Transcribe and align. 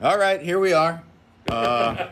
All 0.00 0.18
right, 0.18 0.40
here 0.42 0.58
we 0.58 0.72
are. 0.72 1.02
Uh, 1.48 2.08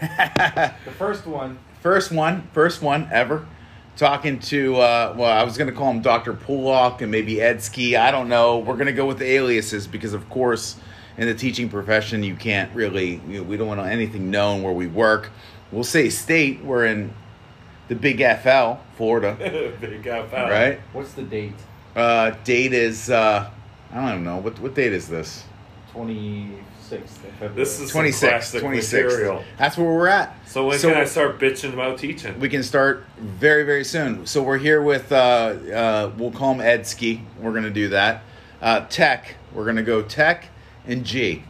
The 0.00 0.90
first 0.96 1.26
one. 1.26 1.58
first 1.82 2.10
one, 2.10 2.48
first 2.54 2.80
one 2.80 3.08
ever. 3.12 3.46
Talking 3.96 4.38
to, 4.40 4.76
uh, 4.76 5.14
well, 5.14 5.30
I 5.30 5.42
was 5.42 5.58
going 5.58 5.68
to 5.68 5.76
call 5.76 5.90
him 5.90 6.00
Dr. 6.00 6.32
Pullock 6.32 7.02
and 7.02 7.10
maybe 7.10 7.34
Edsky. 7.36 7.98
I 7.98 8.10
don't 8.10 8.30
know. 8.30 8.58
We're 8.60 8.74
going 8.76 8.86
to 8.86 8.94
go 8.94 9.04
with 9.04 9.18
the 9.18 9.26
aliases 9.26 9.86
because, 9.86 10.14
of 10.14 10.26
course, 10.30 10.76
in 11.18 11.26
the 11.26 11.34
teaching 11.34 11.68
profession, 11.68 12.22
you 12.22 12.34
can't 12.34 12.74
really, 12.74 13.20
you 13.28 13.38
know, 13.38 13.42
we 13.42 13.58
don't 13.58 13.68
want 13.68 13.80
anything 13.80 14.30
known 14.30 14.62
where 14.62 14.72
we 14.72 14.86
work. 14.86 15.30
We'll 15.70 15.84
say 15.84 16.08
state. 16.08 16.64
We're 16.64 16.86
in 16.86 17.12
the 17.88 17.94
big 17.94 18.18
FL, 18.40 18.80
Florida, 18.96 19.36
Big 19.80 20.04
FL. 20.04 20.34
right? 20.36 20.80
What's 20.94 21.12
the 21.12 21.22
date? 21.22 21.52
Uh, 21.94 22.30
date 22.44 22.72
is, 22.72 23.10
uh, 23.10 23.50
I 23.92 23.94
don't 23.94 24.08
even 24.08 24.24
know. 24.24 24.38
What, 24.38 24.58
what 24.60 24.74
date 24.74 24.94
is 24.94 25.08
this? 25.08 25.44
26th. 25.94 27.54
This 27.54 27.80
is 27.80 27.92
26th. 27.92 28.18
classic 28.20 28.62
26th. 28.62 29.44
That's 29.58 29.76
where 29.76 29.86
we're 29.92 30.08
at. 30.08 30.34
So 30.46 30.66
when 30.66 30.78
can 30.78 30.94
I 30.94 31.04
start 31.04 31.38
bitching 31.38 31.72
about 31.72 31.98
teaching? 31.98 32.38
We 32.40 32.48
can 32.48 32.62
start 32.62 33.04
very, 33.18 33.62
very 33.64 33.84
soon. 33.84 34.26
So 34.26 34.42
we're 34.42 34.58
here 34.58 34.82
with, 34.82 35.10
uh, 35.12 35.14
uh, 35.16 36.12
we'll 36.16 36.32
call 36.32 36.54
him 36.54 36.60
Edsky. 36.60 37.22
We're 37.38 37.52
going 37.52 37.64
to 37.64 37.70
do 37.70 37.88
that. 37.90 38.22
Uh, 38.60 38.86
tech. 38.88 39.36
We're 39.52 39.64
going 39.64 39.76
to 39.76 39.82
go 39.82 40.02
tech 40.02 40.48
and 40.86 41.04
G. 41.04 41.44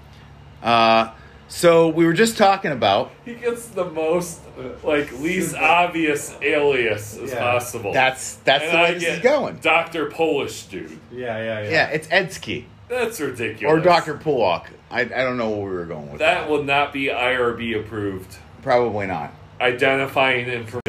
Uh, 0.62 1.12
so 1.48 1.88
we 1.88 2.04
were 2.06 2.12
just 2.12 2.36
talking 2.38 2.70
about 2.70 3.10
he 3.24 3.34
gets 3.34 3.66
the 3.68 3.84
most 3.84 4.40
like 4.84 5.10
least 5.18 5.56
obvious 5.56 6.32
alias 6.42 7.16
as 7.16 7.30
Yeah. 7.32 7.40
possible. 7.40 7.92
that's 7.92 8.36
that's 8.44 8.62
And 8.64 8.72
the 8.72 8.76
way 8.76 8.84
I 8.84 8.92
this 8.94 9.02
get 9.02 9.12
is 9.16 9.20
going. 9.20 9.56
Doctor 9.60 10.10
Polish 10.10 10.64
dude. 10.66 10.96
Yeah, 11.10 11.38
yeah, 11.38 11.62
yeah. 11.62 11.70
Yeah, 11.70 11.86
it's 11.88 12.06
Edsky 12.08 12.66
That's 12.90 13.20
ridiculous. 13.20 13.72
or 13.72 13.80
Doctor 13.80 14.14
Pullock. 14.14 14.66
I, 14.90 15.02
I 15.02 15.04
don't 15.04 15.36
know 15.36 15.48
what 15.48 15.60
we 15.60 15.70
were 15.70 15.86
going 15.86 16.10
with. 16.10 16.18
That 16.18 16.50
will 16.50 16.64
not 16.64 16.92
be 16.92 17.06
IRB 17.06 17.78
approved. 17.78 18.36
Probably 18.62 19.06
not. 19.06 19.32
Identifying 19.60 20.48
information. 20.48 20.80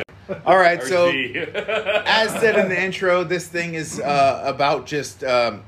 All 0.45 0.58
right, 0.58 0.81
so 0.81 1.09
as 2.06 2.31
said 2.40 2.58
in 2.58 2.70
the 2.70 2.81
intro, 2.81 3.23
this 3.23 3.48
thing 3.48 3.75
is 3.75 4.00
uh, 4.00 4.42
about 4.45 4.88
just 4.88 5.23
um, 5.23 5.64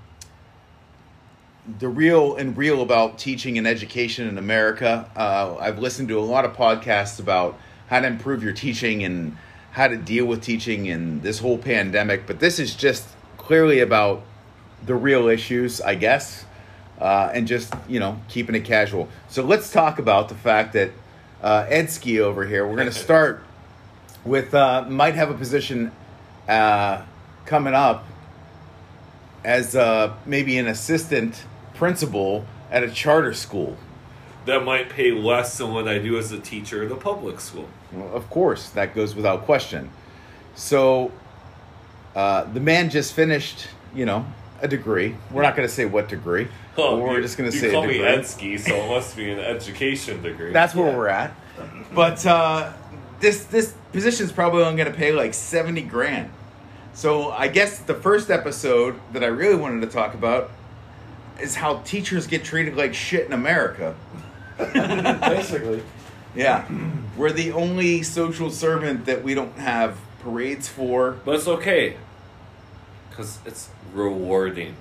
the 1.79 1.87
real 1.87 2.35
and 2.37 2.57
real 2.57 2.81
about 2.81 3.19
teaching 3.19 3.57
and 3.59 3.67
education 3.67 4.27
in 4.27 4.37
America. 4.39 5.09
Uh, 5.15 5.55
I've 5.59 5.77
listened 5.79 6.07
to 6.09 6.17
a 6.17 6.21
lot 6.21 6.45
of 6.45 6.53
podcasts 6.53 7.19
about 7.19 7.59
how 7.87 7.99
to 7.99 8.07
improve 8.07 8.43
your 8.43 8.53
teaching 8.53 9.03
and 9.03 9.37
how 9.71 9.87
to 9.87 9.97
deal 9.97 10.25
with 10.25 10.41
teaching 10.41 10.87
in 10.87 11.21
this 11.21 11.39
whole 11.39 11.57
pandemic, 11.59 12.25
but 12.25 12.39
this 12.39 12.57
is 12.57 12.75
just 12.75 13.07
clearly 13.37 13.81
about 13.81 14.23
the 14.85 14.95
real 14.95 15.27
issues, 15.27 15.81
I 15.81 15.95
guess, 15.95 16.45
uh, 16.99 17.31
and 17.33 17.47
just 17.47 17.73
you 17.87 17.99
know 17.99 18.19
keeping 18.27 18.55
it 18.55 18.65
casual. 18.65 19.09
So 19.29 19.43
let's 19.43 19.71
talk 19.71 19.99
about 19.99 20.29
the 20.29 20.35
fact 20.35 20.73
that 20.73 20.91
uh, 21.41 21.65
Edsky 21.65 22.19
over 22.19 22.45
here. 22.45 22.67
We're 22.67 22.75
going 22.75 22.87
to 22.87 22.93
start 22.93 23.43
with 24.23 24.53
uh, 24.53 24.85
might 24.89 25.15
have 25.15 25.29
a 25.29 25.33
position 25.33 25.91
uh, 26.47 27.01
coming 27.45 27.73
up 27.73 28.05
as 29.43 29.75
uh, 29.75 30.13
maybe 30.25 30.57
an 30.57 30.67
assistant 30.67 31.43
principal 31.73 32.45
at 32.71 32.83
a 32.83 32.89
charter 32.89 33.33
school. 33.33 33.77
that 34.45 34.63
might 34.63 34.89
pay 34.89 35.11
less 35.11 35.57
than 35.57 35.73
what 35.73 35.87
I 35.87 35.99
do 35.99 36.17
as 36.17 36.31
a 36.31 36.39
teacher 36.39 36.83
at 36.85 36.91
a 36.91 36.95
public 36.95 37.39
school. 37.39 37.67
Well, 37.91 38.13
of 38.13 38.29
course, 38.29 38.69
that 38.69 38.95
goes 38.95 39.15
without 39.15 39.43
question. 39.45 39.89
So 40.55 41.11
uh, 42.15 42.43
the 42.45 42.59
man 42.59 42.89
just 42.89 43.13
finished, 43.13 43.67
you 43.93 44.05
know, 44.05 44.25
a 44.63 44.67
degree. 44.67 45.15
We're 45.29 45.41
not 45.43 45.55
going 45.55 45.67
to 45.67 45.73
say 45.73 45.85
what 45.85 46.09
degree. 46.09 46.47
Oh, 46.77 46.97
we're 46.97 47.17
you- 47.17 47.21
just 47.21 47.37
going 47.37 47.49
to 47.51 47.55
you 47.55 47.61
say 47.61 47.71
call 47.71 47.83
a 47.83 47.87
me 47.87 47.93
degree. 47.95 48.07
Edsky, 48.09 48.59
so 48.59 48.73
it 48.73 48.87
must 48.89 49.15
be 49.15 49.29
an 49.29 49.39
education 49.39 50.23
degree. 50.23 50.51
That's 50.51 50.73
where 50.73 50.89
Yeah. 50.89 50.97
we're 50.97 51.07
at. 51.09 51.35
But 51.93 52.25
uh, 52.25 52.73
this 53.19 53.43
this 53.45 53.73
position's 53.91 54.31
probably 54.31 54.63
only 54.63 54.77
going 54.81 54.91
to 54.91 54.97
pay 54.97 55.11
like 55.11 55.33
seventy 55.35 55.83
grand. 55.83 56.31
So 56.95 57.31
I 57.31 57.47
guess 57.47 57.79
the 57.79 57.93
first 57.93 58.31
episode 58.31 58.95
that 59.13 59.23
I 59.23 59.27
really 59.27 59.55
wanted 59.55 59.81
to 59.81 59.87
talk 59.87 60.13
about 60.15 60.49
is 61.41 61.55
how 61.55 61.77
teachers 61.79 62.25
get 62.27 62.43
treated 62.43 62.75
like 62.75 62.93
shit 62.93 63.25
in 63.27 63.33
America. 63.33 63.95
Basically. 64.73 65.83
Yeah, 66.35 66.67
we're 67.17 67.31
the 67.31 67.51
only 67.51 68.01
social 68.01 68.49
servant 68.49 69.05
that 69.05 69.23
we 69.23 69.35
don't 69.35 69.55
have 69.57 69.97
parades 70.21 70.67
for. 70.67 71.11
But 71.25 71.35
it's 71.35 71.47
okay. 71.47 71.97
Because 73.13 73.37
it's 73.45 73.69
rewarding. 73.93 74.75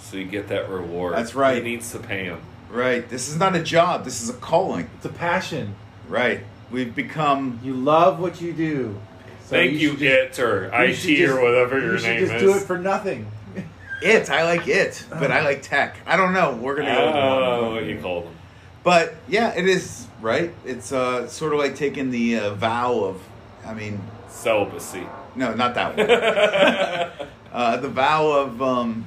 So 0.00 0.16
you 0.16 0.24
get 0.24 0.48
that 0.48 0.68
reward. 0.70 1.12
That's 1.14 1.34
right. 1.34 1.58
He 1.62 1.62
needs 1.70 1.92
to 1.92 1.98
pay 1.98 2.24
him. 2.24 2.40
Right. 2.70 3.06
This 3.08 3.28
is 3.28 3.36
not 3.36 3.54
a 3.54 3.62
job. 3.62 4.04
This 4.04 4.22
is 4.22 4.30
a 4.30 4.34
calling. 4.34 4.88
It's 4.96 5.04
a 5.04 5.10
passion. 5.10 5.74
Right. 6.08 6.40
We've 6.70 6.94
become. 6.94 7.60
You 7.62 7.74
love 7.74 8.18
what 8.18 8.40
you 8.40 8.52
do. 8.54 8.98
So 9.44 9.56
Thank 9.56 9.72
you, 9.72 9.90
should 9.90 9.98
just- 9.98 10.38
it 10.38 10.42
or 10.42 10.86
you 10.86 10.94
should 10.94 11.10
IT 11.10 11.16
just- 11.16 11.32
or 11.32 11.42
whatever 11.42 11.78
you 11.78 11.86
your 11.86 11.98
should 11.98 12.06
name 12.08 12.20
just 12.20 12.32
is. 12.34 12.42
do 12.42 12.54
it 12.56 12.60
for 12.62 12.78
nothing. 12.78 13.26
It. 14.02 14.30
I 14.30 14.44
like 14.44 14.66
it, 14.68 15.04
but 15.10 15.30
I 15.30 15.42
like 15.44 15.60
tech. 15.62 15.96
I 16.06 16.16
don't 16.16 16.32
know. 16.32 16.52
We're 16.54 16.76
gonna 16.76 16.94
go. 16.94 17.06
with. 17.06 17.14
Oh, 17.16 17.74
what 17.74 17.84
you 17.84 17.98
called 18.00 18.24
him. 18.24 18.34
But 18.82 19.16
yeah, 19.28 19.52
it 19.54 19.66
is 19.68 20.06
right. 20.22 20.54
It's 20.64 20.90
uh, 20.92 21.26
sort 21.28 21.52
of 21.52 21.58
like 21.58 21.74
taking 21.76 22.10
the 22.10 22.38
uh, 22.38 22.54
vow 22.54 22.94
of, 23.04 23.20
I 23.66 23.74
mean, 23.74 24.00
Celibacy. 24.30 25.04
no, 25.36 25.52
not 25.52 25.74
that 25.74 27.18
one. 27.18 27.28
Uh, 27.52 27.76
the 27.78 27.88
vow 27.88 28.30
of 28.30 28.60
um, 28.62 29.06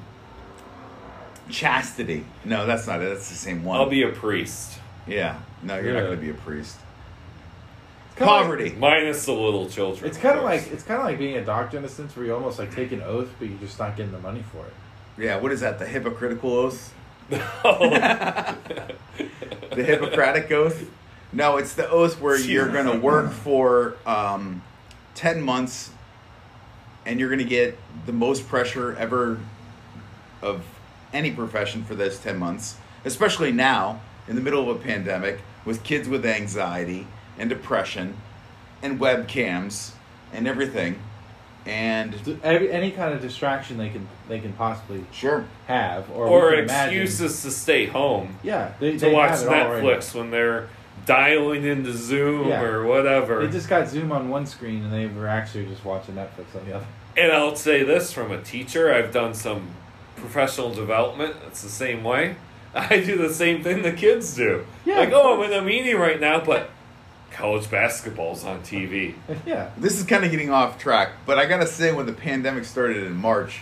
chastity. 1.50 2.26
No, 2.46 2.66
that's 2.66 2.88
not 2.88 3.02
it. 3.02 3.10
That's 3.14 3.30
the 3.30 3.36
same 3.36 3.64
one. 3.64 3.80
I'll 3.80 3.90
be 3.90 4.04
a 4.04 4.10
priest. 4.10 4.80
Yeah. 5.08 5.40
No, 5.62 5.76
you're 5.80 5.94
not 5.94 6.00
Yeah. 6.00 6.06
going 6.08 6.18
to 6.20 6.22
be 6.26 6.30
a 6.30 6.34
priest. 6.34 6.78
It's 8.10 8.18
kinda 8.20 8.32
like- 8.34 8.44
Poverty. 8.44 8.76
Minus 8.78 9.26
the 9.26 9.32
little 9.34 9.68
children. 9.70 10.08
It's 10.10 10.18
kind 10.18 10.36
of 10.38 10.44
course. 10.44 10.64
like 10.66 10.72
it's 10.74 10.84
kind 10.84 11.00
of 11.00 11.06
like 11.06 11.18
being 11.18 11.38
a 11.38 11.44
doctor 11.46 11.78
in 11.78 11.84
a 11.86 11.90
sense 11.90 12.16
where 12.16 12.26
you 12.26 12.34
almost 12.34 12.60
like 12.60 12.74
take 12.74 12.92
an 12.92 13.02
oath, 13.02 13.30
but 13.40 13.48
you're 13.50 13.58
just 13.60 13.80
not 13.80 13.96
getting 13.98 14.12
the 14.12 14.20
money 14.20 14.44
for 14.52 14.66
it. 14.66 14.74
yeah. 15.18 15.38
What 15.38 15.52
is 15.52 15.62
that? 15.62 15.80
The 15.80 15.86
hypocritical 15.86 16.52
oath. 16.54 16.94
The 19.76 19.84
Hippocratic 19.84 20.52
oath. 20.52 20.88
No, 21.32 21.58
it's 21.58 21.74
the 21.74 21.90
oath 21.90 22.22
where 22.22 22.40
you're 22.40 22.70
going 22.70 22.86
to 22.86 23.00
work 23.00 23.32
for 23.32 23.96
um, 24.06 24.62
ten 25.16 25.42
months, 25.42 25.90
and 27.06 27.20
you're 27.20 27.30
going 27.30 27.40
to 27.40 27.46
get 27.46 27.78
the 28.06 28.14
most 28.14 28.48
pressure 28.48 28.96
ever 28.98 29.40
of 30.42 30.64
any 31.14 31.32
profession 31.32 31.84
for 31.84 31.96
those 31.96 32.20
10 32.20 32.38
months, 32.38 32.78
especially 33.06 33.52
now 33.52 34.02
in 34.28 34.36
the 34.36 34.42
middle 34.42 34.70
of 34.70 34.78
a 34.78 34.80
pandemic 34.84 35.40
with 35.66 35.84
kids 35.84 36.08
with 36.10 36.26
anxiety 36.26 37.08
and 37.38 37.50
depression 37.50 38.16
and 38.82 39.00
webcams 39.00 39.92
and 40.34 40.48
everything. 40.48 41.00
And 41.66 42.22
D- 42.26 42.38
Every, 42.44 42.70
any 42.72 42.92
kind 42.92 43.14
of 43.14 43.22
distraction 43.22 43.78
they 43.78 43.90
can 43.90 44.06
they 44.28 44.42
can 44.42 44.52
possibly 44.52 45.06
sure, 45.14 45.46
have, 45.68 46.10
or 46.12 46.28
or 46.28 46.50
we 46.50 46.56
can 46.58 46.64
imagine- 46.66 47.02
excuses 47.04 47.42
to 47.44 47.52
stay 47.52 47.86
home. 47.86 48.38
Yeah, 48.44 48.74
they, 48.82 48.92
To 48.94 48.98
they 48.98 49.14
watch 49.14 49.30
have 49.30 49.42
it 49.44 49.48
all 49.48 49.72
right 49.72 49.82
Netflix 49.82 50.14
when 50.14 50.30
they're 50.30 50.68
dialing 51.06 51.66
into 51.66 51.92
Zoom 51.94 52.48
Yeah. 52.50 52.62
or 52.62 52.86
whatever. 52.86 53.40
now. 53.42 53.46
They 53.48 53.52
just 53.52 53.70
got 53.70 53.88
Zoom 53.90 54.12
on 54.12 54.30
one 54.30 54.46
screen 54.46 54.84
and 54.84 54.94
they 54.94 55.08
were 55.08 55.28
actually 55.28 55.66
just 55.66 55.84
watching 55.84 56.16
Netflix 56.16 56.56
on 56.60 56.66
the 56.66 56.76
other. 56.76 56.86
And 57.18 57.32
I'll 57.32 57.56
say 57.56 57.84
this 57.84 58.12
from 58.14 58.32
a 58.32 58.42
teacher, 58.42 58.94
I've 58.94 59.12
done 59.12 59.34
some 59.34 59.68
professional 60.16 60.74
development. 60.74 61.36
It's 61.48 61.62
the 61.62 61.70
same 61.70 62.04
way. 62.04 62.36
I 62.76 63.02
do 63.02 63.18
the 63.18 63.34
same 63.34 63.62
thing 63.64 63.82
the 63.84 63.92
kids 63.92 64.36
do. 64.36 64.66
Yeah, 64.86 65.00
like, 65.00 65.12
oh, 65.12 65.42
I'm 65.44 65.52
in 65.52 65.58
a 65.58 65.62
meeting 65.62 65.98
right 65.98 66.20
now, 66.20 66.40
but 66.44 66.70
college 67.32 67.70
basketball's 67.70 68.44
on 68.46 68.62
TV. 68.62 69.14
yeah, 69.46 69.70
this 69.78 70.00
is 70.00 70.06
kind 70.06 70.24
of 70.24 70.32
getting 70.32 70.50
off 70.52 70.80
track, 70.80 71.10
but 71.26 71.38
I 71.38 71.46
gotta 71.46 71.68
say, 71.68 71.92
when 71.92 72.06
the 72.06 72.14
pandemic 72.14 72.66
started 72.66 73.04
in 73.04 73.16
March, 73.16 73.62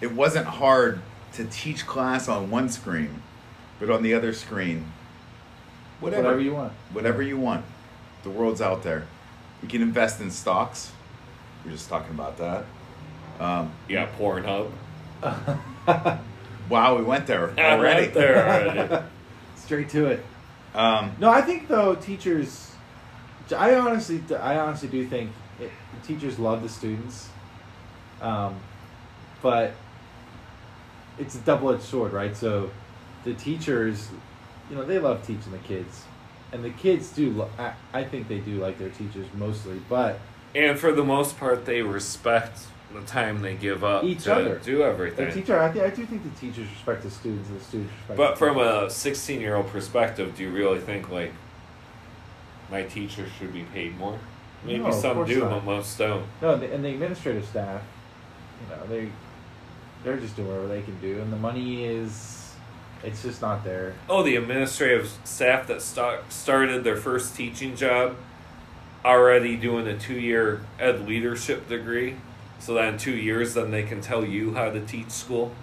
it 0.00 0.12
wasn't 0.12 0.46
hard 0.46 1.00
to 1.34 1.44
teach 1.46 1.86
class 1.86 2.28
on 2.28 2.50
one 2.50 2.68
screen, 2.70 3.22
but 3.78 3.90
on 3.90 4.02
the 4.02 4.14
other 4.14 4.32
screen, 4.32 4.92
whatever, 6.06 6.22
whatever 6.24 6.40
you 6.42 6.54
want. 6.54 6.72
whatever 6.92 7.22
you 7.22 7.38
want. 7.38 7.64
The 8.22 8.30
world's 8.30 8.60
out 8.62 8.82
there. 8.82 9.06
You 9.62 9.68
can 9.68 9.82
invest 9.82 10.20
in 10.20 10.30
stocks. 10.30 10.90
We 11.64 11.70
are 11.70 11.74
just 11.74 11.88
talking 11.88 12.12
about 12.14 12.38
that. 12.38 12.64
Um, 13.38 13.72
You 13.88 13.96
got 13.96 14.18
Pornhub. 14.18 14.70
wow, 16.68 16.96
we 16.96 17.02
went 17.04 17.26
there 17.26 17.52
I 17.58 17.72
already. 17.72 18.02
went 18.02 18.14
there 18.14 18.36
already. 18.48 19.04
Straight 19.56 19.88
to 19.90 20.06
it. 20.06 20.24
Um, 20.74 21.12
No, 21.18 21.30
I 21.30 21.42
think 21.42 21.68
though 21.68 21.94
teachers, 21.94 22.72
I 23.56 23.74
honestly, 23.74 24.22
I 24.38 24.58
honestly 24.58 24.88
do 24.88 25.06
think 25.06 25.30
it, 25.60 25.70
teachers 26.06 26.38
love 26.38 26.62
the 26.62 26.68
students, 26.68 27.28
um, 28.20 28.56
but 29.42 29.72
it's 31.18 31.34
a 31.34 31.38
double-edged 31.38 31.82
sword, 31.82 32.12
right? 32.12 32.36
So 32.36 32.70
the 33.24 33.32
teachers, 33.34 34.08
you 34.70 34.76
know, 34.76 34.84
they 34.84 34.98
love 34.98 35.26
teaching 35.26 35.52
the 35.52 35.58
kids, 35.58 36.04
and 36.52 36.64
the 36.64 36.70
kids 36.70 37.10
do. 37.10 37.30
Lo- 37.32 37.50
I, 37.58 37.72
I 37.92 38.04
think 38.04 38.28
they 38.28 38.38
do 38.38 38.58
like 38.58 38.78
their 38.78 38.90
teachers 38.90 39.26
mostly, 39.34 39.80
but 39.88 40.18
and 40.54 40.78
for 40.78 40.92
the 40.92 41.04
most 41.04 41.38
part, 41.38 41.64
they 41.66 41.82
respect 41.82 42.60
the 42.94 43.00
time 43.02 43.42
they 43.42 43.54
give 43.54 43.82
up 43.84 44.04
Each 44.04 44.22
to 44.24 44.34
other. 44.34 44.58
do 44.58 44.78
The 44.78 44.84
everything. 44.84 45.32
teacher, 45.32 45.58
I, 45.60 45.70
think, 45.70 45.84
I 45.84 45.90
do 45.90 46.06
think 46.06 46.22
the 46.22 46.40
teachers 46.40 46.68
respect 46.70 47.02
the 47.02 47.10
students, 47.10 47.48
and 47.50 47.60
the 47.60 47.64
students 47.64 47.92
respect. 47.92 48.16
But 48.16 48.30
the 48.32 48.36
from 48.36 48.54
teachers. 48.56 48.92
a 48.92 48.94
16 48.94 49.40
year 49.40 49.56
old 49.56 49.66
perspective, 49.68 50.34
do 50.36 50.44
you 50.44 50.50
really 50.50 50.78
think 50.80 51.10
like 51.10 51.32
my 52.70 52.82
teachers 52.82 53.30
should 53.38 53.52
be 53.52 53.64
paid 53.64 53.96
more? 53.98 54.18
Maybe 54.64 54.78
No, 54.78 54.86
of 54.86 54.94
some 54.94 55.14
course 55.16 55.28
do, 55.28 55.40
not. 55.40 55.50
but 55.50 55.64
most 55.64 55.98
don't. 55.98 56.24
no, 56.42 56.56
the, 56.56 56.72
and 56.72 56.84
the 56.84 56.88
administrative 56.90 57.44
staff, 57.46 57.82
you 58.62 58.74
know, 58.76 58.86
they 58.86 59.10
they're 60.02 60.16
just 60.16 60.36
doing 60.36 60.48
whatever 60.48 60.68
they 60.68 60.82
can 60.82 60.98
do, 61.00 61.20
and 61.20 61.32
the 61.32 61.36
money 61.36 61.84
is, 61.84 62.35
it's 63.02 63.22
just 63.22 63.42
not 63.42 63.64
there. 63.64 63.94
Oh, 64.08 64.22
the 64.22 64.36
administrative 64.36 65.10
staff 65.24 65.66
that 65.68 65.82
start, 65.82 66.32
started 66.32 66.84
their 66.84 66.96
first 66.96 67.36
teaching 67.36 67.76
job 67.76 68.16
already 69.04 69.56
doing 69.56 69.86
a 69.86 69.96
two 69.96 70.18
year 70.18 70.62
ed 70.78 71.06
leadership 71.06 71.68
degree. 71.68 72.16
So 72.58 72.74
that 72.74 72.94
in 72.94 72.98
two 72.98 73.14
years, 73.14 73.54
then 73.54 73.70
they 73.70 73.82
can 73.82 74.00
tell 74.00 74.24
you 74.24 74.54
how 74.54 74.70
to 74.70 74.80
teach 74.80 75.10
school. 75.10 75.54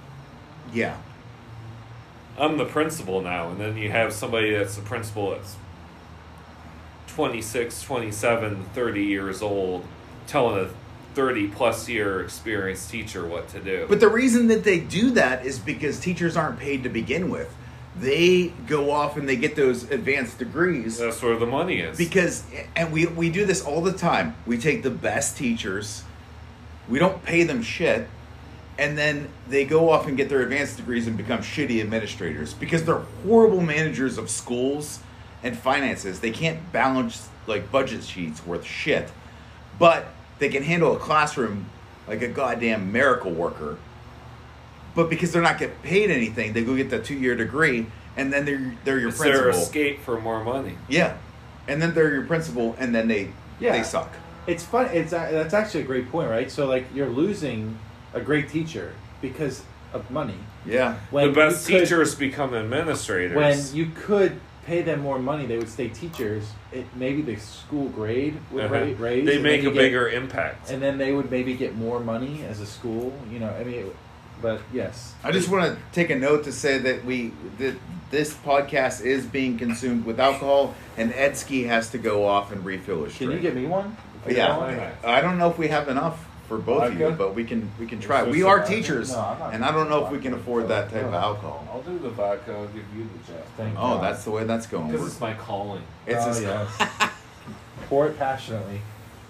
Yeah. 0.72 0.98
I'm 2.38 2.58
the 2.58 2.66
principal 2.66 3.22
now, 3.22 3.50
and 3.50 3.60
then 3.60 3.78
you 3.78 3.92
have 3.92 4.14
somebody 4.14 4.54
that's 4.56 4.76
the 4.76 4.82
principal 4.82 5.32
that's 5.32 5.56
26, 7.08 7.82
27, 7.84 8.66
30 8.74 9.04
years 9.04 9.42
old 9.42 9.86
telling 10.26 10.66
a 10.66 10.70
30 11.14 11.48
plus 11.50 11.88
year 11.88 12.22
experienced 12.22 12.90
teacher 12.90 13.26
what 13.26 13.48
to 13.50 13.60
do. 13.60 13.86
But 13.88 14.00
the 14.00 14.10
reason 14.10 14.48
that 14.48 14.64
they 14.64 14.80
do 14.80 15.12
that 15.12 15.46
is 15.46 15.60
because 15.60 16.00
teachers 16.00 16.36
aren't 16.36 16.60
paid 16.60 16.84
to 16.84 16.90
begin 16.90 17.30
with. 17.30 17.54
They 17.96 18.48
go 18.68 18.90
off 18.90 19.18
and 19.18 19.30
they 19.30 19.36
get 19.36 19.56
those 19.56 19.90
advanced 19.92 20.40
degrees 20.40 20.98
that's 20.98 21.22
where 21.22 21.38
the 21.38 21.46
money 21.46 21.80
is. 21.80 21.96
because 21.96 22.44
and 22.76 22.92
we 22.92 23.06
we 23.06 23.30
do 23.30 23.46
this 23.46 23.64
all 23.64 23.82
the 23.82 23.94
time. 23.94 24.36
We 24.48 24.58
take 24.58 24.82
the 24.82 24.90
best 24.90 25.38
teachers, 25.38 26.04
we 26.90 26.98
don't 26.98 27.24
pay 27.24 27.44
them 27.44 27.62
shit, 27.62 28.08
and 28.80 28.98
then 28.98 29.30
they 29.48 29.66
go 29.66 29.92
off 29.92 30.08
and 30.08 30.18
get 30.18 30.28
their 30.28 30.42
advanced 30.42 30.78
degrees 30.78 31.06
and 31.06 31.16
become 31.16 31.40
shitty 31.42 31.82
administrators 31.82 32.56
because 32.56 32.84
they're 32.84 33.06
horrible 33.28 33.62
managers 33.62 34.18
of 34.18 34.28
schools 34.30 35.00
and 35.44 35.56
finances. 35.56 36.20
They 36.20 36.32
can't 36.32 36.72
balance 36.72 37.30
like 37.46 37.72
budget 37.72 38.04
sheets 38.04 38.44
worth 38.46 38.66
shit. 38.66 39.12
But 39.78 40.08
they 40.40 40.50
can 40.50 40.64
handle 40.64 40.96
a 40.96 41.00
classroom 41.00 41.68
like 42.08 42.22
a 42.22 42.28
goddamn 42.28 42.92
miracle 42.92 43.32
worker. 43.32 43.78
But 44.96 45.10
because 45.10 45.32
they're 45.32 45.42
not 45.42 45.58
getting 45.58 45.76
paid 45.78 46.12
anything, 46.12 46.54
they 46.54 46.64
go 46.64 46.76
get 46.76 46.90
that 46.92 47.06
two 47.06 47.16
year 47.16 47.36
degree 47.36 47.88
and 48.16 48.32
then 48.32 48.46
they're 48.46 48.76
they're 48.84 49.00
your 49.00 49.10
it's 49.10 49.20
their 49.22 49.44
principal. 49.44 49.62
escape 49.64 50.02
for 50.02 50.20
more 50.22 50.44
money. 50.44 50.76
Yeah, 50.88 51.18
and 51.68 51.82
then 51.82 51.96
they're 51.96 52.14
your 52.14 52.26
principal, 52.26 52.76
and 52.78 52.94
then 52.94 53.08
they 53.08 53.30
Yeah. 53.60 53.72
they 53.72 53.84
suck. 53.84 54.12
It's 54.46 54.64
fun. 54.64 54.88
It's 54.94 55.14
a- 55.14 55.30
that's 55.32 55.54
actually 55.54 55.82
a 55.82 55.86
great 55.86 56.12
point, 56.12 56.30
right? 56.30 56.52
So 56.52 56.68
like 56.68 56.86
you're 56.94 57.10
losing 57.10 57.78
a 58.14 58.20
great 58.22 58.50
teacher 58.50 58.94
because 59.22 59.64
of 59.94 60.12
money. 60.12 60.38
Yeah, 60.66 60.96
When 61.10 61.28
the 61.28 61.34
best 61.34 61.68
you 61.70 61.76
could- 61.80 61.84
teachers 61.86 62.14
become 62.16 62.54
administrators. 62.54 63.36
when 63.36 63.76
you 63.76 63.92
could 63.96 64.40
pay 64.66 64.82
them 64.82 65.02
more 65.02 65.20
money, 65.20 65.46
they 65.46 65.58
would 65.58 65.70
stay 65.70 65.90
teachers. 65.90 66.44
It 66.72 66.86
maybe 66.96 67.22
the 67.22 67.36
school 67.38 67.90
grade 67.90 68.36
would 68.52 68.66
Uh-huh. 68.66 68.74
ra- 68.76 68.94
raise. 68.98 69.26
they 69.26 69.38
make 69.42 69.62
a 69.62 69.66
get- 69.66 69.76
bigger 69.76 70.08
impact. 70.10 70.72
and 70.72 70.82
then 70.82 70.98
they 70.98 71.12
would 71.12 71.30
maybe 71.30 71.54
get 71.56 71.76
more 71.76 72.00
money 72.00 72.44
as 72.50 72.60
a 72.60 72.66
school. 72.66 73.14
You 73.32 73.40
know, 73.40 73.50
I 73.50 73.64
mean, 73.64 73.76
it, 73.76 73.96
but 74.42 74.62
yes, 74.74 75.14
I 75.24 75.32
just 75.32 75.50
want 75.50 75.66
to 75.66 75.78
take 75.94 76.10
a 76.10 76.16
note 76.16 76.44
to 76.46 76.52
say 76.52 76.78
that 76.80 77.06
we 77.06 77.32
that 77.60 77.76
this 78.12 78.34
podcast 78.34 79.02
is 79.04 79.26
being 79.26 79.58
consumed 79.58 80.06
with 80.06 80.20
alcohol, 80.20 80.76
and 80.98 81.12
Edsky 81.14 81.66
has 81.68 81.90
to 81.92 81.98
go 81.98 82.26
off 82.28 82.52
and 82.52 82.64
refill 82.64 83.06
his 83.06 83.16
Can 83.18 83.26
you 83.32 83.40
drink. 83.40 83.42
get 83.44 83.56
me 83.56 83.66
one? 83.66 83.98
Yeah. 84.30 84.92
I 85.04 85.20
don't 85.22 85.38
know 85.38 85.50
if 85.50 85.58
we 85.58 85.68
have 85.70 85.90
enough 85.90 86.24
for 86.48 86.58
both 86.58 86.84
of 86.84 86.94
you, 86.94 87.00
Vodka? 87.08 87.16
but 87.18 87.36
we 87.36 87.44
can 87.44 87.72
we 87.80 87.86
can 87.86 88.00
try. 88.00 88.24
So 88.24 88.30
We 88.30 88.44
are 88.44 88.60
vodka? 88.60 88.76
teachers, 88.76 89.12
No, 89.12 89.20
I'm 89.20 89.40
not 89.40 89.54
and 89.54 89.66
I 89.66 89.72
don't 89.72 89.90
know 89.90 90.06
if 90.06 90.12
we 90.12 90.20
can 90.20 90.34
afford 90.34 90.68
that 90.68 90.92
type 90.92 91.04
of 91.06 91.14
alcohol. 91.14 91.68
I'll 91.72 91.82
do 91.82 91.98
the 92.00 92.10
vodka. 92.10 92.52
I'll 92.54 92.68
give 92.68 92.84
you 92.96 93.04
the 93.26 93.34
Jeff. 93.34 93.46
Thank 93.58 93.76
Oh, 93.78 93.96
God. 93.96 94.04
that's 94.04 94.24
the 94.24 94.32
way 94.32 94.44
that's 94.44 94.68
going. 94.68 94.92
Because 94.92 95.08
it's 95.08 95.22
my 95.22 95.34
calling. 95.34 95.82
It's 96.06 96.22
oh, 96.24 96.28
just- 96.28 96.42
yes. 96.42 97.12
Pour 97.90 98.08
it 98.08 98.18
passionately. 98.18 98.82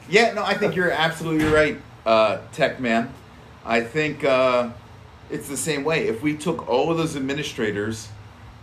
Yeah, 0.10 0.33
no, 0.33 0.44
I 0.44 0.54
think 0.54 0.75
you're 0.75 0.92
absolutely 0.92 1.48
right, 1.48 1.80
uh, 2.06 2.39
Tech 2.51 2.80
Man. 2.80 3.13
I 3.65 3.81
think 3.81 4.24
uh, 4.24 4.69
it's 5.31 5.48
the 5.48 5.57
same 5.57 5.83
way. 5.83 6.07
If 6.07 6.21
we 6.21 6.36
took 6.36 6.68
all 6.68 6.92
of 6.92 6.98
those 6.98 7.15
administrators 7.15 8.10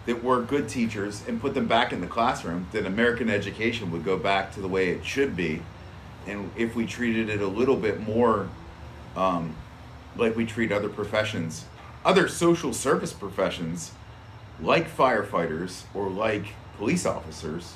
that 0.06 0.22
were 0.22 0.42
good 0.42 0.68
teachers 0.68 1.22
and 1.26 1.40
put 1.40 1.54
them 1.54 1.66
back 1.66 1.92
in 1.92 2.00
the 2.02 2.06
classroom, 2.06 2.66
then 2.72 2.84
American 2.86 3.30
education 3.30 3.90
would 3.90 4.04
go 4.04 4.16
back 4.18 4.52
to 4.54 4.60
the 4.60 4.68
way 4.68 4.90
it 4.90 5.04
should 5.04 5.34
be. 5.36 5.62
And 6.30 6.50
if 6.56 6.76
we 6.76 6.86
treated 6.86 7.28
it 7.28 7.40
a 7.40 7.46
little 7.46 7.76
bit 7.76 8.00
more 8.00 8.48
um, 9.16 9.56
like 10.16 10.36
we 10.36 10.46
treat 10.46 10.70
other 10.70 10.88
professions, 10.88 11.64
other 12.04 12.28
social 12.28 12.72
service 12.72 13.12
professions, 13.12 13.92
like 14.60 14.88
firefighters 14.94 15.82
or 15.92 16.08
like 16.08 16.46
police 16.76 17.04
officers, 17.04 17.74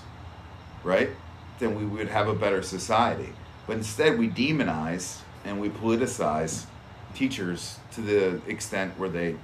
right? 0.82 1.10
Then 1.58 1.74
we 1.76 1.84
would 1.84 2.08
have 2.08 2.28
a 2.28 2.34
better 2.34 2.62
society. 2.62 3.32
But 3.66 3.78
instead, 3.78 4.18
we 4.18 4.28
demonize 4.28 5.20
and 5.44 5.60
we 5.60 5.68
politicize 5.68 6.66
teachers 7.14 7.78
to 7.92 8.00
the 8.00 8.40
extent 8.46 8.98
where 8.98 9.08
they 9.08 9.36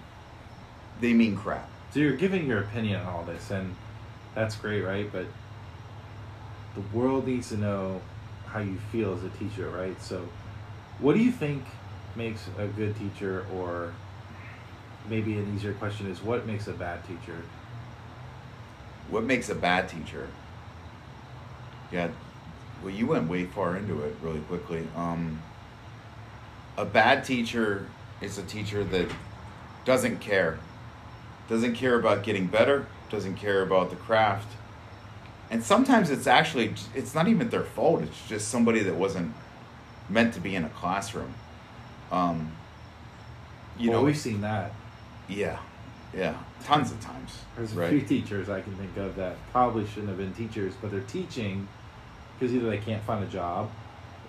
they 1.00 1.14
mean 1.14 1.36
crap. 1.36 1.68
So 1.92 2.00
you're 2.00 2.16
giving 2.16 2.46
your 2.46 2.60
opinion 2.60 3.00
on 3.00 3.06
all 3.06 3.24
this, 3.24 3.50
and 3.50 3.74
that's 4.34 4.54
great, 4.54 4.82
right? 4.82 5.10
But 5.10 5.26
the 6.74 6.82
world 6.96 7.26
needs 7.26 7.48
to 7.48 7.56
know 7.56 8.02
how 8.52 8.60
you 8.60 8.78
feel 8.90 9.14
as 9.14 9.22
a 9.24 9.28
teacher, 9.30 9.68
right? 9.70 10.00
So, 10.02 10.28
what 10.98 11.14
do 11.14 11.20
you 11.20 11.30
think 11.30 11.64
makes 12.16 12.48
a 12.58 12.66
good 12.66 12.96
teacher, 12.96 13.46
or 13.54 13.92
maybe 15.08 15.36
an 15.38 15.54
easier 15.54 15.72
question 15.74 16.10
is 16.10 16.22
what 16.22 16.46
makes 16.46 16.66
a 16.66 16.72
bad 16.72 17.04
teacher? 17.06 17.42
What 19.08 19.24
makes 19.24 19.48
a 19.48 19.54
bad 19.54 19.88
teacher? 19.88 20.28
Yeah, 21.92 22.08
well, 22.82 22.92
you 22.92 23.06
went 23.06 23.28
way 23.28 23.44
far 23.46 23.76
into 23.76 24.00
it 24.02 24.14
really 24.22 24.40
quickly. 24.40 24.86
Um, 24.96 25.40
a 26.76 26.84
bad 26.84 27.24
teacher 27.24 27.86
is 28.20 28.38
a 28.38 28.42
teacher 28.42 28.84
that 28.84 29.10
doesn't 29.84 30.20
care, 30.20 30.58
doesn't 31.48 31.74
care 31.74 31.98
about 31.98 32.22
getting 32.22 32.46
better, 32.46 32.86
doesn't 33.10 33.34
care 33.34 33.62
about 33.62 33.90
the 33.90 33.96
craft, 33.96 34.48
and 35.50 35.62
sometimes 35.62 36.10
it's 36.10 36.26
actually 36.26 36.74
it's 36.94 37.14
not 37.14 37.28
even 37.28 37.48
their 37.50 37.64
fault. 37.64 38.02
It's 38.02 38.28
just 38.28 38.48
somebody 38.48 38.80
that 38.80 38.94
wasn't 38.94 39.34
meant 40.08 40.32
to 40.34 40.40
be 40.40 40.54
in 40.54 40.64
a 40.64 40.68
classroom. 40.70 41.34
Um, 42.12 42.52
you 43.78 43.90
well, 43.90 44.00
know, 44.00 44.04
we've 44.06 44.16
seen 44.16 44.40
that. 44.42 44.72
yeah, 45.28 45.58
yeah, 46.14 46.36
tons 46.64 46.92
of 46.92 47.00
times. 47.00 47.38
There's 47.56 47.76
a 47.76 47.88
few 47.88 48.02
teachers 48.02 48.48
I 48.48 48.60
can 48.60 48.74
think 48.76 48.96
of 48.96 49.16
that 49.16 49.36
probably 49.52 49.86
shouldn't 49.86 50.08
have 50.08 50.18
been 50.18 50.34
teachers, 50.34 50.74
but 50.80 50.90
they're 50.90 51.00
teaching 51.00 51.68
because 52.38 52.54
either 52.54 52.70
they 52.70 52.78
can't 52.78 53.02
find 53.02 53.22
a 53.22 53.28
job, 53.28 53.70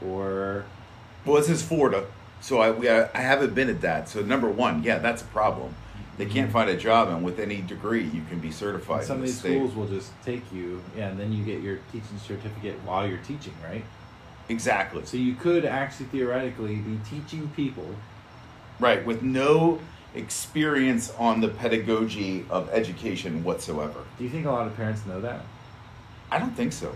or 0.06 0.66
Well, 1.26 1.38
this 1.38 1.50
is 1.50 1.62
Florida, 1.64 2.08
so 2.40 2.60
I 2.60 2.72
we, 2.72 2.90
I 2.90 3.10
haven't 3.14 3.54
been 3.54 3.70
at 3.70 3.82
that. 3.82 4.10
So 4.10 4.22
number 4.22 4.50
one, 4.50 4.82
yeah, 4.84 4.98
that's 4.98 5.22
a 5.22 5.26
problem. 5.26 5.76
They 6.22 6.28
can't 6.28 6.50
mm-hmm. 6.50 6.54
find 6.54 6.70
a 6.70 6.78
job, 6.78 7.08
and 7.08 7.24
with 7.24 7.40
any 7.40 7.62
degree, 7.62 8.04
you 8.04 8.22
can 8.30 8.38
be 8.38 8.52
certified. 8.52 9.06
some 9.06 9.18
in 9.18 9.22
of 9.24 9.26
the 9.26 9.32
these 9.32 9.40
state. 9.40 9.56
schools 9.56 9.74
will 9.74 9.88
just 9.88 10.12
take 10.24 10.44
you, 10.54 10.80
yeah, 10.96 11.08
and 11.08 11.20
then 11.20 11.34
you 11.34 11.44
get 11.44 11.64
your 11.64 11.80
teaching 11.92 12.20
certificate 12.24 12.76
while 12.86 13.08
you're 13.08 13.18
teaching, 13.18 13.56
right? 13.64 13.84
Exactly. 14.48 15.04
So 15.06 15.18
you 15.18 15.34
could 15.34 15.66
actually 15.66 16.06
theoretically 16.06 16.76
be 16.76 17.00
teaching 17.10 17.50
people. 17.56 17.96
Right, 18.80 19.04
with 19.04 19.24
no 19.24 19.80
experience 20.14 21.12
on 21.18 21.42
the 21.42 21.48
pedagogy 21.48 22.46
of 22.52 22.70
education 22.70 23.44
whatsoever. 23.44 24.04
Do 24.20 24.24
you 24.24 24.30
think 24.30 24.46
a 24.46 24.52
lot 24.52 24.68
of 24.68 24.76
parents 24.76 25.04
know 25.08 25.22
that? 25.22 25.42
I 26.30 26.38
don't 26.38 26.56
think 26.56 26.72
so. 26.72 26.96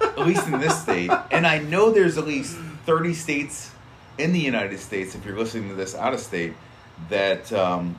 at 0.00 0.20
least 0.20 0.46
in 0.46 0.58
this 0.58 0.80
state, 0.80 1.10
and 1.30 1.46
I 1.46 1.58
know 1.58 1.90
there's 1.90 2.16
at 2.16 2.26
least 2.26 2.56
thirty 2.86 3.12
states 3.12 3.72
in 4.16 4.32
the 4.32 4.40
United 4.40 4.80
States. 4.80 5.14
If 5.14 5.26
you're 5.26 5.36
listening 5.36 5.68
to 5.68 5.74
this 5.74 5.94
out 5.94 6.14
of 6.14 6.20
state, 6.20 6.54
that 7.08 7.52
um, 7.52 7.96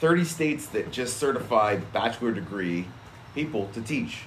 thirty 0.00 0.24
states 0.24 0.66
that 0.68 0.90
just 0.92 1.16
certified 1.16 1.92
bachelor 1.92 2.32
degree 2.32 2.86
people 3.34 3.68
to 3.74 3.80
teach. 3.80 4.22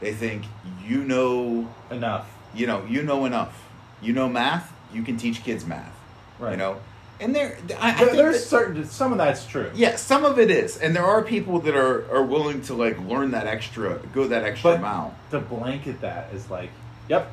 They 0.00 0.12
think 0.12 0.44
you 0.84 1.04
know, 1.04 1.68
Enough. 1.90 2.28
you 2.54 2.66
know, 2.66 2.84
you 2.86 3.02
know 3.02 3.24
enough. 3.24 3.62
You 4.02 4.12
know 4.12 4.28
math. 4.28 4.72
You 4.92 5.02
can 5.02 5.16
teach 5.16 5.42
kids 5.42 5.64
math. 5.64 5.94
Right. 6.38 6.52
You 6.52 6.56
know, 6.56 6.76
and 7.20 7.34
there, 7.34 7.56
I, 7.78 7.92
I 7.92 8.04
There- 8.04 8.16
there's 8.16 8.40
that- 8.42 8.48
certain 8.48 8.84
some 8.86 9.12
of 9.12 9.18
that's 9.18 9.46
true. 9.46 9.70
yeah, 9.74 9.96
some 9.96 10.24
of 10.24 10.38
it 10.38 10.50
is, 10.50 10.76
and 10.76 10.94
there 10.94 11.04
are 11.06 11.22
people 11.22 11.60
that 11.60 11.74
are 11.76 12.10
are 12.12 12.22
willing 12.24 12.60
to 12.62 12.74
like 12.74 12.98
learn 13.06 13.30
that 13.30 13.46
extra, 13.46 13.98
go 14.12 14.26
that 14.28 14.42
extra 14.44 14.72
But 14.72 14.80
mile. 14.82 15.14
to 15.30 15.40
blanket 15.40 16.00
that 16.02 16.32
is 16.34 16.50
like, 16.50 16.70
yep. 17.08 17.30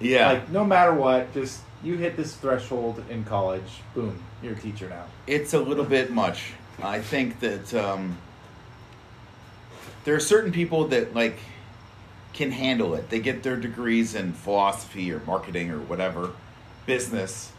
Yeah, 0.00 0.32
Like 0.32 0.50
no 0.50 0.62
matter 0.64 0.92
what, 0.92 1.32
just 1.32 1.60
you 1.82 1.96
hit 1.96 2.16
this 2.18 2.34
threshold 2.36 3.02
in 3.08 3.24
college, 3.24 3.80
boom, 3.94 4.18
you're 4.42 4.52
a 4.52 4.56
teacher 4.56 4.88
now. 4.88 5.04
it's 5.26 5.54
a 5.54 5.58
little 5.58 5.84
bit 5.84 6.10
much. 6.10 6.52
I 6.82 7.00
think 7.00 7.40
that 7.40 7.72
um, 7.74 8.18
there 10.04 10.14
are 10.14 10.20
certain 10.20 10.52
people 10.52 10.88
that 10.88 11.14
like 11.14 11.38
can 12.32 12.50
handle 12.50 12.94
it. 12.94 13.08
They 13.08 13.18
get 13.18 13.42
their 13.42 13.56
degrees 13.56 14.14
in 14.14 14.32
philosophy 14.32 15.10
or 15.10 15.20
marketing 15.20 15.70
or 15.70 15.78
whatever, 15.78 16.32
business 16.84 17.52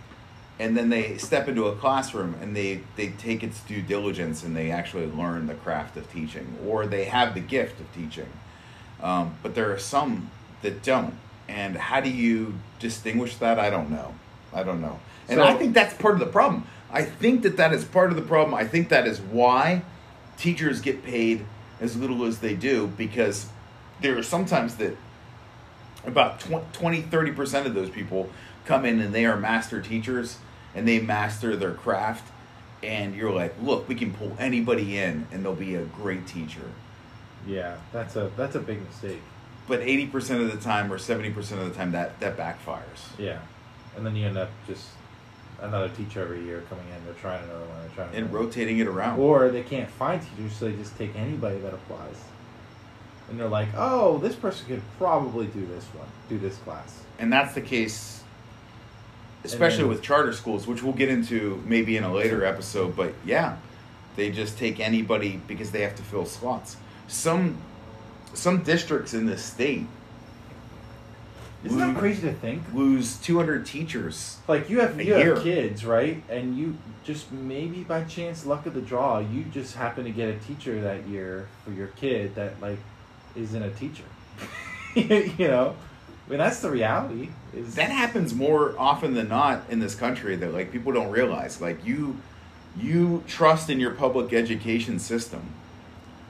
and 0.59 0.75
then 0.75 0.89
they 0.89 1.17
step 1.17 1.47
into 1.47 1.67
a 1.67 1.75
classroom 1.75 2.35
and 2.41 2.55
they, 2.55 2.81
they 2.95 3.09
take 3.09 3.43
its 3.43 3.61
due 3.61 3.81
diligence 3.81 4.43
and 4.43 4.55
they 4.55 4.71
actually 4.71 5.05
learn 5.05 5.47
the 5.47 5.53
craft 5.53 5.97
of 5.97 6.11
teaching 6.11 6.57
or 6.65 6.87
they 6.87 7.05
have 7.05 7.33
the 7.33 7.39
gift 7.39 7.79
of 7.79 7.93
teaching 7.93 8.29
um, 9.01 9.35
but 9.43 9.53
there 9.55 9.71
are 9.71 9.79
some 9.79 10.29
that 10.61 10.81
don't 10.83 11.13
and 11.47 11.77
how 11.77 12.01
do 12.01 12.09
you 12.09 12.53
distinguish 12.79 13.35
that 13.37 13.59
i 13.59 13.69
don't 13.69 13.89
know 13.89 14.13
i 14.53 14.63
don't 14.63 14.81
know 14.81 14.99
and 15.29 15.37
So- 15.39 15.43
i 15.43 15.53
think 15.53 15.73
that's 15.73 15.93
part 15.95 16.13
of 16.13 16.19
the 16.19 16.25
problem. 16.27 16.63
I 16.91 17.03
think 17.03 17.41
that 17.43 17.57
that 17.57 17.73
is 17.73 17.83
part 17.83 18.11
of 18.11 18.15
the 18.15 18.21
problem. 18.21 18.53
I 18.55 18.65
think 18.65 18.87
that 18.89 19.05
is 19.05 19.19
why 19.19 19.81
teachers 20.37 20.79
get 20.79 21.03
paid 21.03 21.45
as 21.81 21.97
little 21.97 22.23
as 22.23 22.39
they 22.39 22.53
do 22.55 22.87
because 22.97 23.47
there 23.99 24.17
are 24.17 24.23
sometimes 24.23 24.75
that 24.75 24.95
about 26.05 26.39
20 26.73 27.01
30% 27.03 27.65
of 27.65 27.73
those 27.73 27.89
people 27.89 28.29
come 28.65 28.85
in 28.85 28.99
and 29.01 29.13
they 29.13 29.25
are 29.25 29.35
master 29.37 29.81
teachers 29.81 30.37
and 30.73 30.87
they 30.87 30.99
master 30.99 31.55
their 31.55 31.73
craft. 31.73 32.31
And 32.81 33.15
you're 33.15 33.31
like 33.33 33.53
look 33.61 33.87
we 33.89 33.95
can 33.95 34.13
pull 34.13 34.35
anybody 34.39 34.97
in 34.97 35.27
and 35.31 35.43
they'll 35.43 35.55
be 35.55 35.75
a 35.75 35.83
great 35.83 36.25
teacher. 36.27 36.71
Yeah, 37.45 37.77
that's 37.91 38.15
a 38.15 38.31
that's 38.37 38.55
a 38.55 38.59
big 38.59 38.81
mistake. 38.85 39.21
but 39.67 39.81
80% 39.81 40.41
of 40.41 40.51
the 40.53 40.57
time 40.61 40.91
or 40.93 40.97
70% 40.97 41.35
of 41.59 41.67
the 41.67 41.71
time 41.75 41.91
that 41.91 42.19
that 42.21 42.37
backfires. 42.37 43.01
Yeah, 43.17 43.39
and 43.97 44.05
then 44.05 44.15
you 44.15 44.25
end 44.25 44.37
up 44.37 44.49
just 44.67 44.85
another 45.61 45.89
teacher 45.89 46.21
every 46.21 46.43
year 46.43 46.63
coming 46.69 46.85
in. 46.95 47.03
They're 47.05 47.13
trying 47.15 47.43
another 47.43 47.65
one. 47.65 47.77
They're 47.81 48.05
trying 48.05 48.15
and 48.15 48.31
rotating 48.33 48.79
it 48.79 48.87
around 48.87 49.19
Or 49.19 49.49
they 49.49 49.63
can't 49.63 49.89
find 49.89 50.21
teachers, 50.21 50.55
so 50.55 50.65
they 50.65 50.75
just 50.75 50.97
take 50.97 51.15
anybody 51.15 51.57
that 51.59 51.73
applies. 51.73 52.15
And 53.29 53.39
they're 53.39 53.49
like, 53.49 53.67
oh, 53.75 54.19
this 54.19 54.35
person 54.35 54.67
could 54.67 54.81
probably 54.97 55.47
do 55.47 55.65
this 55.65 55.83
one, 55.85 56.07
do 56.29 56.37
this 56.37 56.55
class. 56.59 57.01
and 57.19 57.31
that's 57.33 57.53
the 57.55 57.61
case 57.61 58.23
especially 59.43 59.79
then- 59.83 59.89
with 59.89 60.01
charter 60.01 60.33
schools 60.33 60.67
which 60.67 60.81
we'll 60.83 60.93
get 60.93 61.09
into 61.09 61.61
maybe 61.65 61.95
in 61.95 62.03
a 62.03 62.11
later 62.11 62.43
episode 62.43 62.95
but 62.95 63.13
yeah 63.23 63.55
they 64.15 64.29
just 64.31 64.57
take 64.57 64.79
anybody 64.79 65.39
because 65.47 65.71
they 65.71 65.81
have 65.81 65.95
to 65.95 66.01
fill 66.03 66.25
slots 66.25 66.75
some 67.07 67.55
some 68.33 68.61
districts 68.63 69.13
in 69.13 69.25
this 69.27 69.43
state 69.43 69.85
Isn't 71.67 71.79
Lose- 71.79 71.93
that 71.93 71.99
crazy 71.99 72.21
to 72.21 72.33
think? 72.33 72.63
lose 72.73 73.17
200 73.17 73.65
teachers 73.65 74.37
Like 74.47 74.69
you 74.69 74.79
have 74.79 75.01
you 75.01 75.13
have 75.13 75.43
kids, 75.43 75.85
right? 75.85 76.23
And 76.29 76.57
you 76.57 76.77
just 77.03 77.31
maybe 77.31 77.83
by 77.83 78.03
chance, 78.05 78.45
luck 78.45 78.65
of 78.65 78.73
the 78.73 78.81
draw, 78.81 79.19
you 79.19 79.43
just 79.43 79.75
happen 79.75 80.05
to 80.05 80.11
get 80.11 80.29
a 80.29 80.37
teacher 80.39 80.81
that 80.81 81.07
year 81.07 81.47
for 81.63 81.71
your 81.71 81.87
kid 81.87 82.35
that 82.35 82.61
like 82.61 82.79
isn't 83.35 83.61
a 83.61 83.69
teacher. 83.71 84.03
you 84.95 85.47
know, 85.47 85.75
I 86.25 86.29
mean 86.29 86.39
that's 86.39 86.61
the 86.61 86.71
reality. 86.71 87.29
Is 87.53 87.75
that 87.75 87.91
happens 87.91 88.33
more 88.33 88.73
often 88.79 89.13
than 89.13 89.27
not 89.27 89.63
in 89.69 89.79
this 89.79 89.95
country 89.95 90.35
that 90.37 90.53
like 90.53 90.71
people 90.71 90.93
don't 90.93 91.11
realize 91.11 91.59
like 91.61 91.85
you 91.85 92.17
you 92.77 93.23
trust 93.27 93.69
in 93.69 93.79
your 93.79 93.91
public 93.91 94.31
education 94.33 94.99
system 94.99 95.49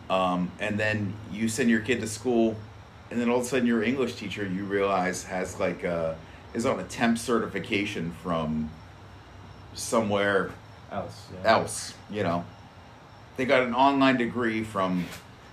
um, 0.09 0.49
and 0.59 0.79
then 0.79 1.13
you 1.31 1.49
send 1.49 1.69
your 1.69 1.81
kid 1.81 1.99
to 1.99 2.07
school 2.07 2.55
and 3.11 3.19
then 3.21 3.29
all 3.29 3.37
of 3.39 3.43
a 3.43 3.45
sudden 3.47 3.65
your 3.67 3.83
english 3.83 4.15
teacher 4.15 4.45
you 4.45 4.63
realize 4.65 5.23
has 5.23 5.59
like 5.59 5.83
a, 5.83 6.15
is 6.53 6.65
on 6.65 6.79
a 6.79 6.83
temp 6.83 7.17
certification 7.17 8.11
from 8.23 8.69
somewhere 9.73 10.51
else? 10.91 11.27
Yeah. 11.43 11.51
else 11.57 11.93
you 12.09 12.23
know 12.23 12.43
they 13.37 13.45
got 13.45 13.63
an 13.63 13.73
online 13.75 14.17
degree 14.17 14.63
from 14.63 15.05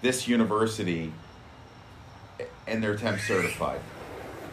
this 0.02 0.26
university 0.28 1.12
and 2.66 2.82
they're 2.82 2.96
temp 2.96 3.20
certified 3.20 3.80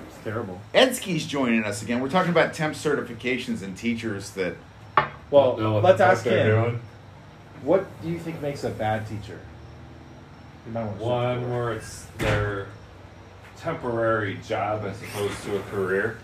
It's 0.10 0.24
terrible. 0.24 0.60
Edski's 0.74 1.26
joining 1.26 1.64
us 1.64 1.82
again. 1.82 2.02
We're 2.02 2.10
talking 2.10 2.32
about 2.32 2.54
temp 2.54 2.76
certifications 2.76 3.62
and 3.64 3.76
teachers 3.78 4.32
that 4.32 4.56
Well, 5.30 5.58
Know 5.58 5.80
let's 5.80 6.02
ask 6.02 6.26
him. 6.26 6.46
doing. 6.46 6.82
What 7.64 7.86
do 8.02 8.10
you 8.10 8.20
think 8.20 8.42
makes 8.42 8.64
a 8.66 8.70
bad 8.70 9.08
teacher? 9.08 9.40
You 10.66 10.74
might 10.74 10.84
want 10.84 10.98
to 11.00 11.06
One 11.06 11.52
where 11.52 11.74
it's 11.74 12.06
their 12.18 12.68
temporary 13.62 14.40
job 14.48 14.84
as 14.86 15.02
opposed 15.02 15.42
to 15.44 15.56
a 15.58 15.62
career. 15.64 16.18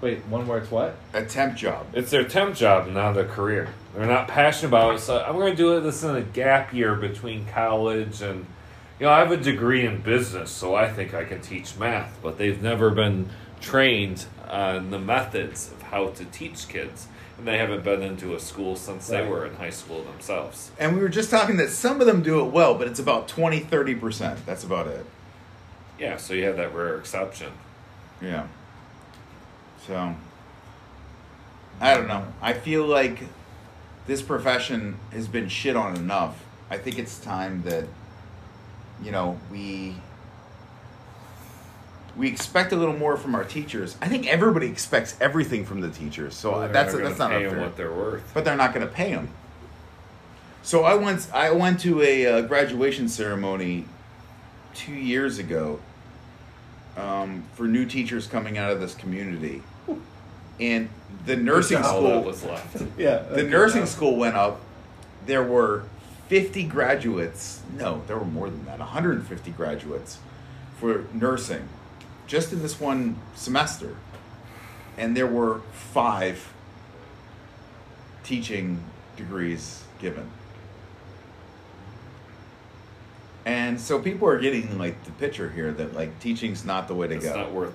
Wait, 0.00 0.24
one 0.26 0.46
where 0.46 0.58
it's 0.58 0.70
what? 0.70 0.96
a 1.12 1.24
temp 1.24 1.56
job. 1.56 1.86
It's 1.92 2.10
their 2.10 2.24
temp 2.24 2.54
job, 2.54 2.88
not 2.88 3.12
their 3.12 3.26
career. 3.26 3.68
They're 3.94 4.06
not 4.06 4.28
passionate 4.28 4.68
about 4.68 4.94
it. 4.94 5.00
So 5.00 5.22
I'm 5.22 5.34
going 5.34 5.50
to 5.50 5.56
do 5.56 5.76
it. 5.76 5.80
This 5.80 6.02
in 6.02 6.14
a 6.14 6.22
gap 6.22 6.72
year 6.72 6.94
between 6.94 7.44
college 7.46 8.22
and, 8.22 8.46
you 8.98 9.06
know, 9.06 9.12
I 9.12 9.18
have 9.18 9.32
a 9.32 9.36
degree 9.36 9.84
in 9.84 10.00
business, 10.00 10.50
so 10.50 10.74
I 10.74 10.90
think 10.90 11.12
I 11.12 11.24
can 11.24 11.42
teach 11.42 11.76
math. 11.76 12.18
But 12.22 12.38
they've 12.38 12.62
never 12.62 12.90
been 12.90 13.28
trained 13.60 14.24
on 14.48 14.90
the 14.90 14.98
methods 14.98 15.70
of 15.70 15.82
how 15.82 16.08
to 16.08 16.24
teach 16.24 16.68
kids, 16.68 17.08
and 17.40 17.48
they 17.48 17.56
haven't 17.56 17.82
been 17.82 18.02
into 18.02 18.34
a 18.34 18.38
school 18.40 18.76
since 18.76 19.08
they 19.08 19.22
Right. 19.22 19.30
were 19.30 19.46
in 19.46 19.54
high 19.54 19.70
school 19.70 20.02
themselves. 20.04 20.70
And 20.78 20.94
we 20.94 21.00
were 21.00 21.08
just 21.08 21.30
talking 21.30 21.56
that 21.56 21.70
some 21.70 21.98
of 22.02 22.06
them 22.06 22.22
do 22.22 22.40
it 22.44 22.52
well, 22.52 22.74
but 22.74 22.86
it's 22.86 23.00
about 23.00 23.28
20, 23.28 23.60
30%. 23.60 24.44
That's 24.44 24.62
about 24.62 24.86
it. 24.88 25.06
Yeah, 25.98 26.18
so 26.18 26.34
you 26.34 26.44
have 26.44 26.58
that 26.58 26.74
rare 26.74 26.96
exception. 26.98 27.52
Yeah. 28.20 28.46
So, 29.86 30.14
I 31.80 31.94
don't 31.94 32.08
know. 32.08 32.26
I 32.42 32.52
feel 32.52 32.84
like 32.86 33.20
this 34.06 34.20
profession 34.20 34.98
has 35.12 35.26
been 35.26 35.48
shit 35.48 35.76
on 35.76 35.96
enough. 35.96 36.44
I 36.70 36.76
think 36.76 36.98
it's 36.98 37.18
time 37.18 37.62
that, 37.62 37.84
you 39.02 39.12
know, 39.12 39.38
we. 39.50 39.96
We 42.20 42.28
expect 42.28 42.70
a 42.72 42.76
little 42.76 42.96
more 42.96 43.16
from 43.16 43.34
our 43.34 43.44
teachers. 43.44 43.96
I 44.02 44.08
think 44.08 44.26
everybody 44.26 44.66
expects 44.66 45.16
everything 45.22 45.64
from 45.64 45.80
the 45.80 45.88
teachers, 45.88 46.34
so 46.34 46.50
Well, 46.52 46.60
that's 46.68 46.92
never 46.92 47.02
that's 47.08 47.16
gonna 47.18 47.32
not 47.34 47.40
pay 47.40 47.46
'em 47.46 47.50
unfair. 47.52 47.64
what 47.66 47.76
they're 47.78 47.92
worth. 47.92 48.30
but 48.34 48.44
they're 48.44 48.58
not 48.58 48.74
going 48.74 48.86
to 48.86 48.92
pay 48.92 49.12
them. 49.12 49.28
So 50.62 50.84
I 50.84 50.96
went 50.96 51.26
I 51.32 51.50
went 51.52 51.80
to 51.80 52.02
a 52.02 52.26
uh, 52.26 52.40
graduation 52.42 53.08
ceremony 53.08 53.86
two 54.74 54.92
years 54.92 55.38
ago 55.38 55.80
um, 56.98 57.44
for 57.54 57.62
new 57.66 57.86
teachers 57.86 58.26
coming 58.26 58.58
out 58.58 58.70
of 58.70 58.80
this 58.80 58.94
community, 58.94 59.62
and 60.60 60.90
the 61.24 61.36
nursing 61.36 61.78
All 61.78 62.02
that 62.02 62.10
school 62.10 62.22
was 62.22 62.44
left. 62.44 62.82
Yeah. 62.98 63.16
the 63.30 63.44
nursing 63.44 63.86
school 63.86 64.16
went 64.16 64.36
up. 64.36 64.60
There 65.24 65.42
were 65.42 65.84
50 66.28 66.64
graduates. 66.64 67.62
No, 67.78 68.02
there 68.06 68.18
were 68.18 68.26
more 68.26 68.50
than 68.50 68.66
that. 68.66 68.78
150 68.78 69.50
graduates 69.52 70.18
for 70.78 71.06
nursing 71.14 71.66
just 72.30 72.52
in 72.52 72.62
this 72.62 72.78
one 72.78 73.16
semester. 73.34 73.96
And 74.96 75.16
there 75.16 75.26
were 75.26 75.62
five 75.72 76.52
teaching 78.22 78.82
degrees 79.16 79.82
given. 79.98 80.30
And 83.44 83.80
so 83.80 83.98
people 83.98 84.28
are 84.28 84.38
getting 84.38 84.78
like 84.78 85.02
the 85.04 85.10
picture 85.12 85.50
here 85.50 85.72
that 85.72 85.92
like 85.94 86.20
teaching's 86.20 86.64
not 86.64 86.86
the 86.86 86.94
way 86.94 87.08
to 87.08 87.16
It's 87.16 87.24
go. 87.24 87.34
not 87.34 87.52
worth 87.52 87.74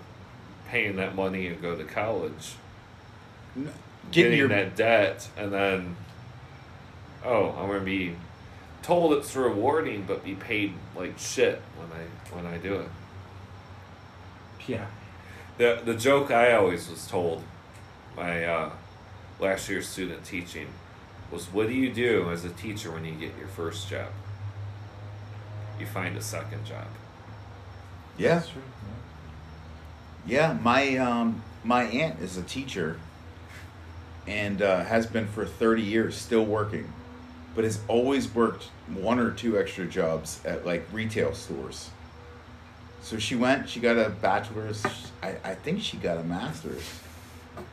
paying 0.69 0.95
that 0.95 1.15
money 1.15 1.47
and 1.47 1.61
go 1.61 1.75
to 1.75 1.83
college. 1.83 2.53
N- 3.57 3.71
getting 4.11 4.37
your 4.37 4.47
that 4.47 4.75
debt 4.75 5.27
and 5.35 5.51
then 5.51 5.95
oh 7.23 7.49
i'm 7.57 7.65
going 7.67 7.79
to 7.79 7.85
be 7.85 8.15
told 8.83 9.13
it's 9.13 9.35
rewarding 9.35 10.03
but 10.03 10.23
be 10.23 10.35
paid 10.35 10.71
like 10.95 11.17
shit 11.17 11.59
when 11.75 11.87
i 11.99 12.35
when 12.35 12.45
i 12.45 12.57
do 12.59 12.75
it 12.75 12.87
Yeah. 14.67 14.85
the 15.57 15.81
the 15.85 15.93
joke 15.93 16.31
i 16.31 16.53
always 16.53 16.89
was 16.89 17.07
told 17.07 17.43
my 18.17 18.43
uh, 18.45 18.71
last 19.39 19.69
year's 19.69 19.87
student 19.87 20.23
teaching 20.25 20.67
was 21.31 21.45
what 21.51 21.67
do 21.67 21.73
you 21.73 21.91
do 21.93 22.29
as 22.31 22.45
a 22.45 22.49
teacher 22.49 22.91
when 22.91 23.05
you 23.05 23.13
get 23.13 23.37
your 23.37 23.47
first 23.47 23.89
job 23.89 24.07
you 25.79 25.85
find 25.85 26.15
a 26.17 26.21
second 26.21 26.65
job 26.65 26.87
yeah. 28.17 28.35
That's 28.35 28.49
true. 28.49 28.61
Yeah, 30.25 30.57
my 30.61 30.97
um, 30.97 31.43
my 31.63 31.83
aunt 31.83 32.19
is 32.21 32.37
a 32.37 32.43
teacher, 32.43 32.99
and 34.25 34.61
uh, 34.61 34.83
has 34.85 35.05
been 35.05 35.27
for 35.27 35.45
thirty 35.45 35.81
years, 35.81 36.15
still 36.15 36.45
working, 36.45 36.91
but 37.53 37.63
has 37.63 37.79
always 37.87 38.33
worked 38.33 38.69
one 38.87 39.19
or 39.19 39.31
two 39.31 39.59
extra 39.59 39.85
jobs 39.85 40.39
at 40.45 40.65
like 40.65 40.87
retail 40.91 41.33
stores. 41.33 41.89
So 43.05 43.19
she 43.19 43.35
went, 43.35 43.69
she 43.69 43.79
got 43.79 43.97
a 43.99 44.09
bachelor's. 44.09 44.83
I, 45.21 45.35
I 45.43 45.53
think 45.53 45.79
she 45.83 45.97
got 45.97 46.17
a 46.17 46.23
master's. 46.23 46.81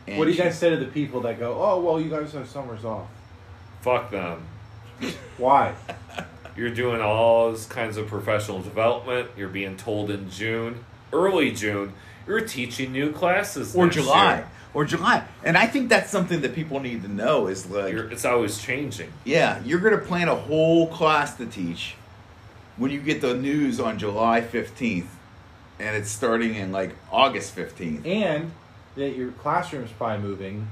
And 0.06 0.18
What 0.18 0.26
do 0.26 0.30
you 0.30 0.36
she- 0.36 0.42
guys 0.42 0.58
say 0.58 0.68
to 0.68 0.76
the 0.76 0.84
people 0.84 1.22
that 1.22 1.38
go, 1.38 1.54
"Oh, 1.58 1.80
well, 1.80 1.98
you 1.98 2.10
guys 2.10 2.32
have 2.34 2.46
summers 2.48 2.84
off"? 2.84 3.06
fuck 3.80 4.10
them 4.10 4.46
Why? 5.38 5.74
You're 6.56 6.68
doing 6.74 7.00
all 7.00 7.50
those 7.50 7.64
kinds 7.64 7.96
of 7.96 8.08
professional 8.08 8.60
development. 8.60 9.30
You're 9.38 9.48
being 9.48 9.78
told 9.78 10.10
in 10.10 10.28
June, 10.30 10.84
early 11.14 11.50
June, 11.50 11.94
you're 12.26 12.42
teaching 12.42 12.92
new 12.92 13.10
classes. 13.10 13.74
Or 13.74 13.84
next 13.86 13.96
July, 13.96 14.34
year. 14.36 14.48
or 14.74 14.84
July, 14.84 15.24
and 15.42 15.56
I 15.56 15.66
think 15.66 15.88
that's 15.88 16.10
something 16.10 16.42
that 16.42 16.54
people 16.54 16.78
need 16.78 17.02
to 17.04 17.08
know 17.08 17.46
is 17.46 17.70
like 17.70 17.94
You're, 17.94 18.10
it's 18.12 18.26
always 18.26 18.58
changing. 18.60 19.10
Yeah, 19.24 19.62
you're 19.64 19.80
going 19.80 19.98
to 19.98 20.04
plan 20.06 20.28
a 20.28 20.34
whole 20.36 20.88
class 20.88 21.34
to 21.38 21.46
teach 21.46 21.94
when 22.76 22.90
you 22.90 23.00
get 23.00 23.22
the 23.22 23.32
news 23.34 23.80
on 23.80 23.98
July 23.98 24.42
15th 24.42 25.06
and 25.82 25.96
it's 25.96 26.10
starting 26.10 26.54
in 26.54 26.70
like 26.72 26.94
August 27.10 27.56
15th. 27.56 28.06
And 28.06 28.52
that 28.94 29.10
your 29.16 29.32
classroom 29.32 29.84
is 29.84 29.90
probably 29.90 30.26
moving, 30.26 30.68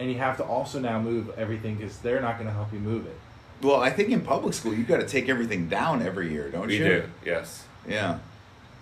and 0.00 0.10
you 0.10 0.18
have 0.18 0.36
to 0.38 0.44
also 0.44 0.80
now 0.80 1.00
move 1.00 1.30
everything 1.38 1.76
because 1.76 1.98
they're 1.98 2.20
not 2.20 2.34
going 2.36 2.46
to 2.48 2.52
help 2.54 2.72
you 2.72 2.78
move 2.78 3.06
it. 3.06 3.16
Well, 3.62 3.80
I 3.80 3.90
think 3.90 4.08
in 4.10 4.22
public 4.22 4.54
school 4.54 4.74
you've 4.74 4.88
got 4.88 5.00
to 5.00 5.06
take 5.06 5.28
everything 5.28 5.68
down 5.68 6.02
every 6.02 6.32
year, 6.32 6.48
don't 6.50 6.66
We 6.66 6.78
you? 6.78 6.84
do, 6.84 7.04
yes. 7.24 7.64
Yeah. 7.86 8.18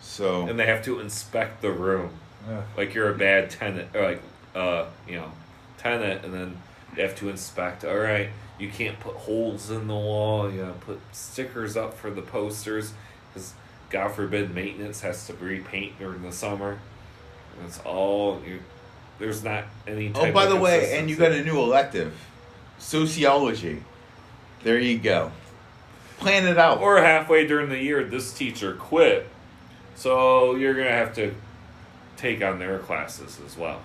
So 0.00 0.47
And 0.49 0.59
they 0.59 0.67
have 0.67 0.83
to 0.85 1.00
inspect 1.00 1.61
the 1.62 1.71
room. 1.71 2.11
Ugh. 2.49 2.62
Like 2.76 2.95
you're 2.95 3.11
a 3.11 3.19
bad 3.19 3.50
tenant, 3.50 3.95
or 3.95 4.02
like, 4.02 4.23
uh, 4.55 4.87
you 5.07 5.17
know, 5.17 5.31
tenant, 5.76 6.25
and 6.25 6.33
then 6.33 6.57
they 6.97 7.02
have 7.02 7.14
to 7.17 7.29
inspect. 7.29 7.85
All 7.85 7.99
right, 7.99 8.31
you 8.59 8.71
can't 8.71 8.99
put 8.99 9.14
holes 9.14 9.71
in 9.71 9.88
the 9.88 9.95
wall. 9.95 10.50
You 10.50 10.61
gotta 10.62 10.73
put 10.73 11.00
stickers 11.12 11.76
up 11.76 11.93
for 11.95 12.11
the 12.11 12.23
posters, 12.23 12.95
because 13.35 13.52
God 13.91 14.13
forbid 14.13 14.55
maintenance 14.55 15.01
has 15.01 15.27
to 15.27 15.35
repaint 15.35 15.99
during 15.99 16.23
the 16.23 16.33
summer. 16.33 16.79
It's 17.65 17.81
all 17.81 18.41
you. 18.47 18.61
There's 19.19 19.45
not 19.45 19.65
any. 19.87 20.13
Oh, 20.15 20.33
by 20.33 20.47
the 20.47 20.57
way, 20.57 20.99
and 20.99 21.11
you 21.11 21.17
got 21.17 21.33
a 21.33 21.45
new 21.45 21.59
elective, 21.59 22.15
sociology. 22.79 23.83
There 24.63 24.79
you 24.79 24.99
go. 24.99 25.33
Plan 26.19 26.47
it 26.47 26.57
out. 26.57 26.81
Or 26.81 27.03
halfway 27.03 27.47
during 27.47 27.69
the 27.69 27.79
year, 27.79 28.05
this 28.05 28.33
teacher 28.33 28.75
quit, 28.75 29.29
so 29.95 30.55
you're 30.55 30.75
gonna 30.75 30.91
have 30.91 31.15
to 31.17 31.35
take 32.17 32.43
on 32.43 32.59
their 32.59 32.79
classes 32.79 33.41
as 33.45 33.57
well. 33.57 33.83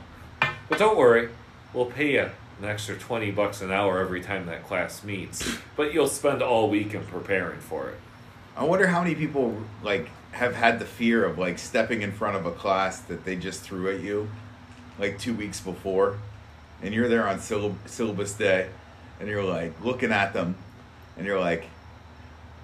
But 0.70 0.80
don't 0.80 0.98
worry, 0.98 1.30
we'll 1.74 1.86
pay 1.86 2.14
you 2.14 2.30
an 2.62 2.66
extra 2.66 2.96
twenty 2.96 3.32
bucks 3.32 3.62
an 3.62 3.72
hour 3.72 4.00
every 4.00 4.22
time 4.22 4.46
that 4.46 4.66
class 4.68 5.04
meets. 5.04 5.58
But 5.76 5.94
you'll 5.94 6.08
spend 6.08 6.42
all 6.42 6.70
weekend 6.70 7.08
preparing 7.08 7.60
for 7.60 7.90
it. 7.90 7.98
I 8.58 8.64
wonder 8.64 8.88
how 8.88 9.02
many 9.02 9.16
people 9.16 9.58
like 9.84 10.10
have 10.32 10.56
had 10.56 10.80
the 10.80 10.86
fear 10.86 11.26
of 11.26 11.38
like 11.38 11.60
stepping 11.60 12.02
in 12.02 12.12
front 12.12 12.36
of 12.38 12.46
a 12.46 12.52
class 12.52 13.00
that 13.02 13.26
they 13.26 13.36
just 13.36 13.62
threw 13.62 13.94
at 13.94 14.02
you, 14.02 14.30
like 15.00 15.20
two 15.20 15.34
weeks 15.34 15.60
before, 15.60 16.18
and 16.82 16.94
you're 16.94 17.08
there 17.10 17.28
on 17.28 17.40
syllab- 17.40 17.76
syllabus 17.86 18.34
day, 18.34 18.70
and 19.20 19.28
you're 19.30 19.44
like 19.44 19.74
looking 19.84 20.12
at 20.12 20.34
them, 20.34 20.56
and 21.18 21.26
you're 21.26 21.40
like, 21.40 21.66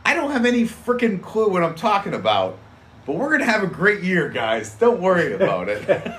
I 0.06 0.14
don't 0.14 0.32
have 0.32 0.46
any 0.46 0.64
freaking 0.64 1.22
clue 1.22 1.50
what 1.50 1.64
I'm 1.64 1.76
talking 1.76 2.14
about, 2.14 2.58
but 3.06 3.16
we're 3.16 3.32
gonna 3.32 3.46
have 3.52 3.64
a 3.64 3.68
great 3.68 4.02
year, 4.04 4.30
guys. 4.30 4.74
Don't 4.76 5.02
worry 5.02 5.34
about 5.34 5.70
it. 5.70 6.14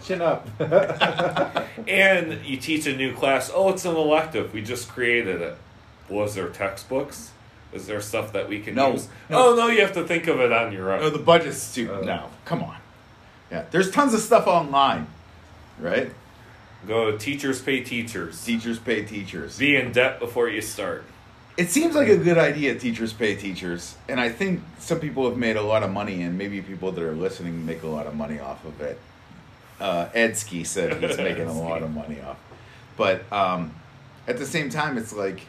Chin 0.04 0.20
up. 0.22 0.48
And 1.88 2.44
you 2.44 2.58
teach 2.58 2.86
a 2.86 2.94
new 2.94 3.14
class. 3.14 3.50
Oh, 3.52 3.70
it's 3.70 3.84
an 3.84 3.96
elective. 3.96 4.52
We 4.52 4.62
just 4.62 4.88
created 4.88 5.40
it. 5.40 5.56
Was 6.08 6.34
there 6.34 6.48
textbooks? 6.48 7.32
Is 7.72 7.86
there 7.86 8.00
stuff 8.00 8.32
that 8.34 8.48
we 8.48 8.60
can 8.60 8.74
No, 8.74 8.92
use? 8.92 9.08
no. 9.30 9.52
Oh 9.52 9.54
no, 9.56 9.68
you 9.68 9.80
have 9.80 9.92
to 9.94 10.04
think 10.04 10.26
of 10.26 10.40
it 10.40 10.52
on 10.52 10.72
your 10.72 10.92
own. 10.92 11.00
no, 11.00 11.10
the 11.10 11.18
budget's 11.18 11.74
too. 11.74 11.90
Oh. 11.92 12.00
no, 12.02 12.28
come 12.44 12.62
on. 12.62 12.76
Yeah, 13.50 13.64
there's 13.70 13.90
tons 13.90 14.14
of 14.14 14.20
stuff 14.20 14.46
online, 14.46 15.06
right? 15.78 16.10
Go 16.86 17.16
teachers 17.16 17.60
pay 17.60 17.80
teachers. 17.82 18.42
Teachers 18.44 18.78
pay 18.78 19.04
teachers. 19.04 19.58
Be 19.58 19.76
in 19.76 19.92
debt 19.92 20.18
before 20.18 20.48
you 20.48 20.60
start. 20.60 21.04
It 21.56 21.68
seems 21.70 21.94
like 21.94 22.08
a 22.08 22.16
good 22.16 22.38
idea, 22.38 22.74
teachers 22.76 23.12
pay 23.12 23.36
teachers, 23.36 23.96
and 24.08 24.18
I 24.18 24.30
think 24.30 24.62
some 24.78 24.98
people 25.00 25.28
have 25.28 25.36
made 25.38 25.56
a 25.56 25.62
lot 25.62 25.82
of 25.82 25.90
money, 25.90 26.22
and 26.22 26.38
maybe 26.38 26.62
people 26.62 26.90
that 26.92 27.04
are 27.04 27.12
listening 27.14 27.66
make 27.66 27.82
a 27.82 27.86
lot 27.88 28.06
of 28.06 28.14
money 28.14 28.40
off 28.40 28.64
of 28.64 28.80
it. 28.80 28.98
Uh, 29.78 30.06
Edsky 30.14 30.66
said 30.66 31.02
he's 31.02 31.16
making 31.18 31.46
a 31.46 31.52
lot 31.52 31.82
of 31.82 31.92
money 31.92 32.20
off, 32.22 32.38
but 32.96 33.30
um, 33.30 33.74
at 34.26 34.38
the 34.38 34.46
same 34.46 34.70
time, 34.70 34.96
it's 34.96 35.12
like 35.12 35.42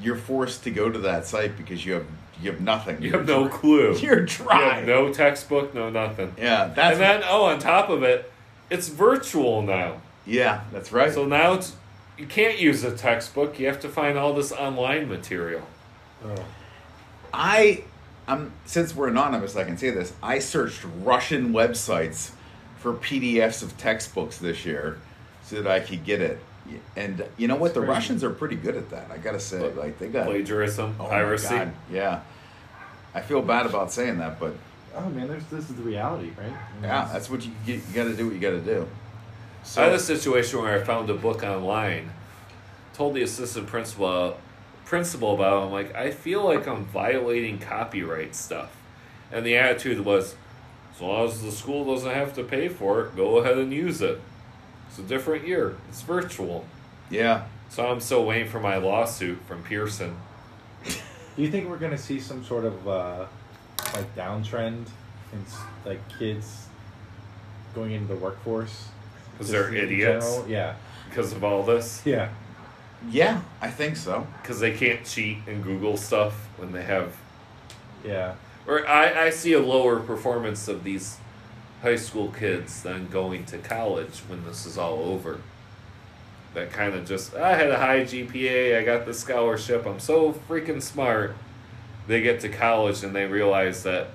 you're 0.00 0.16
forced 0.16 0.64
to 0.64 0.70
go 0.70 0.88
to 0.90 0.98
that 1.00 1.26
site 1.26 1.56
because 1.56 1.84
you 1.84 1.94
have 1.94 2.06
you 2.42 2.50
have 2.50 2.60
nothing. 2.60 3.02
You 3.02 3.10
You're 3.10 3.18
have 3.18 3.28
no 3.28 3.48
dry- 3.48 3.56
clue. 3.58 3.96
You're 3.98 4.20
You 4.20 4.26
dry. 4.26 4.74
have 4.76 4.86
no 4.86 5.12
textbook, 5.12 5.74
no 5.74 5.90
nothing. 5.90 6.32
yeah, 6.38 6.68
that's 6.74 6.94
and 6.94 7.00
then, 7.00 7.22
oh, 7.28 7.44
on 7.44 7.58
top 7.58 7.90
of 7.90 8.02
it, 8.02 8.32
it's 8.70 8.88
virtual 8.88 9.60
now. 9.62 10.00
yeah, 10.26 10.62
that's 10.72 10.90
right. 10.92 11.12
So 11.12 11.26
now 11.26 11.52
it's 11.54 11.76
you 12.16 12.26
can't 12.26 12.58
use 12.58 12.82
a 12.84 12.96
textbook. 12.96 13.58
You 13.58 13.66
have 13.66 13.80
to 13.80 13.88
find 13.88 14.16
all 14.18 14.32
this 14.34 14.52
online 14.52 15.08
material. 15.08 15.62
Oh. 16.24 16.34
I, 17.32 17.84
I'm 18.26 18.52
since 18.64 18.94
we're 18.94 19.08
anonymous, 19.08 19.56
I 19.56 19.64
can 19.64 19.76
say 19.76 19.90
this. 19.90 20.12
I 20.22 20.38
searched 20.38 20.84
Russian 21.02 21.52
websites 21.52 22.30
for 22.78 22.94
PDFs 22.94 23.62
of 23.62 23.76
textbooks 23.76 24.38
this 24.38 24.64
year, 24.64 24.98
so 25.44 25.60
that 25.62 25.70
I 25.70 25.80
could 25.80 26.04
get 26.04 26.20
it. 26.20 26.38
And 26.96 27.24
you 27.36 27.48
know 27.48 27.56
what? 27.56 27.74
The 27.74 27.80
Crazy. 27.80 27.92
Russians 27.92 28.24
are 28.24 28.30
pretty 28.30 28.56
good 28.56 28.76
at 28.76 28.90
that. 28.90 29.10
I 29.10 29.18
gotta 29.18 29.40
say, 29.40 29.72
like 29.72 29.98
they 29.98 30.08
got 30.08 30.26
Plagiarism, 30.26 30.96
oh 30.98 31.04
my 31.04 31.08
piracy. 31.08 31.48
God, 31.48 31.72
Yeah, 31.90 32.20
I 33.14 33.20
feel 33.20 33.42
bad 33.42 33.66
about 33.66 33.92
saying 33.92 34.18
that, 34.18 34.38
but 34.40 34.54
Oh 34.94 35.08
man, 35.10 35.28
there's, 35.28 35.44
this 35.46 35.70
is 35.70 35.76
the 35.76 35.82
reality, 35.82 36.30
right? 36.36 36.46
I 36.46 36.74
mean, 36.74 36.84
yeah, 36.84 37.08
that's 37.12 37.30
what 37.30 37.44
you 37.44 37.52
get, 37.64 37.76
you 37.76 37.94
got 37.94 38.04
to 38.04 38.16
do. 38.16 38.26
What 38.26 38.34
you 38.34 38.40
got 38.40 38.50
to 38.50 38.60
do. 38.60 38.88
So 39.62 39.82
I 39.82 39.86
had 39.86 39.94
a 39.94 40.00
situation 40.00 40.60
where 40.60 40.80
I 40.80 40.82
found 40.82 41.10
a 41.10 41.14
book 41.14 41.42
online, 41.42 42.10
told 42.92 43.14
the 43.14 43.22
assistant 43.22 43.66
principal 43.66 44.36
principal 44.84 45.34
about 45.34 45.62
it. 45.62 45.66
I'm 45.66 45.72
like, 45.72 45.94
I 45.94 46.10
feel 46.10 46.42
like 46.42 46.66
I'm 46.66 46.84
violating 46.86 47.58
copyright 47.58 48.34
stuff. 48.34 48.76
And 49.30 49.46
the 49.46 49.56
attitude 49.56 50.04
was, 50.04 50.34
as 50.92 51.00
long 51.00 51.28
as 51.28 51.40
the 51.42 51.52
school 51.52 51.84
doesn't 51.94 52.12
have 52.12 52.34
to 52.34 52.42
pay 52.42 52.68
for 52.68 53.02
it, 53.02 53.16
go 53.16 53.38
ahead 53.38 53.58
and 53.58 53.72
use 53.72 54.02
it. 54.02 54.20
It's 54.90 54.98
a 54.98 55.02
different 55.02 55.46
year. 55.46 55.76
It's 55.88 56.02
virtual. 56.02 56.64
yeah, 57.10 57.44
So 57.68 57.86
I'm 57.86 58.00
still 58.00 58.24
waiting 58.24 58.48
for 58.48 58.58
my 58.58 58.76
lawsuit 58.76 59.38
from 59.46 59.62
Pearson. 59.62 60.16
Do 60.84 61.42
you 61.42 61.48
think 61.48 61.68
we're 61.68 61.78
gonna 61.78 61.96
see 61.96 62.18
some 62.18 62.44
sort 62.44 62.64
of 62.64 62.88
uh, 62.88 63.26
like 63.94 64.16
downtrend 64.16 64.86
in 65.32 65.44
like 65.84 66.00
kids 66.18 66.66
going 67.72 67.92
into 67.92 68.08
the 68.08 68.16
workforce? 68.16 68.88
Because 69.32 69.52
they're 69.52 69.72
idiots. 69.72 70.26
general? 70.26 70.48
Yeah. 70.48 70.74
Because 71.08 71.32
of 71.32 71.44
all 71.44 71.62
this. 71.62 72.02
Yeah. 72.04 72.30
yeah, 73.10 73.42
I 73.60 73.70
think 73.70 73.96
so. 73.96 74.26
Because 74.42 74.58
they 74.58 74.72
can't 74.76 75.04
cheat 75.04 75.38
and 75.46 75.62
Google 75.62 75.96
stuff 75.96 76.34
when 76.56 76.72
they 76.72 76.82
have 76.82 77.16
Yeah. 78.04 78.34
Or 78.66 78.86
I, 78.88 79.26
I 79.26 79.30
see 79.30 79.52
a 79.52 79.60
lower 79.60 80.00
performance 80.00 80.66
of 80.66 80.82
these 80.82 81.16
high 81.82 81.96
school 81.96 82.28
kids 82.30 82.82
than 82.82 83.08
going 83.08 83.44
to 83.46 83.58
college 83.58 84.18
when 84.28 84.44
this 84.44 84.66
is 84.66 84.76
all 84.76 85.02
over. 85.04 85.40
That 86.54 86.72
kind 86.72 86.94
of 86.94 87.06
just, 87.06 87.34
I 87.34 87.56
had 87.56 87.70
a 87.70 87.78
high 87.78 88.00
GPA, 88.00 88.78
I 88.78 88.84
got 88.84 89.06
the 89.06 89.14
scholarship, 89.14 89.86
I'm 89.86 90.00
so 90.00 90.32
freaking 90.32 90.82
smart. 90.82 91.36
They 92.06 92.22
get 92.22 92.40
to 92.40 92.48
college 92.48 93.04
and 93.04 93.14
they 93.14 93.26
realize 93.26 93.84
that 93.84 94.08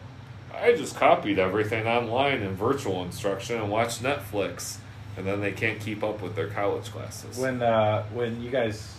I 0.54 0.74
just 0.74 0.96
copied 0.96 1.40
everything 1.40 1.88
online 1.88 2.42
in 2.42 2.56
virtual 2.56 3.04
instruction 3.04 3.58
and 3.62 3.70
watched 3.70 4.04
Netflix. 4.04 4.78
And 5.18 5.26
then 5.26 5.40
they 5.40 5.52
can't 5.52 5.80
keep 5.80 6.04
up 6.04 6.22
with 6.22 6.36
their 6.36 6.50
college 6.50 6.92
classes. 6.92 7.38
When 7.38 7.62
uh, 7.62 8.04
when 8.14 8.42
you 8.42 8.50
guys 8.50 8.98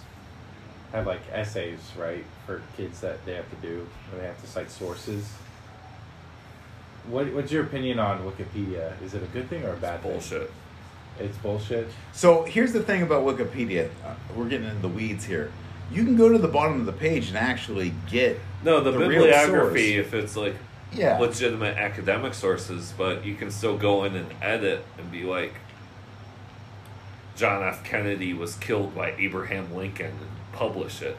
have 0.92 1.07
like 1.07 1.20
essays, 1.31 1.79
right, 1.98 2.24
for 2.46 2.62
kids 2.76 3.00
that 3.00 3.24
they 3.26 3.35
have 3.35 3.48
to 3.50 3.57
do, 3.57 3.87
they 4.16 4.24
have 4.24 4.40
to 4.40 4.46
cite 4.46 4.70
sources. 4.70 5.31
What 7.09 7.33
what's 7.33 7.53
your 7.53 7.62
opinion 7.64 7.99
on 7.99 8.21
Wikipedia? 8.21 9.01
Is 9.03 9.14
it 9.14 9.23
a 9.23 9.27
good 9.27 9.49
thing 9.49 9.64
or 9.64 9.73
a 9.73 9.77
bad 9.77 10.03
thing? 10.03 10.12
Bullshit. 10.12 10.51
It's 11.19 11.38
bullshit. 11.38 11.88
So 12.12 12.45
here's 12.45 12.73
the 12.73 12.83
thing 12.83 13.03
about 13.03 13.25
Wikipedia. 13.25 13.88
Uh, 14.05 14.14
we're 14.35 14.49
getting 14.49 14.69
into 14.69 14.83
the 14.83 14.88
weeds 14.88 15.25
here. 15.25 15.51
You 15.90 16.05
can 16.05 16.16
go 16.16 16.29
to 16.31 16.37
the 16.38 16.49
bottom 16.49 16.81
of 16.81 16.87
the 16.87 16.92
page 16.92 17.29
and 17.29 17.38
actually 17.38 17.95
get 18.11 18.38
No, 18.64 18.81
the, 18.81 18.90
The 18.90 18.99
bibliography, 18.99 19.95
source. 19.95 20.07
if 20.07 20.14
it's 20.14 20.37
like 20.37 20.57
yeah. 20.92 21.16
legitimate 21.19 21.77
academic 21.79 22.35
sources, 22.35 22.92
but 22.99 23.25
you 23.25 23.35
can 23.37 23.51
still 23.51 23.79
go 23.79 24.05
in 24.05 24.14
and 24.16 24.27
edit 24.42 24.85
and 24.99 25.11
be 25.11 25.23
like, 25.23 25.55
John 27.37 27.62
F. 27.62 27.85
Kennedy 27.85 28.35
was 28.35 28.57
killed 28.57 28.95
by 28.95 29.12
Abraham 29.12 29.75
Lincoln 29.75 30.07
and 30.07 30.53
publish 30.53 31.03
it. 31.03 31.16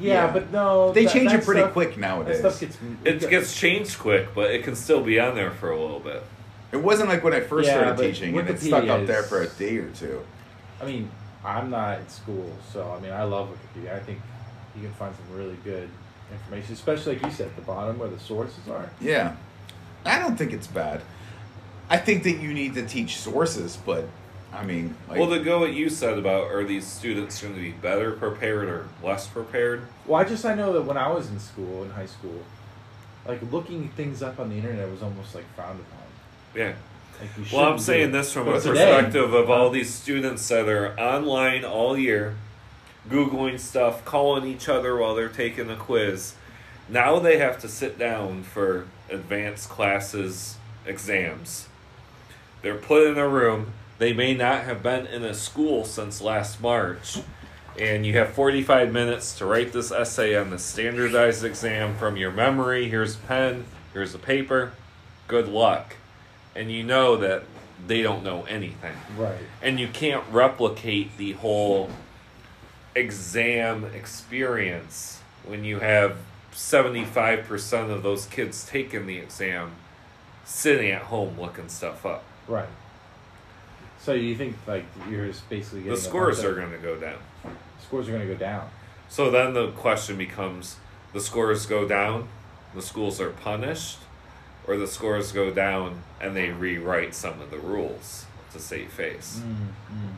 Yeah, 0.00 0.26
Yeah. 0.26 0.32
but 0.32 0.50
no, 0.52 0.92
They 0.92 1.04
that- 1.04 1.12
change 1.12 1.30
that 1.32 1.40
it 1.40 1.44
pretty 1.44 1.60
stuff- 1.60 1.72
quick 1.72 1.90
That 1.94 2.00
nowadays. 2.00 2.38
stuff 2.38 2.58
gets 2.60 2.78
It 3.04 3.28
gets 3.30 3.54
changed 3.54 3.98
quick, 3.98 4.34
but 4.34 4.50
it 4.50 4.64
can 4.64 4.74
still 4.74 5.02
be 5.02 5.20
on 5.20 5.34
there 5.34 5.50
for 5.50 5.70
a 5.70 5.78
little 5.80 6.00
bit. 6.00 6.22
It 6.72 6.78
wasn't 6.82 7.08
like 7.10 7.22
when 7.22 7.34
I 7.34 7.40
first 7.40 7.68
Yeah, 7.68 7.74
started 7.74 7.96
but 7.96 8.02
teaching 8.02 8.38
and 8.38 8.48
it 8.48 8.58
stuck 8.60 8.84
Wikipedia 8.84 9.00
up 9.02 9.06
there 9.06 9.22
for 9.22 9.42
a 9.42 9.46
day 9.46 9.76
or 9.76 9.88
two. 9.90 10.20
I 10.80 10.86
mean, 10.86 11.10
I'm 11.44 11.68
not 11.70 11.98
in 12.00 12.08
school, 12.08 12.50
so 12.72 12.94
I 12.96 13.02
mean, 13.02 13.12
I 13.12 13.24
love 13.24 13.48
Wikipedia. 13.50 13.94
I 13.94 13.98
think 14.00 14.20
you 14.76 14.82
can 14.82 14.92
find 14.92 15.14
some 15.14 15.36
really 15.36 15.56
good 15.64 15.88
information, 16.32 16.72
especially 16.72 17.14
like 17.16 17.26
you 17.26 17.30
said, 17.30 17.48
at 17.48 17.56
the 17.56 17.62
bottom 17.62 17.98
where 17.98 18.08
the 18.08 18.18
sources 18.18 18.66
are. 18.70 18.88
Yeah. 19.00 19.32
I 20.06 20.18
don't 20.18 20.36
think 20.36 20.52
it's 20.54 20.66
bad. 20.66 21.02
I 21.90 21.98
think 21.98 22.22
that 22.22 22.38
you 22.40 22.54
need 22.54 22.74
to 22.74 22.86
teach 22.86 23.18
sources, 23.18 23.76
but 23.84 24.08
I 24.52 24.64
mean, 24.64 24.94
like, 25.08 25.18
well, 25.18 25.30
to 25.30 25.40
go 25.40 25.60
what 25.60 25.72
you 25.72 25.88
said 25.88 26.18
about 26.18 26.50
are 26.50 26.62
these 26.64 26.86
students 26.86 27.40
going 27.40 27.54
to 27.54 27.60
be 27.60 27.70
better 27.70 28.12
prepared 28.12 28.68
or 28.68 28.88
less 29.02 29.26
prepared? 29.26 29.82
Well, 30.06 30.20
I 30.20 30.24
just 30.24 30.44
I 30.44 30.54
know 30.54 30.72
that 30.74 30.82
when 30.82 30.96
I 30.98 31.08
was 31.10 31.30
in 31.30 31.38
school 31.40 31.82
in 31.84 31.90
high 31.90 32.06
school, 32.06 32.42
like 33.26 33.40
looking 33.50 33.88
things 33.90 34.22
up 34.22 34.38
on 34.38 34.50
the 34.50 34.56
internet 34.56 34.90
was 34.90 35.02
almost 35.02 35.34
like 35.34 35.44
frowned 35.54 35.80
upon. 35.80 35.98
Yeah. 36.54 36.74
Like 37.20 37.52
Well, 37.52 37.72
I'm 37.72 37.78
saying 37.78 38.12
this 38.12 38.32
from 38.32 38.46
But 38.46 38.56
a 38.56 38.60
today- 38.60 38.84
perspective 38.94 39.32
of 39.32 39.48
all 39.48 39.70
these 39.70 39.92
students 39.92 40.46
that 40.48 40.68
are 40.68 40.98
online 41.00 41.64
all 41.64 41.96
year, 41.96 42.34
Googling 43.08 43.58
stuff, 43.58 44.04
calling 44.04 44.44
each 44.44 44.68
other 44.68 44.96
while 44.96 45.14
they're 45.14 45.28
taking 45.28 45.70
a 45.70 45.76
quiz. 45.76 46.34
Now 46.88 47.18
they 47.18 47.38
have 47.38 47.58
to 47.62 47.68
sit 47.68 47.98
down 47.98 48.42
for 48.42 48.86
advanced 49.08 49.68
classes 49.70 50.56
exams. 50.84 51.68
They're 52.60 52.74
put 52.76 53.06
in 53.08 53.18
a 53.18 53.28
room, 53.28 53.72
They 54.02 54.12
may 54.12 54.34
not 54.34 54.64
have 54.64 54.82
been 54.82 55.06
in 55.06 55.22
a 55.22 55.32
school 55.32 55.84
since 55.84 56.20
last 56.20 56.60
March, 56.60 57.20
and 57.78 58.04
you 58.04 58.14
have 58.14 58.30
45 58.30 58.92
minutes 58.92 59.38
to 59.38 59.46
write 59.46 59.72
this 59.72 59.92
essay 59.92 60.34
on 60.34 60.50
the 60.50 60.58
standardized 60.58 61.44
exam 61.44 61.94
from 61.94 62.16
your 62.16 62.32
memory. 62.32 62.88
Here's 62.88 63.14
a 63.14 63.18
pen, 63.20 63.64
here's 63.92 64.12
a 64.12 64.18
paper. 64.18 64.72
Good 65.28 65.46
luck. 65.46 65.94
And 66.56 66.72
you 66.72 66.82
know 66.82 67.14
that 67.18 67.44
they 67.86 68.02
don't 68.02 68.24
know 68.24 68.42
anything. 68.48 68.96
Right. 69.16 69.38
And 69.62 69.78
you 69.78 69.86
can't 69.86 70.24
replicate 70.32 71.16
the 71.16 71.34
whole 71.34 71.88
exam 72.96 73.84
experience 73.84 75.20
when 75.44 75.62
you 75.62 75.78
have 75.78 76.16
75% 76.52 77.92
of 77.92 78.02
those 78.02 78.26
kids 78.26 78.66
taking 78.66 79.06
the 79.06 79.18
exam 79.18 79.70
sitting 80.44 80.90
at 80.90 81.02
home 81.02 81.38
looking 81.38 81.68
stuff 81.68 82.04
up. 82.04 82.24
Right. 82.48 82.66
So 84.02 84.12
you 84.14 84.34
think 84.36 84.56
like 84.66 84.84
you're 85.08 85.26
just 85.26 85.48
basically 85.48 85.80
getting 85.80 85.94
The 85.94 86.00
scores 86.00 86.42
are 86.44 86.54
going 86.54 86.72
to 86.72 86.78
go 86.78 86.96
down. 86.96 87.18
scores 87.86 88.08
are 88.08 88.12
going 88.12 88.26
to 88.26 88.34
go 88.34 88.38
down. 88.38 88.68
So 89.08 89.30
then 89.30 89.54
the 89.54 89.70
question 89.70 90.16
becomes 90.18 90.76
the 91.12 91.20
scores 91.20 91.66
go 91.66 91.86
down, 91.86 92.28
the 92.74 92.82
schools 92.82 93.20
are 93.20 93.30
punished, 93.30 93.98
or 94.66 94.76
the 94.76 94.86
scores 94.88 95.30
go 95.32 95.50
down 95.52 96.02
and 96.20 96.34
they 96.34 96.50
rewrite 96.50 97.14
some 97.14 97.40
of 97.40 97.50
the 97.50 97.58
rules 97.58 98.26
to 98.52 98.58
save 98.58 98.90
face. 98.92 99.40
Mm, 99.44 100.14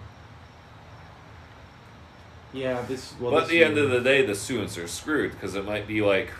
Yeah, 2.53 2.83
this. 2.83 3.15
Well, 3.21 3.33
but 3.33 3.43
at 3.45 3.49
the 3.49 3.65
end 3.65 3.79
of 3.79 3.91
the 3.91 4.01
day, 4.01 4.25
the 4.25 4.35
students 4.35 4.79
are 4.79 4.87
screwed 4.89 5.33
because 5.33 5.55
it 5.57 5.65
might 5.65 5.87
be 5.89 6.01
like, 6.03 6.31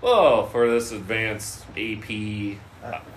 well, 0.00 0.46
for 0.46 0.70
this 0.70 0.92
advanced 0.92 1.64
AP, 1.76 2.08
IB, 2.10 2.60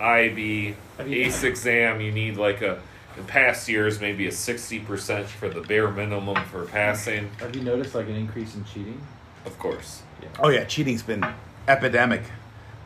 I 0.00 1.04
mean- 1.04 1.14
AICE 1.24 1.44
exam, 1.44 2.00
you 2.00 2.10
need 2.10 2.36
like 2.36 2.60
a, 2.62 2.80
in 3.16 3.24
past 3.24 3.68
years, 3.68 4.00
maybe 4.00 4.26
a 4.26 4.30
60% 4.30 5.26
for 5.26 5.48
the 5.48 5.60
bare 5.60 5.90
minimum 5.90 6.44
for 6.44 6.64
passing. 6.66 7.30
have 7.38 7.54
you 7.54 7.62
noticed 7.62 7.94
like 7.94 8.08
an 8.08 8.16
increase 8.16 8.54
in 8.54 8.64
cheating? 8.64 9.00
Of 9.44 9.58
course. 9.58 10.02
Oh 10.38 10.48
yeah, 10.48 10.64
cheating's 10.64 11.02
been 11.02 11.24
epidemic, 11.66 12.22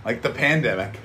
like 0.05 0.23
the 0.23 0.31
pandemic. 0.31 0.99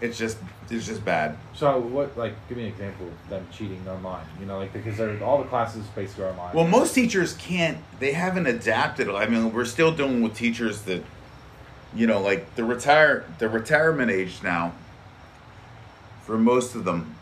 It's 0.00 0.16
just 0.16 0.38
it's 0.70 0.86
just 0.86 1.04
bad. 1.04 1.36
So 1.54 1.78
what? 1.80 2.16
Like, 2.16 2.34
give 2.48 2.56
me 2.56 2.64
an 2.64 2.70
example 2.70 3.08
of 3.08 3.28
them 3.28 3.46
cheating 3.52 3.86
online. 3.88 4.24
You 4.38 4.46
know, 4.46 4.58
like 4.58 4.72
because 4.72 4.96
they're, 4.96 5.22
all 5.22 5.38
the 5.38 5.48
classes 5.48 5.84
basically 5.94 6.24
are 6.24 6.30
online. 6.30 6.54
Well, 6.54 6.66
most 6.66 6.94
teachers 6.94 7.34
can't. 7.34 7.78
They 7.98 8.12
haven't 8.12 8.46
adapted. 8.46 9.08
I 9.08 9.26
mean, 9.26 9.52
we're 9.52 9.64
still 9.64 9.92
dealing 9.92 10.22
with 10.22 10.34
teachers 10.34 10.82
that, 10.82 11.02
you 11.94 12.06
know, 12.06 12.20
like 12.20 12.54
the 12.54 12.64
retire 12.64 13.24
the 13.38 13.48
retirement 13.48 14.10
age 14.10 14.42
now. 14.42 14.72
For 16.22 16.38
most 16.38 16.76
of 16.76 16.84
them, 16.84 17.16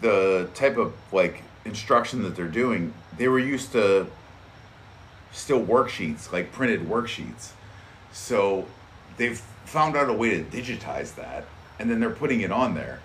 the 0.00 0.48
type 0.54 0.76
of 0.76 0.92
like 1.12 1.42
instruction 1.64 2.22
that 2.22 2.36
they're 2.36 2.46
doing, 2.46 2.92
they 3.16 3.28
were 3.28 3.38
used 3.38 3.72
to 3.72 4.06
still 5.32 5.64
worksheets, 5.64 6.32
like 6.32 6.52
printed 6.52 6.82
worksheets. 6.82 7.50
So 8.12 8.66
they've 9.16 9.38
found 9.64 9.96
out 9.96 10.08
a 10.08 10.12
way 10.12 10.30
to 10.30 10.44
digitize 10.44 11.14
that, 11.16 11.44
and 11.78 11.90
then 11.90 12.00
they're 12.00 12.10
putting 12.10 12.40
it 12.40 12.52
on 12.52 12.74
there. 12.74 13.00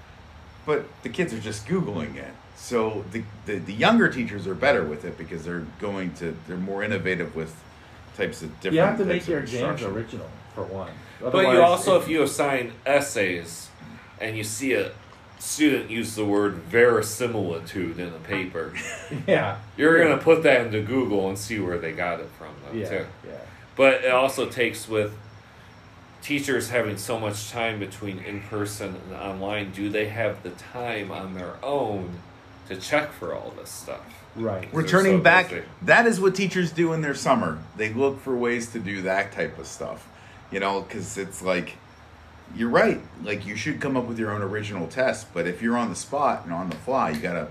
But 0.66 0.86
the 1.04 1.10
kids 1.10 1.34
are 1.34 1.40
just 1.40 1.68
Googling 1.68 2.16
it. 2.16 2.34
So 2.56 3.06
the, 3.12 3.24
the, 3.46 3.56
the 3.56 3.74
younger 3.74 4.10
teachers 4.10 4.46
are 4.46 4.54
better 4.54 4.84
with 4.84 5.06
it 5.06 5.18
because 5.18 5.46
they're 5.46 5.66
going 5.80 6.14
to, 6.16 6.36
they're 6.48 6.58
more 6.58 6.84
innovative 6.84 7.36
with 7.36 7.56
types 8.18 8.42
of 8.42 8.50
different 8.60 8.74
you 8.76 8.82
have 8.82 8.98
to 8.98 9.06
types 9.06 9.22
make 9.22 9.28
your 9.28 9.38
of 9.38 9.44
exams 9.44 9.82
original 9.82 10.30
for 10.54 10.66
one. 10.66 10.92
But 11.22 11.54
you 11.54 11.62
also, 11.62 12.00
if 12.00 12.08
you 12.08 12.22
assign 12.22 12.74
essays 12.86 13.70
and 14.20 14.38
you 14.38 14.44
see 14.44 14.74
a 14.74 14.92
student 15.40 15.90
use 15.90 16.16
the 16.16 16.26
word 16.26 16.56
verisimilitude 16.56 18.00
in 18.00 18.10
a 18.10 18.20
paper, 18.20 18.74
yeah, 19.28 19.58
you're 19.78 19.98
yeah. 19.98 20.04
going 20.06 20.18
to 20.18 20.24
put 20.24 20.44
that 20.44 20.66
into 20.66 20.82
Google 20.82 21.28
and 21.30 21.38
see 21.38 21.60
where 21.60 21.78
they 21.78 21.92
got 21.92 22.20
it 22.20 22.30
from, 22.38 22.54
though, 22.66 22.78
yeah, 22.78 22.90
too. 22.90 23.06
yeah. 23.26 23.38
But 23.76 24.04
it 24.04 24.12
also 24.12 24.48
takes 24.48 24.88
with 24.88 25.18
teachers 26.22 26.70
having 26.70 26.98
so 26.98 27.20
much 27.20 27.50
time 27.50 27.80
between 27.80 28.20
in 28.20 28.42
person 28.42 28.96
and 29.08 29.16
online, 29.16 29.72
do 29.72 29.90
they 29.90 30.10
have 30.10 30.44
the 30.44 30.50
time 30.52 31.12
on 31.12 31.34
their 31.34 31.54
own 31.64 32.20
to 32.68 32.76
check 32.76 33.12
for 33.12 33.34
all 33.34 33.52
this 33.52 33.70
stuff? 33.70 34.02
Right. 34.36 34.72
Returning 34.74 35.20
so 35.20 35.24
back, 35.24 35.50
busy. 35.50 35.64
that 35.84 36.06
is 36.06 36.20
what 36.20 36.36
teachers 36.36 36.72
do 36.72 36.94
in 36.94 37.02
their 37.02 37.16
summer. 37.16 37.60
They 37.78 37.94
look 37.94 38.20
for 38.22 38.36
ways 38.36 38.72
to 38.74 38.80
do 38.80 39.02
that 39.04 39.32
type 39.32 39.58
of 39.58 39.66
stuff, 39.66 40.08
you 40.52 40.60
know, 40.60 40.82
because 40.82 41.18
it's 41.18 41.42
like, 41.42 41.78
you're 42.56 42.70
right. 42.70 43.00
Like 43.24 43.46
you 43.46 43.56
should 43.56 43.80
come 43.80 43.96
up 43.98 44.06
with 44.06 44.20
your 44.20 44.32
own 44.32 44.42
original 44.42 44.88
test, 44.88 45.34
but 45.34 45.48
if 45.48 45.62
you're 45.62 45.78
on 45.78 45.90
the 45.90 45.96
spot 45.96 46.44
and 46.46 46.54
on 46.54 46.70
the 46.70 46.76
fly, 46.78 47.12
you 47.12 47.20
gotta, 47.20 47.48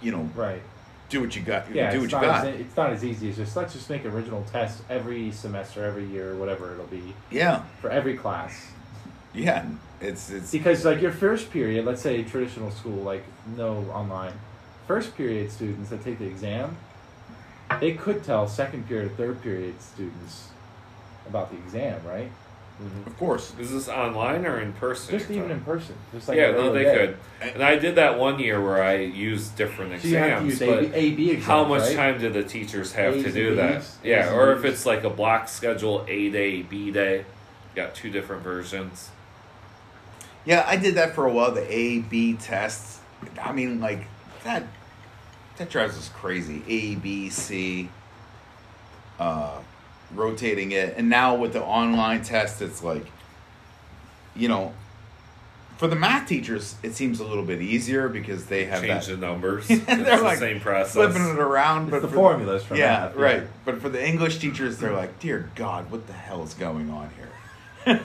you 0.00 0.12
know, 0.12 0.28
Right. 0.34 0.62
do 1.08 1.20
what 1.20 1.34
you 1.36 1.42
got. 1.42 1.70
Yeah, 1.72 1.90
do 1.90 2.00
what 2.00 2.12
you 2.12 2.20
got. 2.20 2.46
as, 2.46 2.60
it's 2.60 2.76
not 2.76 2.90
as 2.90 3.04
easy 3.04 3.30
as 3.30 3.36
just 3.36 3.56
let's 3.56 3.72
just 3.72 3.88
make 3.90 4.04
original 4.04 4.44
tests 4.52 4.82
every 4.88 5.30
semester, 5.32 5.84
every 5.84 6.04
year, 6.06 6.34
whatever 6.36 6.72
it'll 6.72 6.86
be 6.86 7.14
yeah, 7.30 7.62
for 7.80 7.90
every 7.90 8.16
class. 8.16 8.66
yeah. 9.34 9.64
It's 10.00 10.30
it's 10.30 10.52
Because 10.52 10.84
like 10.84 11.02
your 11.02 11.10
first 11.10 11.50
period, 11.50 11.84
let's 11.84 12.00
say 12.02 12.22
traditional 12.22 12.70
school, 12.70 13.02
like 13.02 13.24
no 13.56 13.78
online, 13.92 14.32
first 14.86 15.16
period 15.16 15.50
students 15.50 15.90
that 15.90 16.04
take 16.04 16.20
the 16.20 16.26
exam, 16.26 16.76
they 17.80 17.94
could 17.94 18.22
tell 18.22 18.46
second 18.46 18.86
period, 18.86 19.16
third 19.16 19.42
period 19.42 19.82
students 19.82 20.50
about 21.28 21.50
the 21.50 21.56
exam, 21.56 22.00
right? 22.06 22.30
Of 23.06 23.16
course. 23.16 23.52
Is 23.58 23.72
this 23.72 23.88
online 23.88 24.46
or 24.46 24.60
in 24.60 24.72
person? 24.74 25.18
Just 25.18 25.30
even 25.30 25.50
in 25.50 25.60
person. 25.62 25.96
Just 26.12 26.28
like 26.28 26.36
yeah, 26.36 26.52
no, 26.52 26.72
they 26.72 26.84
day. 26.84 26.96
could. 27.40 27.52
And 27.54 27.62
I 27.62 27.76
did 27.76 27.96
that 27.96 28.18
one 28.18 28.38
year 28.38 28.62
where 28.62 28.82
I 28.82 28.98
used 28.98 29.56
different 29.56 30.00
So 30.00 30.08
you 30.08 30.16
have 30.16 30.40
to 30.40 30.46
exams. 30.46 30.60
use 30.60 30.90
but 30.90 30.94
AB, 30.94 30.94
AB 30.94 31.30
exams, 31.30 31.46
how 31.46 31.64
much 31.64 31.82
right? 31.82 31.96
time 31.96 32.20
do 32.20 32.30
the 32.30 32.44
teachers 32.44 32.92
have 32.92 33.14
A's 33.14 33.24
to 33.24 33.32
do 33.32 33.56
that? 33.56 33.78
B's? 33.80 33.96
Yeah, 34.04 34.26
A's 34.26 34.32
or 34.32 34.52
if 34.52 34.64
it's 34.64 34.86
like 34.86 35.02
a 35.02 35.10
block 35.10 35.48
schedule, 35.48 36.04
A 36.08 36.30
day, 36.30 36.62
B 36.62 36.92
day, 36.92 37.24
got 37.74 37.94
two 37.94 38.10
different 38.10 38.42
versions. 38.42 39.10
Yeah, 40.44 40.64
I 40.66 40.76
did 40.76 40.94
that 40.94 41.14
for 41.14 41.26
a 41.26 41.32
while. 41.32 41.50
The 41.50 41.70
A 41.72 41.98
B 41.98 42.34
tests. 42.34 43.00
I 43.42 43.52
mean, 43.52 43.80
like 43.80 44.06
that. 44.44 44.62
That 45.56 45.68
drives 45.68 45.98
us 45.98 46.08
crazy. 46.10 46.62
A 46.68 46.94
B 46.94 47.28
C. 47.28 47.90
Uh, 49.18 49.58
rotating 50.14 50.72
it, 50.72 50.94
and 50.96 51.08
now 51.08 51.34
with 51.34 51.52
the 51.52 51.62
online 51.62 52.22
test, 52.22 52.62
it's 52.62 52.82
like, 52.82 53.06
you 54.34 54.48
know, 54.48 54.72
for 55.78 55.86
the 55.86 55.96
math 55.96 56.28
teachers, 56.28 56.74
it 56.82 56.94
seems 56.94 57.20
a 57.20 57.24
little 57.24 57.44
bit 57.44 57.62
easier 57.62 58.08
because 58.08 58.46
they 58.46 58.64
have 58.64 58.82
Change 58.82 59.06
that 59.06 59.20
the 59.20 59.26
numbers. 59.26 59.68
They're 59.68 59.78
it's 59.78 59.86
the 59.86 60.22
like 60.22 60.38
same 60.38 60.60
process. 60.60 60.92
flipping 60.92 61.22
it 61.22 61.38
around. 61.38 61.84
It's 61.84 61.90
but 61.92 62.02
the 62.02 62.08
for 62.08 62.14
formulas 62.14 62.64
from 62.64 62.78
yeah, 62.78 62.86
math, 62.86 63.16
yeah. 63.16 63.22
right. 63.22 63.42
But 63.64 63.80
for 63.80 63.88
the 63.88 64.04
English 64.04 64.38
teachers, 64.38 64.78
they're 64.78 64.92
like, 64.92 65.20
"Dear 65.20 65.50
God, 65.54 65.90
what 65.92 66.08
the 66.08 66.12
hell 66.12 66.42
is 66.42 66.54
going 66.54 66.90
on 66.90 67.10
here?" 67.16 67.28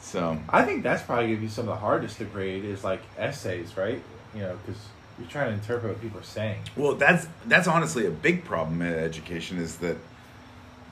so 0.00 0.38
I 0.48 0.62
think 0.62 0.84
that's 0.84 1.02
probably 1.02 1.26
gonna 1.26 1.40
be 1.40 1.48
some 1.48 1.62
of 1.68 1.74
the 1.74 1.80
hardest 1.80 2.18
to 2.18 2.24
grade 2.24 2.64
is 2.64 2.84
like 2.84 3.02
essays, 3.18 3.76
right? 3.76 4.00
You 4.32 4.42
know, 4.42 4.58
because 4.64 4.80
you're 5.18 5.28
trying 5.28 5.48
to 5.48 5.54
interpret 5.54 5.92
what 5.92 6.00
people 6.02 6.18
are 6.20 6.24
saying. 6.24 6.58
Well, 6.76 6.94
that's 6.94 7.26
that's 7.46 7.68
honestly 7.68 8.06
a 8.06 8.10
big 8.10 8.44
problem 8.44 8.82
in 8.82 8.92
education 8.94 9.58
is 9.58 9.76
that 9.78 9.96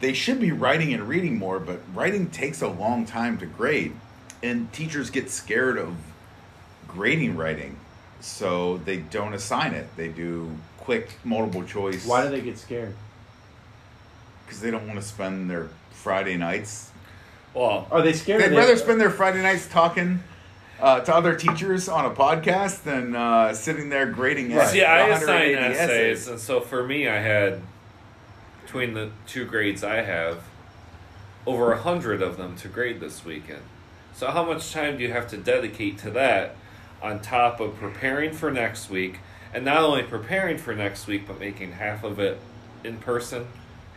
they 0.01 0.13
should 0.13 0.41
be 0.41 0.53
writing 0.53 0.93
and 0.93 1.09
reading 1.09 1.39
more, 1.39 1.59
but 1.61 1.81
writing 1.95 2.29
takes 2.31 2.61
a 2.63 2.69
long 2.69 3.05
time 3.07 3.39
to 3.39 3.47
grade, 3.47 3.95
and 4.43 4.73
teachers 4.73 5.11
get 5.11 5.31
scared 5.31 5.79
of 5.79 5.95
grading 6.89 7.37
writing, 7.37 7.77
so 8.21 8.79
they 8.79 8.99
don't 8.99 9.33
assign 9.35 9.73
it. 9.75 9.89
They 9.97 10.09
do 10.09 10.51
quick 10.79 11.11
multiple 11.25 11.65
choice. 11.65 12.05
Why 12.07 12.25
do 12.25 12.31
they 12.31 12.41
get 12.41 12.59
scared? 12.59 12.95
Because 14.45 14.61
they 14.61 14.71
don't 14.71 14.87
want 14.87 15.01
to 15.01 15.07
spend 15.07 15.49
their 15.49 15.69
Friday 15.93 16.37
nights. 16.37 16.91
well, 17.55 17.87
Are 17.91 18.03
they 18.03 18.13
scared? 18.13 18.43
They'd 18.43 18.49
they- 18.49 18.57
rather 18.57 18.77
spend 18.77 19.01
their 19.01 19.11
Friday 19.11 19.41
nights 19.43 19.69
talking. 19.69 20.23
Uh, 20.83 20.99
to 20.99 21.15
other 21.15 21.37
teachers 21.37 21.89
on 21.89 22.05
a 22.05 22.11
podcast 22.11 22.83
than 22.83 23.15
uh, 23.15 23.55
sitting 23.55 23.89
there 23.89 24.07
grading 24.07 24.53
Right. 24.53 24.69
see, 24.69 24.83
I 24.83 25.09
180 25.09 25.55
assign 25.55 25.73
essays, 25.73 26.27
and 26.27 26.41
so 26.41 26.61
for 26.61 26.85
me, 26.85 27.07
I 27.07 27.21
had 27.21 27.63
between 28.65 28.93
the 28.93 29.11
two 29.29 29.45
grades 29.45 29.85
I 29.85 30.03
have 30.03 30.43
over 31.47 31.71
a 31.73 31.81
hundred 31.81 32.21
of 32.21 32.37
them 32.37 32.57
to 32.57 32.69
grade 32.69 32.99
this 32.99 33.25
weekend. 33.25 33.63
So 34.13 34.33
how 34.33 34.45
much 34.45 34.73
time 34.73 34.97
do 34.97 35.05
you 35.05 35.13
have 35.13 35.29
to 35.29 35.37
dedicate 35.37 35.99
to 35.99 36.11
that 36.11 36.57
on 37.01 37.21
top 37.21 37.61
of 37.61 37.77
preparing 37.77 38.33
for 38.33 38.51
next 38.51 38.91
week, 38.91 39.21
and 39.55 39.65
not 39.65 39.85
only 39.85 40.03
preparing 40.03 40.59
for 40.59 40.75
next 40.75 41.07
week, 41.07 41.29
but 41.29 41.39
making 41.39 41.73
half 41.73 42.03
of 42.03 42.19
it 42.19 42.41
in 42.83 42.97
person, 42.97 43.47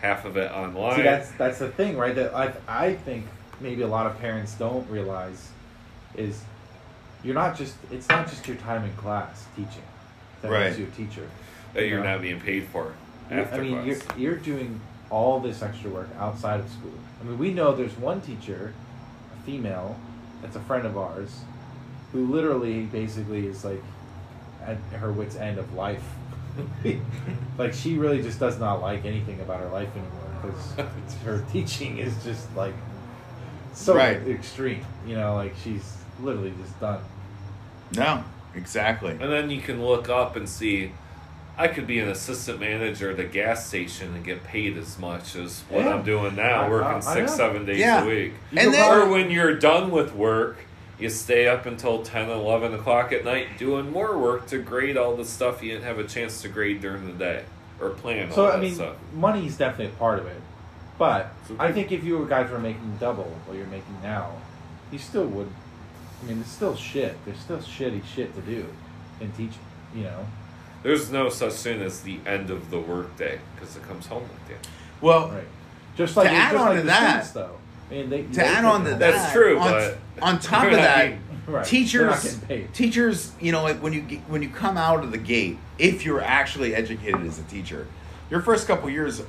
half 0.01 0.23
of 0.23 0.37
it 0.37 0.51
online. 0.51 0.97
See, 0.97 1.01
that's 1.01 1.31
that's 1.31 1.57
the 1.57 1.69
thing, 1.69 1.97
right? 1.97 2.13
That 2.13 2.35
I 2.35 2.53
I 2.67 2.93
think 2.93 3.25
maybe 3.59 3.81
a 3.81 3.87
lot 3.87 4.05
of 4.05 4.19
parents 4.19 4.53
don't 4.53 4.87
realize 4.87 5.49
is 6.15 6.43
you're 7.25 7.33
not 7.33 7.57
just 7.57 7.75
it's 7.91 8.07
not 8.07 8.29
just 8.29 8.47
your 8.47 8.57
time 8.57 8.85
in 8.85 8.93
class 8.93 9.45
teaching 9.55 9.81
that 10.41 10.51
Right. 10.51 10.67
makes 10.67 10.77
you 10.77 10.85
a 10.85 10.89
teacher. 10.91 11.27
that 11.73 11.81
you're 11.87 11.97
you 11.97 12.03
know? 12.03 12.13
not 12.13 12.21
being 12.21 12.39
paid 12.39 12.65
for 12.65 12.93
after 13.31 13.55
I 13.55 13.59
mean, 13.59 13.73
class. 13.83 13.85
you're 14.17 14.31
you're 14.33 14.39
doing 14.39 14.79
all 15.09 15.39
this 15.39 15.61
extra 15.63 15.89
work 15.89 16.09
outside 16.19 16.59
of 16.59 16.69
school. 16.69 16.91
I 17.21 17.23
mean, 17.25 17.37
we 17.39 17.51
know 17.51 17.75
there's 17.75 17.97
one 17.97 18.21
teacher, 18.21 18.73
a 19.33 19.45
female, 19.45 19.97
that's 20.41 20.55
a 20.55 20.59
friend 20.61 20.85
of 20.85 20.97
ours, 20.97 21.39
who 22.11 22.25
literally 22.27 22.81
basically 22.83 23.47
is 23.47 23.65
like 23.65 23.83
at 24.63 24.77
her 24.99 25.11
wits 25.11 25.35
end 25.35 25.57
of 25.57 25.73
life. 25.73 26.03
like 27.57 27.73
she 27.73 27.97
really 27.97 28.21
just 28.21 28.39
does 28.39 28.59
not 28.59 28.81
like 28.81 29.03
anything 29.05 29.39
about 29.41 29.59
her 29.59 29.69
life 29.69 29.89
anymore 29.95 30.53
because 30.77 31.19
her 31.25 31.43
teaching 31.51 31.97
is 31.97 32.13
just 32.23 32.53
like 32.55 32.73
so 33.73 33.95
Right. 33.95 34.17
extreme. 34.27 34.85
You 35.07 35.15
know, 35.15 35.35
like 35.35 35.53
she's 35.63 35.97
literally 36.21 36.53
just 36.61 36.79
done. 36.79 37.01
No, 37.95 38.23
exactly. 38.55 39.11
And 39.11 39.31
then 39.31 39.49
you 39.49 39.61
can 39.61 39.85
look 39.85 40.09
up 40.09 40.35
and 40.35 40.47
see, 40.47 40.91
I 41.57 41.67
could 41.67 41.87
be 41.87 41.99
an 41.99 42.09
assistant 42.09 42.59
manager 42.59 43.11
at 43.11 43.19
a 43.19 43.23
gas 43.25 43.67
station 43.67 44.13
and 44.15 44.23
get 44.25 44.43
paid 44.43 44.77
as 44.77 44.97
much 44.99 45.35
as 45.35 45.63
what 45.69 45.85
Yeah. 45.85 45.93
I'm 45.95 46.03
doing 46.03 46.35
now, 46.35 46.63
I- 46.63 46.69
working 46.69 46.87
I- 46.87 46.97
I 46.97 46.99
six, 46.99 47.31
know. 47.31 47.37
seven 47.37 47.65
days 47.65 47.77
Yeah. 47.79 48.03
a 48.03 48.05
week. 48.05 48.33
You 48.51 48.59
And 48.59 48.71
could 48.71 48.73
then- 48.73 48.91
Or 49.01 49.07
when 49.09 49.29
you're 49.31 49.53
done 49.55 49.91
with 49.91 50.13
work, 50.13 50.57
you 50.99 51.09
stay 51.09 51.47
up 51.47 51.65
until 51.65 52.01
10, 52.03 52.29
11 52.29 52.73
o'clock 52.73 53.11
at 53.13 53.23
night 53.25 53.57
doing 53.57 53.91
more 53.91 54.17
work 54.17 54.47
to 54.47 54.57
grade 54.57 54.97
all 54.97 55.15
the 55.15 55.25
stuff 55.25 55.61
you 55.63 55.71
didn't 55.71 55.83
have 55.85 55.99
a 55.99 56.05
chance 56.05 56.41
to 56.41 56.47
grade 56.49 56.81
during 56.81 57.05
the 57.05 57.13
day 57.13 57.43
or 57.81 57.89
plan 57.89 58.29
all 58.29 58.35
So 58.35 58.45
that 58.47 58.55
I 58.55 58.59
mean, 58.61 58.75
stuff. 58.75 58.95
money's 59.13 59.57
definitely 59.57 59.87
a 59.93 59.99
part 59.99 60.19
of 60.19 60.25
it, 60.27 60.41
but 60.97 61.33
So 61.47 61.55
I 61.59 61.71
think 61.73 61.91
if 61.91 62.03
you 62.05 62.17
were 62.17 62.25
guys 62.25 62.49
were 62.49 62.59
making 62.59 62.97
double 62.99 63.35
what 63.45 63.57
you're 63.57 63.67
making 63.67 63.97
now, 64.03 64.29
you 64.91 64.97
still 64.99 65.25
would. 65.25 65.47
I 66.21 66.27
mean, 66.27 66.39
it's 66.41 66.51
still 66.51 66.75
shit. 66.75 67.17
There's 67.25 67.39
still 67.39 67.57
shitty 67.59 68.03
shit 68.05 68.33
to 68.35 68.41
do 68.41 68.65
and 69.21 69.35
teach, 69.35 69.51
You 69.95 70.03
know. 70.03 70.25
There's 70.83 71.11
no 71.11 71.29
such 71.29 71.53
thing 71.53 71.81
as 71.81 72.01
the 72.01 72.19
end 72.27 72.49
of 72.51 72.69
the 72.69 72.79
workday 72.79 73.39
because 73.55 73.75
it 73.75 73.83
comes 73.83 74.05
home 74.07 74.23
with 74.23 74.49
you. 74.51 74.57
Well, 75.01 75.29
Right. 75.29 75.43
Just 75.97 76.17
like 76.17 76.27
To 76.29 76.33
add 76.35 76.55
on 76.55 76.61
like 76.67 76.75
to 76.75 76.81
the 76.81 76.87
that- 76.87 77.25
students, 77.25 77.31
though. 77.31 77.57
I 77.89 77.93
mean, 77.93 78.09
they, 78.09 78.23
to 78.23 78.27
they 78.29 78.43
add 78.43 78.65
on 78.65 78.83
to 78.83 78.89
that, 78.91 78.99
That's 78.99 79.31
true, 79.31 79.57
on, 79.59 79.71
but 79.71 79.97
on 80.21 80.39
top 80.39 80.65
of 80.71 80.71
that, 80.73 81.07
being- 81.07 81.21
Right. 81.47 81.63
Teachers 81.63 82.39
teachers 82.73 83.31
you 83.39 83.51
know 83.51 83.61
like 83.61 83.77
when 83.77 83.93
you 83.93 84.01
when 84.27 84.41
you 84.41 84.49
come 84.49 84.77
out 84.77 85.03
of 85.03 85.11
the 85.11 85.19
gate 85.19 85.59
if 85.77 86.03
you're 86.03 86.19
actually 86.23 86.73
educated 86.73 87.21
as 87.23 87.37
a 87.37 87.43
teacher 87.43 87.85
your 88.31 88.41
first 88.41 88.65
couple 88.65 88.89
years 88.89 89.21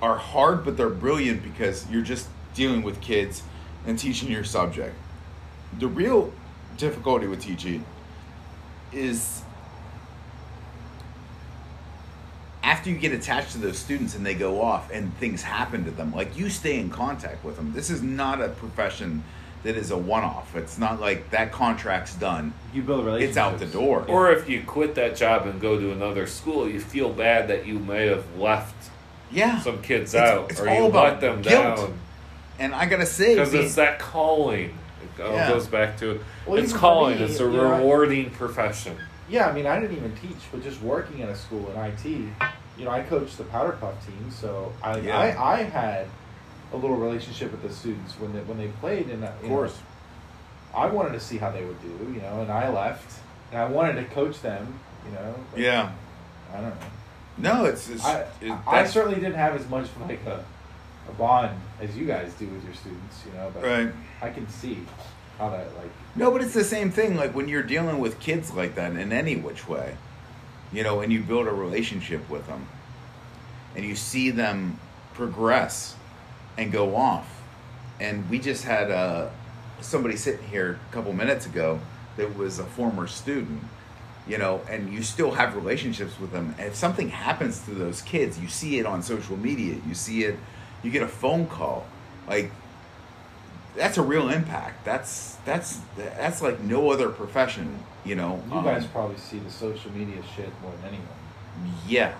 are 0.00 0.16
hard 0.16 0.64
but 0.64 0.78
they're 0.78 0.88
brilliant 0.88 1.42
because 1.42 1.86
you're 1.90 2.00
just 2.00 2.26
dealing 2.54 2.80
with 2.80 3.02
kids 3.02 3.42
and 3.86 3.98
teaching 3.98 4.30
your 4.30 4.44
subject 4.44 4.94
the 5.78 5.86
real 5.88 6.32
difficulty 6.76 7.26
with 7.26 7.40
teaching 7.40 7.84
is 8.92 9.42
after 12.62 12.90
you 12.90 12.96
get 12.98 13.12
attached 13.12 13.52
to 13.52 13.58
those 13.58 13.78
students 13.78 14.14
and 14.14 14.24
they 14.24 14.34
go 14.34 14.60
off 14.60 14.90
and 14.90 15.14
things 15.18 15.42
happen 15.42 15.84
to 15.84 15.90
them 15.90 16.12
like 16.14 16.36
you 16.36 16.50
stay 16.50 16.78
in 16.78 16.90
contact 16.90 17.42
with 17.44 17.56
them 17.56 17.72
this 17.72 17.90
is 17.90 18.02
not 18.02 18.40
a 18.40 18.48
profession 18.48 19.22
that 19.62 19.76
is 19.76 19.90
a 19.90 19.96
one-off 19.96 20.54
it's 20.56 20.78
not 20.78 21.00
like 21.00 21.30
that 21.30 21.52
contract's 21.52 22.14
done 22.14 22.52
You 22.74 22.82
build 22.82 23.04
relationships. 23.04 23.30
it's 23.30 23.38
out 23.38 23.58
the 23.58 23.66
door 23.66 24.04
Or 24.08 24.30
if 24.32 24.48
you 24.48 24.62
quit 24.62 24.94
that 24.96 25.16
job 25.16 25.46
and 25.46 25.60
go 25.60 25.78
to 25.78 25.92
another 25.92 26.26
school, 26.26 26.66
you 26.68 26.80
feel 26.80 27.10
bad 27.10 27.48
that 27.48 27.66
you 27.66 27.78
may 27.78 28.06
have 28.06 28.24
left 28.38 28.90
yeah 29.30 29.60
some 29.60 29.80
kids 29.82 30.14
It's- 30.14 30.30
out 30.30 30.50
it's 30.50 30.60
or 30.60 30.68
all 30.68 30.74
you 30.76 30.86
about 30.86 31.04
let 31.12 31.20
them 31.20 31.42
guilt. 31.42 31.76
down. 31.76 31.98
and 32.58 32.74
i 32.74 32.84
gotta 32.86 33.06
say 33.06 33.34
Because 33.34 33.54
it's 33.54 33.74
that 33.76 33.98
calling. 33.98 34.74
It 35.18 35.22
all 35.22 35.32
Yeah. 35.32 35.48
goes 35.48 35.66
back 35.66 35.96
to 35.98 36.20
Well, 36.46 36.58
it's 36.58 36.72
calling. 36.72 37.18
me, 37.18 37.24
it's 37.24 37.40
a 37.40 37.44
you 37.44 37.50
know, 37.52 37.72
I- 37.72 37.78
rewarding 37.78 38.30
profession. 38.30 38.96
Yeah, 39.28 39.46
I 39.48 39.52
mean, 39.52 39.66
I 39.66 39.78
didn't 39.78 39.96
even 39.96 40.14
teach, 40.16 40.38
but 40.50 40.62
just 40.62 40.82
working 40.82 41.20
in 41.20 41.28
a 41.28 41.36
school 41.36 41.70
in 41.74 41.80
IT, 41.80 42.04
you 42.76 42.84
know, 42.84 42.90
I 42.90 43.02
coached 43.02 43.38
the 43.38 43.44
powder 43.44 43.72
puff 43.80 43.94
team, 44.06 44.30
so 44.30 44.72
I 44.82 44.98
Yeah. 44.98 45.18
I, 45.18 45.52
I 45.54 45.62
had 45.62 46.06
a 46.72 46.76
little 46.76 46.96
relationship 46.96 47.50
with 47.52 47.62
the 47.62 47.72
students 47.72 48.14
when 48.18 48.32
they 48.32 48.40
when 48.40 48.58
they 48.58 48.68
played, 48.80 49.08
and 49.08 49.24
of 49.24 49.42
course 49.42 49.78
I 50.74 50.86
wanted 50.86 51.12
to 51.12 51.20
see 51.20 51.38
how 51.38 51.50
they 51.50 51.64
would 51.64 51.80
do, 51.82 52.12
you 52.12 52.20
know, 52.20 52.42
and 52.42 52.50
I 52.50 52.68
left, 52.68 53.18
and 53.52 53.60
I 53.60 53.66
wanted 53.66 53.94
to 53.96 54.04
coach 54.14 54.40
them, 54.40 54.78
you 55.06 55.12
know. 55.12 55.34
yeah 55.56 55.90
I 56.52 56.60
don't 56.60 56.70
know. 56.70 56.86
no 57.38 57.64
it's, 57.64 57.88
it's 57.88 58.04
I, 58.04 58.24
it, 58.40 58.52
I 58.66 58.84
certainly 58.84 59.16
didn't 59.20 59.34
have 59.36 59.54
as 59.54 59.68
much 59.68 59.86
like 60.08 60.24
a, 60.26 60.44
a 61.10 61.14
bond 61.14 61.58
as 61.80 61.96
you 61.96 62.06
guys 62.06 62.32
do 62.34 62.46
with 62.46 62.64
your 62.64 62.74
students, 62.74 63.22
you 63.26 63.32
know, 63.32 63.50
but 63.52 63.62
right 63.62 63.92
I 64.22 64.30
can 64.30 64.48
see 64.48 64.78
how 65.38 65.50
that 65.50 65.74
like 65.76 65.90
No, 66.14 66.30
but 66.30 66.42
it's 66.42 66.54
the 66.54 66.64
same 66.64 66.90
thing. 66.90 67.16
Like 67.16 67.34
when 67.34 67.48
you're 67.48 67.62
dealing 67.62 67.98
with 67.98 68.20
kids 68.20 68.52
like 68.52 68.74
that 68.74 68.92
in 68.92 69.12
any 69.12 69.36
which 69.36 69.68
way, 69.68 69.96
you 70.72 70.82
know, 70.82 71.00
and 71.00 71.12
you 71.12 71.20
build 71.20 71.46
a 71.46 71.52
relationship 71.52 72.28
with 72.28 72.46
them, 72.46 72.66
and 73.74 73.84
you 73.84 73.96
see 73.96 74.30
them 74.30 74.78
progress 75.14 75.96
and 76.56 76.70
go 76.72 76.96
off. 76.96 77.42
And 77.98 78.28
we 78.30 78.38
just 78.38 78.64
had 78.64 78.90
uh, 78.90 79.28
somebody 79.80 80.16
sitting 80.16 80.46
here 80.48 80.78
a 80.88 80.92
couple 80.92 81.12
minutes 81.12 81.46
ago 81.46 81.80
that 82.16 82.36
was 82.36 82.58
a 82.58 82.64
former 82.64 83.06
student, 83.06 83.62
you 84.26 84.38
know, 84.38 84.60
and 84.68 84.92
you 84.92 85.02
still 85.02 85.32
have 85.32 85.54
relationships 85.54 86.18
with 86.20 86.32
them. 86.32 86.54
And 86.58 86.68
if 86.68 86.74
something 86.74 87.08
happens 87.08 87.60
to 87.62 87.72
those 87.72 88.02
kids, 88.02 88.38
you 88.38 88.48
see 88.48 88.78
it 88.78 88.86
on 88.86 89.02
social 89.02 89.36
media, 89.36 89.76
you 89.86 89.94
see 89.94 90.24
it, 90.24 90.36
you 90.82 90.90
get 90.90 91.02
a 91.02 91.08
phone 91.08 91.46
call, 91.46 91.86
like 92.28 92.50
that's 93.76 93.98
a 93.98 94.02
real 94.02 94.28
impact. 94.28 94.84
That's 94.84 95.36
that's 95.44 95.80
that's 95.96 96.42
like 96.42 96.60
no 96.60 96.90
other 96.90 97.08
profession, 97.08 97.78
you 98.04 98.14
know. 98.14 98.42
you 98.46 98.62
guys 98.62 98.84
um, 98.84 98.90
probably 98.90 99.18
see 99.18 99.38
the 99.38 99.50
social 99.50 99.90
media 99.92 100.22
shit 100.36 100.50
more 100.62 100.72
than 100.82 100.94
anyone. 100.94 101.76
yeah. 101.86 102.14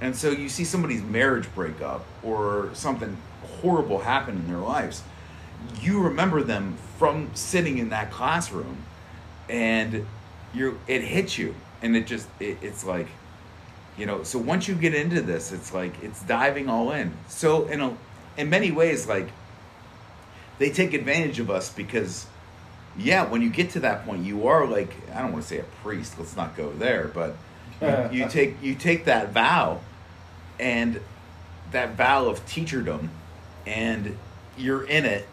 And 0.00 0.16
so 0.16 0.30
you 0.30 0.48
see 0.48 0.64
somebody's 0.64 1.02
marriage 1.02 1.52
break 1.54 1.80
up 1.80 2.04
or 2.24 2.70
something 2.72 3.16
horrible 3.60 4.00
happen 4.00 4.34
in 4.34 4.48
their 4.48 4.58
lives. 4.58 5.02
You 5.80 6.02
remember 6.02 6.42
them 6.42 6.76
from 6.98 7.30
sitting 7.34 7.78
in 7.78 7.90
that 7.90 8.10
classroom 8.10 8.78
and 9.48 10.04
you're 10.52 10.74
it 10.88 11.02
hits 11.02 11.38
you 11.38 11.54
and 11.82 11.96
it 11.96 12.06
just 12.06 12.26
it, 12.40 12.58
it's 12.62 12.84
like 12.84 13.06
you 13.96 14.06
know 14.06 14.22
so 14.22 14.38
once 14.38 14.68
you 14.68 14.74
get 14.74 14.94
into 14.94 15.20
this 15.20 15.52
it's 15.52 15.72
like 15.74 16.02
it's 16.02 16.22
diving 16.22 16.68
all 16.68 16.92
in. 16.92 17.12
So 17.28 17.66
in 17.66 17.80
a 17.80 17.96
in 18.36 18.50
many 18.50 18.70
ways 18.70 19.06
like 19.06 19.28
they 20.58 20.70
take 20.70 20.94
advantage 20.94 21.38
of 21.38 21.50
us 21.50 21.70
because 21.70 22.26
yeah 22.96 23.26
when 23.26 23.42
you 23.42 23.50
get 23.50 23.70
to 23.70 23.80
that 23.80 24.04
point 24.04 24.24
you 24.24 24.46
are 24.46 24.66
like 24.66 24.94
i 25.14 25.22
don't 25.22 25.32
want 25.32 25.42
to 25.42 25.48
say 25.48 25.58
a 25.58 25.64
priest 25.82 26.18
let's 26.18 26.36
not 26.36 26.54
go 26.54 26.70
there 26.74 27.08
but 27.08 27.34
you, 27.80 28.08
you 28.24 28.28
take 28.28 28.62
you 28.62 28.74
take 28.74 29.06
that 29.06 29.32
vow 29.32 29.80
and 30.60 31.00
that 31.72 31.96
vow 31.96 32.26
of 32.26 32.44
teacherdom 32.46 33.08
and 33.66 34.16
you're 34.56 34.84
in 34.84 35.04
it. 35.04 35.26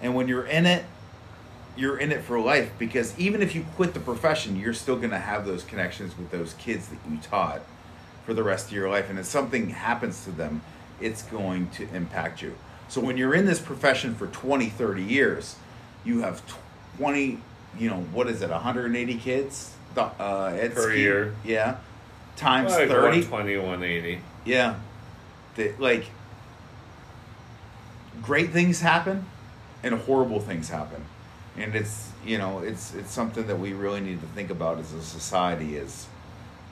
And 0.00 0.14
when 0.14 0.28
you're 0.28 0.46
in 0.46 0.66
it 0.66 0.84
you're 1.76 1.98
in 1.98 2.10
it 2.10 2.22
for 2.22 2.40
life 2.40 2.70
because 2.78 3.18
even 3.18 3.42
if 3.42 3.54
you 3.54 3.62
quit 3.76 3.92
the 3.92 4.00
profession 4.00 4.56
you're 4.56 4.72
still 4.72 4.96
going 4.96 5.10
to 5.10 5.18
have 5.18 5.44
those 5.44 5.62
connections 5.62 6.16
with 6.16 6.30
those 6.30 6.54
kids 6.54 6.88
that 6.88 6.98
you 7.06 7.18
taught 7.18 7.60
for 8.26 8.34
the 8.34 8.42
rest 8.42 8.66
of 8.66 8.72
your 8.72 8.90
life 8.90 9.08
and 9.08 9.18
if 9.18 9.24
something 9.24 9.70
happens 9.70 10.24
to 10.24 10.30
them 10.30 10.60
it's 11.00 11.22
going 11.22 11.68
to 11.70 11.88
impact 11.94 12.42
you 12.42 12.54
so 12.88 13.00
when 13.00 13.16
you're 13.16 13.34
in 13.34 13.46
this 13.46 13.60
profession 13.60 14.14
for 14.14 14.26
20 14.26 14.68
30 14.68 15.02
years 15.02 15.56
you 16.04 16.20
have 16.20 16.42
20 16.98 17.38
you 17.78 17.88
know 17.88 18.00
what 18.12 18.26
is 18.28 18.42
it 18.42 18.50
180 18.50 19.14
kids 19.18 19.72
uh, 19.96 20.50
Per 20.50 20.90
ski- 20.90 21.00
year. 21.00 21.34
yeah 21.44 21.76
times 22.36 22.72
Like 22.72 22.88
30 22.88 23.28
120, 23.30 23.56
180. 23.56 24.20
yeah. 24.44 24.74
That 25.54 25.80
like 25.80 26.04
great 28.22 28.50
things 28.50 28.80
happen 28.80 29.24
and 29.82 29.94
horrible 29.94 30.40
things 30.40 30.68
happen. 30.68 31.02
And 31.56 31.74
it's 31.74 32.10
you 32.26 32.36
know, 32.38 32.58
it's 32.58 32.94
it's 32.94 33.10
something 33.10 33.46
that 33.46 33.58
we 33.58 33.72
really 33.72 34.00
need 34.00 34.20
to 34.20 34.26
think 34.28 34.50
about 34.50 34.78
as 34.78 34.92
a 34.92 35.02
society 35.02 35.76
is 35.76 36.06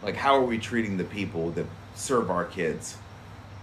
like 0.05 0.17
how 0.17 0.37
are 0.37 0.45
we 0.45 0.59
treating 0.59 0.97
the 0.97 1.05
people 1.05 1.51
that 1.53 1.67
serve 1.95 2.31
our 2.31 2.45
kids? 2.45 2.99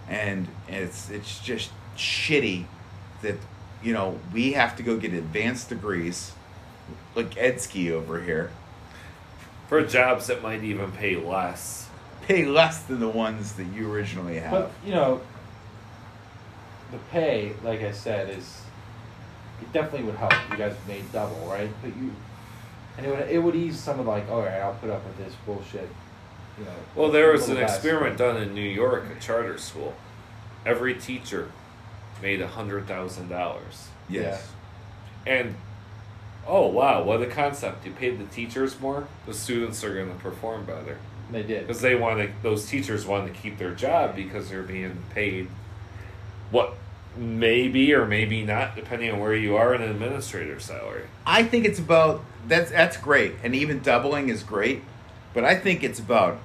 And 0.09 0.47
it's 0.67 1.09
it's 1.09 1.39
just 1.39 1.71
shitty 1.95 2.65
that 3.21 3.37
you 3.83 3.93
know, 3.93 4.19
we 4.33 4.53
have 4.53 4.75
to 4.77 4.83
go 4.83 4.97
get 4.97 5.13
advanced 5.13 5.69
degrees 5.69 6.33
like 7.15 7.31
Edski 7.35 7.91
over 7.91 8.21
here. 8.21 8.51
For 9.67 9.83
jobs 9.85 10.27
that 10.27 10.43
might 10.43 10.63
even 10.63 10.91
pay 10.91 11.15
less. 11.15 11.89
Pay 12.23 12.45
less 12.45 12.83
than 12.83 12.99
the 12.99 13.09
ones 13.09 13.53
that 13.53 13.65
you 13.67 13.91
originally 13.91 14.37
have. 14.39 14.51
But 14.51 14.71
you 14.85 14.93
know, 14.93 15.21
the 16.91 16.97
pay, 17.11 17.53
like 17.63 17.81
I 17.81 17.91
said, 17.91 18.29
is 18.37 18.61
it 19.61 19.71
definitely 19.73 20.03
would 20.03 20.15
help. 20.15 20.33
You 20.51 20.57
guys 20.57 20.75
made 20.87 21.11
double, 21.11 21.47
right? 21.47 21.69
But 21.81 21.95
you, 21.95 22.13
and 22.97 23.05
it 23.05 23.09
would 23.09 23.29
it 23.29 23.39
would 23.39 23.55
ease 23.55 23.79
some 23.79 23.99
of 23.99 24.07
like, 24.07 24.29
all 24.29 24.41
right, 24.41 24.59
I'll 24.59 24.73
put 24.75 24.89
up 24.89 25.05
with 25.05 25.17
this 25.17 25.33
bullshit. 25.45 25.89
You 26.61 26.65
know. 26.65 26.71
Well, 26.95 27.11
there 27.11 27.31
was 27.31 27.43
an 27.43 27.55
little 27.55 27.63
less. 27.63 27.75
experiment 27.75 28.17
done 28.17 28.37
in 28.41 28.53
New 28.53 28.61
York, 28.61 29.05
a 29.15 29.19
charter 29.19 29.57
school. 29.57 29.95
Every 30.65 30.93
teacher 30.93 31.51
made 32.21 32.41
a 32.41 32.47
hundred 32.47 32.87
thousand 32.87 33.29
dollars, 33.29 33.87
yes. 34.07 34.47
and 35.25 35.55
oh 36.47 36.67
wow, 36.67 37.03
what 37.03 37.21
a 37.21 37.25
concept! 37.25 37.85
You 37.85 37.91
paid 37.93 38.19
the 38.19 38.25
teachers 38.25 38.79
more, 38.79 39.07
the 39.25 39.33
students 39.33 39.83
are 39.83 39.93
going 39.93 40.09
to 40.15 40.19
perform 40.19 40.65
better 40.65 40.99
They 41.31 41.41
did. 41.43 41.65
because 41.65 41.81
they 41.81 41.95
want 41.95 42.19
to. 42.19 42.29
Those 42.43 42.67
teachers 42.67 43.07
want 43.07 43.25
to 43.33 43.33
keep 43.41 43.57
their 43.57 43.73
job 43.73 44.15
because 44.15 44.49
they're 44.49 44.61
being 44.61 44.99
paid 45.15 45.47
what 46.51 46.75
maybe 47.17 47.93
or 47.93 48.05
maybe 48.05 48.43
not, 48.43 48.75
depending 48.75 49.09
on 49.11 49.19
where 49.19 49.33
you 49.35 49.55
are, 49.57 49.73
in 49.73 49.81
an 49.81 49.89
administrator 49.89 50.59
salary. 50.59 51.03
I 51.25 51.43
think 51.43 51.65
it's 51.65 51.79
about 51.79 52.23
that's 52.47 52.69
that's 52.69 52.97
great, 52.97 53.33
and 53.43 53.55
even 53.55 53.79
doubling 53.81 54.29
is 54.29 54.43
great. 54.43 54.83
but 55.33 55.43
I 55.43 55.55
think 55.55 55.83
it's 55.83 55.99
about 55.99 56.37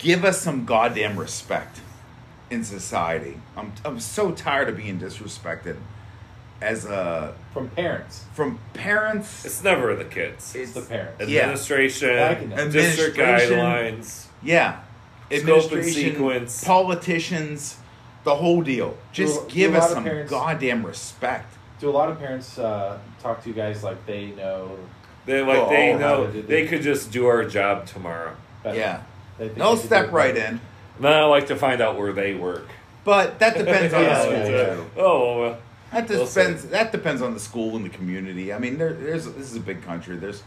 give 0.00 0.24
us 0.24 0.40
some 0.40 0.64
goddamn 0.64 1.16
respect 1.18 1.80
in 2.50 2.64
society. 2.64 3.38
I'm 3.56 3.72
I'm 3.84 4.00
so 4.00 4.32
tired 4.32 4.68
of 4.68 4.76
being 4.76 4.98
disrespected 4.98 5.76
as 6.60 6.84
a 6.84 7.34
From 7.54 7.68
parents. 7.70 8.24
from 8.34 8.58
parents. 8.74 9.44
It's 9.44 9.62
never 9.62 9.94
the 9.94 10.04
kids. 10.04 10.54
It's 10.54 10.72
the 10.72 10.82
parents. 10.82 11.22
Administration, 11.22 12.18
I 12.18 12.34
can- 12.34 12.50
district 12.70 13.18
Administration. 13.18 13.58
guidelines. 13.58 14.26
Yeah. 14.42 14.72
Scope 14.72 14.82
and 15.30 15.48
Administration, 15.48 16.12
sequence. 16.14 16.64
politicians, 16.64 17.76
the 18.24 18.34
whole 18.34 18.62
deal. 18.62 18.98
Just 19.12 19.48
Do- 19.48 19.54
give 19.54 19.72
do 19.72 19.78
us 19.78 19.92
some 19.92 20.02
parents- 20.04 20.28
goddamn 20.30 20.84
respect. 20.84 21.54
Do 21.78 21.88
a 21.88 21.92
lot 21.92 22.10
of 22.10 22.18
parents 22.18 22.58
uh, 22.58 22.98
talk 23.22 23.42
to 23.44 23.48
you 23.48 23.54
guys 23.54 23.82
like 23.84 24.04
they 24.06 24.26
know 24.32 24.76
They 25.26 25.40
like 25.42 25.58
Oh, 25.60 25.70
they 25.70 25.94
know 25.94 26.26
how 26.26 26.32
to 26.32 26.32
do 26.32 26.42
they 26.42 26.66
could 26.66 26.82
just 26.82 27.10
do 27.12 27.26
our 27.26 27.44
job 27.44 27.86
tomorrow. 27.86 28.34
better? 28.64 28.76
Yeah. 28.78 29.02
They 29.40 29.46
think 29.46 29.58
They'll 29.58 29.76
step 29.76 30.12
right 30.12 30.36
in. 30.36 30.60
Then 31.00 31.12
I 31.14 31.24
like 31.24 31.46
to 31.48 31.56
find 31.56 31.80
out 31.80 31.96
where 31.98 32.12
they 32.12 32.34
work. 32.34 32.68
But 33.04 33.38
that 33.38 33.56
depends 33.56 33.94
on 33.94 34.02
Yeah, 34.04 34.14
the 34.14 34.22
school 34.22 34.50
yeah, 34.52 34.74
too. 34.74 34.90
Oh, 34.98 35.40
well, 35.40 35.58
That 35.92 36.08
We'll 36.10 36.26
depends. 36.26 36.66
that 36.66 36.92
depends 36.92 37.22
on 37.22 37.32
the 37.32 37.40
school 37.40 37.74
and 37.74 37.84
the 37.84 37.88
community. 37.88 38.52
I 38.52 38.58
mean, 38.58 38.76
there, 38.76 38.92
there's 38.92 39.24
this 39.24 39.50
is 39.50 39.56
a 39.56 39.60
big 39.60 39.82
country. 39.82 40.16
There's 40.16 40.42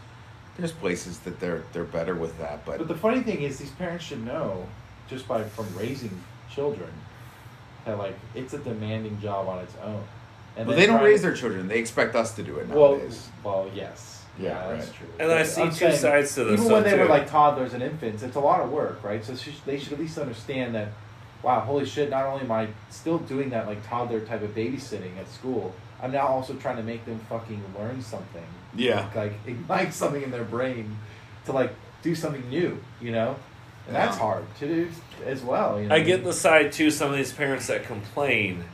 there's 0.56 0.70
places 0.70 1.18
that 1.20 1.40
they're 1.40 1.64
they're 1.72 1.82
better 1.84 2.14
with 2.14 2.38
that. 2.38 2.64
But, 2.64 2.78
But 2.78 2.86
the 2.88 2.94
funny 2.94 3.20
thing 3.24 3.42
is, 3.42 3.58
these 3.58 3.72
parents 3.72 4.04
should 4.04 4.24
know 4.24 4.64
just 5.10 5.26
by 5.26 5.42
from 5.42 5.66
raising 5.76 6.18
children 6.48 6.90
that 7.84 7.98
like 7.98 8.16
it's 8.36 8.54
a 8.54 8.58
demanding 8.58 9.20
job 9.20 9.48
on 9.48 9.58
its 9.58 9.74
own. 9.82 10.04
And 10.56 10.68
well, 10.68 10.76
then 10.76 10.76
they 10.76 10.86
don't 10.86 10.98
trying- 10.98 11.10
raise 11.10 11.22
their 11.22 11.34
children. 11.34 11.66
They 11.66 11.80
expect 11.80 12.14
us 12.14 12.32
to 12.36 12.44
do 12.44 12.58
it 12.58 12.68
Well, 12.68 12.92
nowadays. 12.92 13.28
well, 13.42 13.68
yes. 13.74 14.23
Yeah, 14.38 14.48
Yeah, 14.48 14.76
that's 14.76 14.92
true. 14.92 15.06
And 15.18 15.30
I 15.30 15.42
see 15.42 15.62
I'm 15.62 15.70
two 15.70 15.76
saying, 15.76 15.98
sides 15.98 16.34
to 16.34 16.44
this, 16.44 16.60
Even 16.60 16.72
when 16.72 16.82
though, 16.82 16.90
they 16.90 16.98
were 16.98 17.06
like 17.06 17.28
toddlers 17.30 17.74
and 17.74 17.82
infants, 17.82 18.22
it's 18.22 18.36
a 18.36 18.40
lot 18.40 18.60
of 18.60 18.70
work, 18.70 19.02
right? 19.04 19.24
So 19.24 19.34
she, 19.36 19.54
they 19.64 19.78
should 19.78 19.92
at 19.92 19.98
least 19.98 20.18
understand 20.18 20.74
that. 20.74 20.88
Wow, 21.42 21.60
holy 21.60 21.84
shit! 21.84 22.08
Not 22.08 22.24
only 22.24 22.44
am 22.44 22.52
I 22.52 22.68
still 22.88 23.18
doing 23.18 23.50
that 23.50 23.66
like 23.66 23.86
toddler 23.86 24.20
type 24.20 24.42
of 24.42 24.54
babysitting 24.54 25.18
at 25.18 25.28
school, 25.28 25.74
I'm 26.02 26.12
now 26.12 26.26
also 26.26 26.54
trying 26.54 26.76
to 26.76 26.82
make 26.82 27.04
them 27.04 27.18
fucking 27.28 27.62
learn 27.78 28.02
something. 28.02 28.44
Yeah. 28.74 29.10
Like 29.14 29.34
ignite 29.46 29.92
something 29.92 30.22
in 30.22 30.30
their 30.30 30.44
brain 30.44 30.96
to 31.46 31.52
like 31.52 31.74
do 32.02 32.14
something 32.14 32.48
new, 32.48 32.82
you 33.00 33.12
know. 33.12 33.36
And 33.86 33.94
that's 33.94 34.16
hard 34.16 34.44
to 34.60 34.66
do 34.66 34.90
as 35.26 35.42
well. 35.42 35.80
You 35.80 35.88
know? 35.88 35.94
I 35.94 36.00
get 36.00 36.24
the 36.24 36.32
side 36.32 36.72
too. 36.72 36.90
Some 36.90 37.10
of 37.10 37.16
these 37.16 37.32
parents 37.32 37.66
that 37.66 37.84
complain 37.84 38.64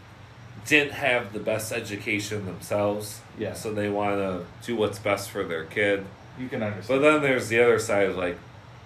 didn't 0.67 0.93
have 0.93 1.33
the 1.33 1.41
best 1.41 1.73
education 1.73 2.47
themselves. 2.47 3.21
Yeah. 3.39 3.55
So 3.55 3.73
they 3.73 3.89
want 3.89 4.19
to 4.19 4.45
do 4.65 4.77
what's 4.77 4.99
best 4.99 5.31
for 5.31 5.45
their 5.45 5.65
kid. 5.65 6.05
You 6.39 6.49
can 6.49 6.63
understand. 6.63 7.01
But 7.01 7.11
then 7.11 7.23
there's 7.23 7.49
the 7.49 7.61
other 7.63 7.79
side 7.79 8.09
of 8.09 8.17
like, 8.17 8.39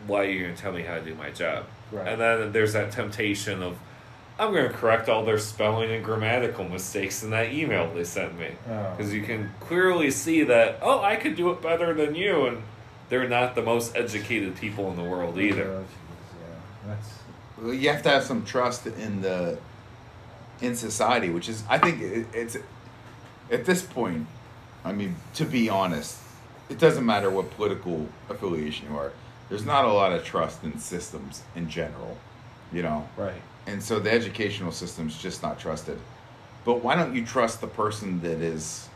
why 0.07 0.21
are 0.21 0.29
you 0.29 0.43
going 0.43 0.55
to 0.55 0.61
tell 0.61 0.73
me 0.73 0.83
how 0.83 0.95
to 0.95 1.01
do 1.01 1.15
my 1.15 1.31
job? 1.31 1.67
Right. 1.93 2.09
And 2.09 2.21
then 2.21 2.53
there's 2.53 2.73
that 2.73 2.93
temptation 2.93 3.63
of, 3.63 3.79
I'm 4.39 4.53
going 4.53 4.69
to 4.69 4.77
correct 4.77 5.09
all 5.09 5.25
their 5.25 5.39
spelling 5.39 5.93
and 5.93 6.05
grammatical 6.05 6.69
mistakes 6.69 7.23
in 7.23 7.31
that 7.31 7.53
email 7.53 7.93
they 7.95 8.05
sent 8.05 8.39
me. 8.39 8.51
Oh. 8.69 8.95
Because 8.97 9.15
you 9.15 9.23
can 9.23 9.51
clearly 9.61 10.11
see 10.11 10.43
that, 10.45 10.79
oh, 10.83 11.01
I 11.01 11.17
could 11.17 11.37
do 11.37 11.51
it 11.51 11.63
better 11.63 11.95
than 11.95 12.15
you. 12.15 12.47
And 12.47 12.63
they're 13.09 13.29
not 13.29 13.55
the 13.55 13.63
most 13.63 13.95
educated 13.97 14.57
people 14.57 14.91
in 14.91 14.97
the 14.97 15.05
world 15.05 15.39
either. 15.39 15.65
Oh, 15.65 15.85
yeah, 16.41 16.89
that's 16.89 17.19
Well, 17.61 17.75
you 17.75 17.89
have 17.91 18.03
to 18.03 18.09
have 18.11 18.25
some 18.25 18.45
trust 18.45 18.87
in 18.87 19.23
the 19.23 19.59
in 20.65 20.75
society, 20.75 21.31
which 21.31 21.49
is 21.49 21.63
I 21.69 21.79
think 21.79 22.01
it, 22.01 22.27
it's 22.33 22.57
at 23.51 23.65
this 23.65 23.83
point. 23.83 24.27
I 24.85 24.93
mean, 24.93 25.17
to 25.35 25.45
be 25.45 25.69
honest, 25.69 26.19
it 26.69 26.79
doesn't 26.79 27.05
matter 27.05 27.31
what 27.31 27.51
political 27.53 28.07
affiliation 28.29 28.89
you 28.91 28.97
are. 28.97 29.13
There's 29.49 29.65
not 29.65 29.85
a 29.85 29.93
lot 29.93 30.13
of 30.13 30.25
trust 30.25 30.65
in 30.65 30.79
systems 30.79 31.43
in 31.55 31.69
general, 31.69 32.19
you 32.73 32.83
know, 32.83 33.09
right. 33.17 33.41
and 33.67 33.83
so 33.83 33.99
the 33.99 34.11
educational 34.11 34.73
system's 34.73 35.17
just 35.19 35.43
not 35.43 35.59
trusted. 35.59 35.99
But 36.65 36.83
why 36.83 36.97
don't 36.97 37.15
you 37.15 37.27
trust 37.27 37.61
the 37.61 37.67
person 37.67 38.21
that 38.23 38.41
is 38.41 38.89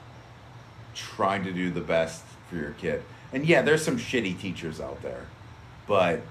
trying 0.95 1.45
to 1.45 1.53
do 1.53 1.71
the 1.71 1.83
best 1.83 2.25
for 2.49 2.57
your 2.57 2.73
kid? 2.73 3.03
And 3.33 3.47
yeah, 3.47 3.61
there's 3.61 3.85
some 3.85 3.99
shitty 3.99 4.41
teachers 4.41 4.81
out 4.81 5.03
there, 5.03 5.27
but 5.87 6.23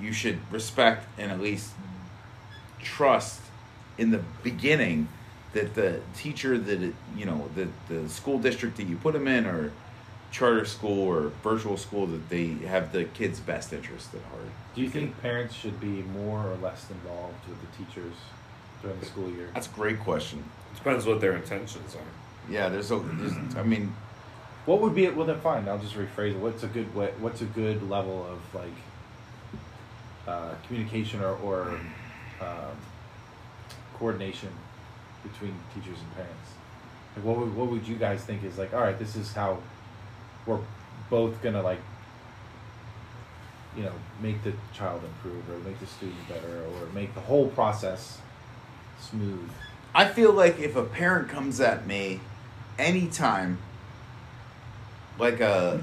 you 0.00 0.12
should 0.12 0.38
respect 0.50 1.06
and 1.18 1.30
at 1.30 1.40
least 1.40 1.70
trust 2.80 3.40
in 3.98 4.10
the 4.10 4.20
beginning 4.42 5.08
that 5.52 5.74
the 5.74 6.00
teacher 6.16 6.58
that 6.58 6.82
it, 6.82 6.94
you 7.16 7.24
know 7.24 7.48
the 7.54 7.68
the 7.88 8.08
school 8.08 8.38
district 8.38 8.76
that 8.76 8.84
you 8.84 8.96
put 8.96 9.14
them 9.14 9.28
in 9.28 9.46
or 9.46 9.72
charter 10.30 10.64
school 10.64 11.00
or 11.02 11.30
virtual 11.44 11.76
school 11.76 12.06
that 12.06 12.28
they 12.28 12.46
have 12.66 12.90
the 12.92 13.04
kids' 13.04 13.38
best 13.38 13.72
interest 13.72 14.12
at 14.14 14.20
heart. 14.32 14.48
Do 14.74 14.82
you 14.82 14.90
think 14.90 15.20
parents 15.22 15.54
should 15.54 15.78
be 15.80 16.02
more 16.02 16.40
or 16.40 16.56
less 16.56 16.90
involved 16.90 17.48
with 17.48 17.60
the 17.60 17.84
teachers 17.84 18.14
during 18.82 18.98
the 18.98 19.06
school 19.06 19.30
year? 19.30 19.48
That's 19.54 19.68
a 19.68 19.70
great 19.70 20.00
question. 20.00 20.42
Depends 20.74 21.06
what 21.06 21.20
their 21.20 21.36
intentions 21.36 21.94
are. 21.94 22.52
Yeah, 22.52 22.68
there's 22.68 22.90
a 22.90 22.98
there's, 22.98 23.56
I 23.56 23.62
mean 23.62 23.94
What 24.66 24.80
would 24.80 24.94
be 24.94 25.04
it 25.04 25.14
well 25.16 25.26
then 25.26 25.40
fine, 25.40 25.68
I'll 25.68 25.78
just 25.78 25.94
rephrase 25.94 26.32
it. 26.32 26.38
What's 26.38 26.64
a 26.64 26.66
good 26.66 26.92
way, 26.94 27.12
what's 27.20 27.40
a 27.40 27.46
good 27.46 27.88
level 27.88 28.26
of 28.26 28.40
like 28.54 28.76
uh, 30.26 30.54
communication 30.66 31.20
or, 31.20 31.36
or 31.36 31.78
um, 32.40 32.76
coordination 34.04 34.50
between 35.22 35.54
teachers 35.74 35.98
and 35.98 36.14
parents? 36.14 36.50
Like 37.16 37.24
what 37.24 37.38
would 37.38 37.56
what 37.56 37.68
would 37.68 37.88
you 37.88 37.96
guys 37.96 38.22
think 38.22 38.44
is 38.44 38.58
like, 38.58 38.74
all 38.74 38.80
right, 38.80 38.98
this 38.98 39.16
is 39.16 39.32
how 39.32 39.58
we're 40.44 40.60
both 41.08 41.40
gonna 41.42 41.62
like 41.62 41.80
you 43.76 43.82
know, 43.82 43.92
make 44.20 44.44
the 44.44 44.52
child 44.72 45.02
improve 45.02 45.50
or 45.50 45.58
make 45.68 45.80
the 45.80 45.86
student 45.86 46.28
better 46.28 46.64
or 46.64 46.86
make 46.94 47.12
the 47.14 47.20
whole 47.20 47.48
process 47.48 48.18
smooth. 49.00 49.50
I 49.92 50.06
feel 50.06 50.32
like 50.32 50.60
if 50.60 50.76
a 50.76 50.84
parent 50.84 51.28
comes 51.28 51.60
at 51.60 51.86
me 51.86 52.20
anytime 52.78 53.58
like 55.18 55.40
uh 55.40 55.78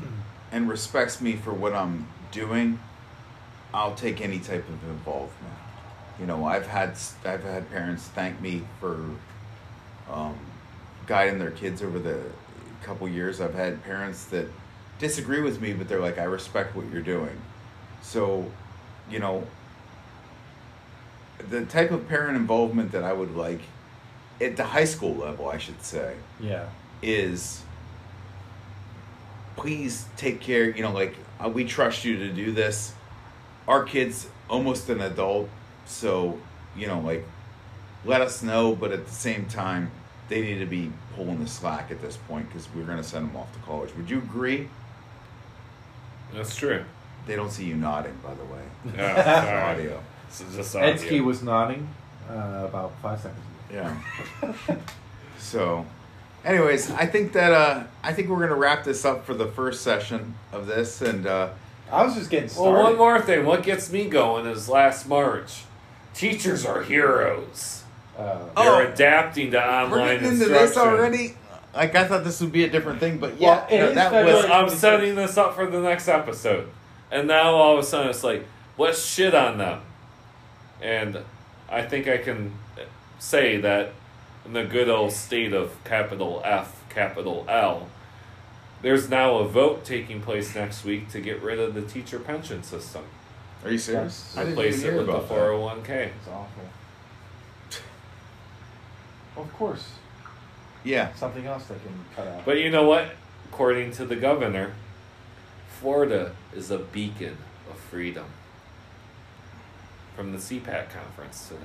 and 0.52 0.70
respects 0.70 1.22
me 1.22 1.36
for 1.38 1.54
what 1.54 1.74
I'm 1.74 2.08
doing, 2.32 2.80
I'll 3.74 3.96
take 3.96 4.22
any 4.22 4.40
type 4.40 4.68
of 4.70 4.84
involvement. 4.90 5.61
You 6.22 6.28
know, 6.28 6.46
I've 6.46 6.68
had 6.68 6.94
I've 7.26 7.44
had 7.44 7.70
parents 7.72 8.04
thank 8.04 8.40
me 8.40 8.62
for 8.80 9.04
um, 10.10 10.38
guiding 11.08 11.40
their 11.40 11.50
kids 11.52 11.82
over 11.82 11.98
the 11.98 12.22
couple 12.84 13.08
years. 13.10 13.42
I've 13.42 13.56
had 13.56 13.84
parents 13.84 14.26
that 14.26 14.46
disagree 15.00 15.42
with 15.42 15.60
me, 15.60 15.74
but 15.74 15.88
they're 15.90 16.00
like, 16.00 16.20
"I 16.20 16.26
respect 16.26 16.76
what 16.76 16.86
you're 16.92 17.02
doing." 17.02 17.36
So, 18.04 18.46
you 19.10 19.18
know, 19.18 19.48
the 21.50 21.66
type 21.66 21.90
of 21.90 22.08
parent 22.08 22.38
involvement 22.38 22.92
that 22.92 23.04
I 23.04 23.14
would 23.14 23.36
like 23.36 23.62
at 24.40 24.58
the 24.58 24.64
high 24.66 24.86
school 24.86 25.16
level, 25.16 25.50
I 25.50 25.58
should 25.58 25.84
say, 25.84 26.16
Yeah. 26.40 26.66
is 27.02 27.62
please 29.56 30.06
take 30.18 30.40
care. 30.40 30.70
You 30.70 30.84
know, 30.84 30.92
like 30.92 31.16
uh, 31.44 31.50
we 31.50 31.66
trust 31.66 32.06
you 32.06 32.18
to 32.18 32.30
do 32.32 32.52
this. 32.52 32.94
Our 33.68 33.84
kid's 33.84 34.28
almost 34.50 34.90
an 34.90 35.02
adult, 35.02 35.50
so 35.86 36.40
you 36.76 36.88
know, 36.88 37.00
like 37.00 37.26
let 38.06 38.22
us 38.22 38.42
know. 38.44 38.76
But 38.76 38.92
at 38.92 39.06
the 39.06 39.12
same 39.12 39.46
time, 39.46 39.92
they 40.30 40.42
need 40.42 40.60
to 40.60 40.66
be 40.66 40.92
pulling 41.16 41.44
the 41.44 41.50
slack 41.50 41.92
at 41.92 42.02
this 42.02 42.18
point 42.18 42.48
because 42.48 42.68
we're 42.74 42.86
going 42.86 42.98
to 42.98 43.04
send 43.04 43.30
them 43.30 43.36
off 43.36 43.52
to 43.54 43.60
college. 43.60 43.96
Would 43.96 44.10
you 44.10 44.20
agree? 44.20 44.70
That's 46.34 46.56
true. 46.56 46.86
They 47.28 47.36
don't 47.36 47.52
see 47.52 47.66
you 47.66 47.76
nodding, 47.76 48.18
by 48.24 48.34
the 48.34 48.44
way. 48.46 48.62
Yeah, 48.98 49.44
sorry. 49.44 49.82
Audio. 49.82 50.04
So 50.30 50.46
just 50.56 50.76
audio. 50.76 50.94
Edsky 50.94 51.24
was 51.24 51.44
nodding 51.44 51.88
uh, 52.30 52.66
about 52.68 52.94
five 53.02 53.20
seconds 53.20 53.42
ago. 53.70 53.96
Yeah. 54.42 54.78
so, 55.38 55.86
anyways, 56.46 56.90
I 56.92 57.06
think 57.06 57.34
that 57.34 57.52
uh, 57.52 57.84
I 58.02 58.14
think 58.14 58.30
we're 58.30 58.40
gonna 58.40 58.56
wrap 58.56 58.86
this 58.86 59.06
up 59.06 59.26
for 59.26 59.34
the 59.34 59.46
first 59.46 59.82
session 59.82 60.36
of 60.52 60.66
this, 60.68 61.02
and 61.02 61.28
uh, 61.28 61.50
I 61.92 62.04
was 62.06 62.16
just 62.16 62.30
getting 62.30 62.50
started. 62.50 62.72
Well, 62.72 62.84
one 62.84 62.98
more 62.98 63.22
thing. 63.22 63.46
What 63.46 63.64
gets 63.64 63.92
me 63.92 64.08
going 64.08 64.46
is 64.46 64.70
last 64.70 65.08
March. 65.08 65.64
Teachers 66.14 66.66
are 66.66 66.82
heroes. 66.84 67.84
Uh, 68.18 68.40
Oh. 68.56 68.64
They're 68.78 68.92
adapting 68.94 69.52
to 69.52 69.58
we're 69.58 69.64
online 69.64 70.20
getting 70.20 70.30
into 70.34 70.42
instruction. 70.44 70.68
this 70.68 70.78
already. 70.78 71.34
Like 71.74 71.96
I 71.96 72.06
thought 72.08 72.24
this 72.26 72.42
would 72.42 72.52
be 72.52 72.66
a 72.66 72.70
different 72.70 73.00
thing, 73.00 73.18
but 73.18 73.40
yeah, 73.40 73.66
Well, 73.70 73.80
no, 73.88 73.94
that 73.94 74.12
February 74.12 74.36
was. 74.42 74.46
I'm 74.52 74.70
setting 74.70 75.16
this 75.16 75.38
up 75.38 75.56
for 75.56 75.66
the 75.66 75.80
next 75.82 76.08
episode. 76.10 76.68
And 77.10 77.28
now 77.28 77.54
all 77.56 77.74
of 77.74 77.80
a 77.80 77.84
sudden 77.84 78.10
it's 78.10 78.24
like, 78.24 78.46
let's 78.78 79.04
shit 79.04 79.34
on 79.34 79.58
them. 79.58 79.82
And 80.82 81.20
I 81.70 81.84
think 81.84 82.08
I 82.08 82.18
can 82.18 82.54
say 83.20 83.58
that 83.62 83.94
in 84.46 84.54
the 84.54 84.64
good 84.66 84.90
old 84.90 85.14
state 85.14 85.54
of 85.54 85.82
capital 85.86 86.42
F, 86.44 86.84
capital 86.90 87.46
L, 87.48 87.88
there's 88.82 89.10
now 89.10 89.38
a 89.38 89.48
vote 89.48 89.86
taking 89.86 90.22
place 90.22 90.54
next 90.56 90.84
week 90.84 91.10
to 91.12 91.22
get 91.22 91.42
rid 91.42 91.60
of 91.60 91.74
the 91.74 91.82
teacher 91.84 92.20
pension 92.20 92.64
system. 92.64 93.04
Are 93.64 93.72
you 93.72 93.78
serious? 93.78 94.34
Yes. 94.36 94.38
I 94.38 94.40
didn't 94.44 94.54
Replace 94.54 94.78
even 94.80 94.86
it 94.86 94.90
hear 94.92 94.98
with 94.98 95.06
the 95.08 95.14
about 95.14 95.32
oh 95.32 95.68
that. 95.68 95.86
401k. 95.86 96.06
It's 96.08 96.28
awful. 96.28 96.64
Of 99.38 99.54
course, 99.54 99.88
Yeah, 100.84 101.14
something 101.14 101.46
else 101.46 101.66
they 101.66 101.76
can 101.76 101.94
cut 102.16 102.28
out. 102.28 102.44
But 102.46 102.60
you 102.60 102.70
know 102.70 102.84
what? 102.88 103.12
According 103.50 103.92
to 103.94 104.06
the 104.06 104.16
governor, 104.16 104.74
Florida 105.80 106.36
is 106.54 106.70
a 106.70 106.80
beacon 106.80 107.38
of 107.70 107.78
freedom. 107.78 108.26
From 110.16 110.32
the 110.34 110.38
CPAC 110.38 110.90
conference 110.90 111.48
today. 111.48 111.62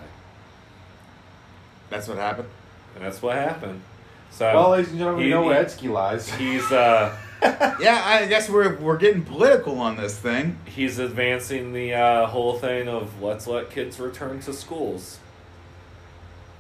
That's 1.91 2.07
what 2.09 2.19
happened. 2.19 2.49
And 2.95 3.05
that's 3.05 3.21
what 3.21 3.37
happened. 3.37 3.83
So 4.31 4.53
Well, 4.55 4.71
ladies 4.71 4.91
and 4.91 4.99
gentlemen, 4.99 5.21
he- 5.23 5.27
we 5.29 5.31
know 5.31 5.43
where 5.45 5.63
he- 5.63 5.67
Etsky 5.67 5.91
lies. 5.91 6.29
he's 6.35 6.71
uh 6.73 7.17
Yeah, 7.43 8.03
I 8.05 8.27
guess 8.27 8.49
we're 8.49 8.77
we're 8.77 8.97
getting 8.97 9.23
political 9.23 9.79
on 9.79 9.97
this 9.97 10.19
thing. 10.19 10.59
he's 10.65 10.99
advancing 10.99 11.73
the 11.73 11.95
uh, 11.95 12.27
whole 12.27 12.59
thing 12.59 12.89
of 12.89 13.23
let's 13.23 13.47
let 13.47 13.71
kids 13.71 14.01
return 14.01 14.41
to 14.41 14.53
schools. 14.53 15.19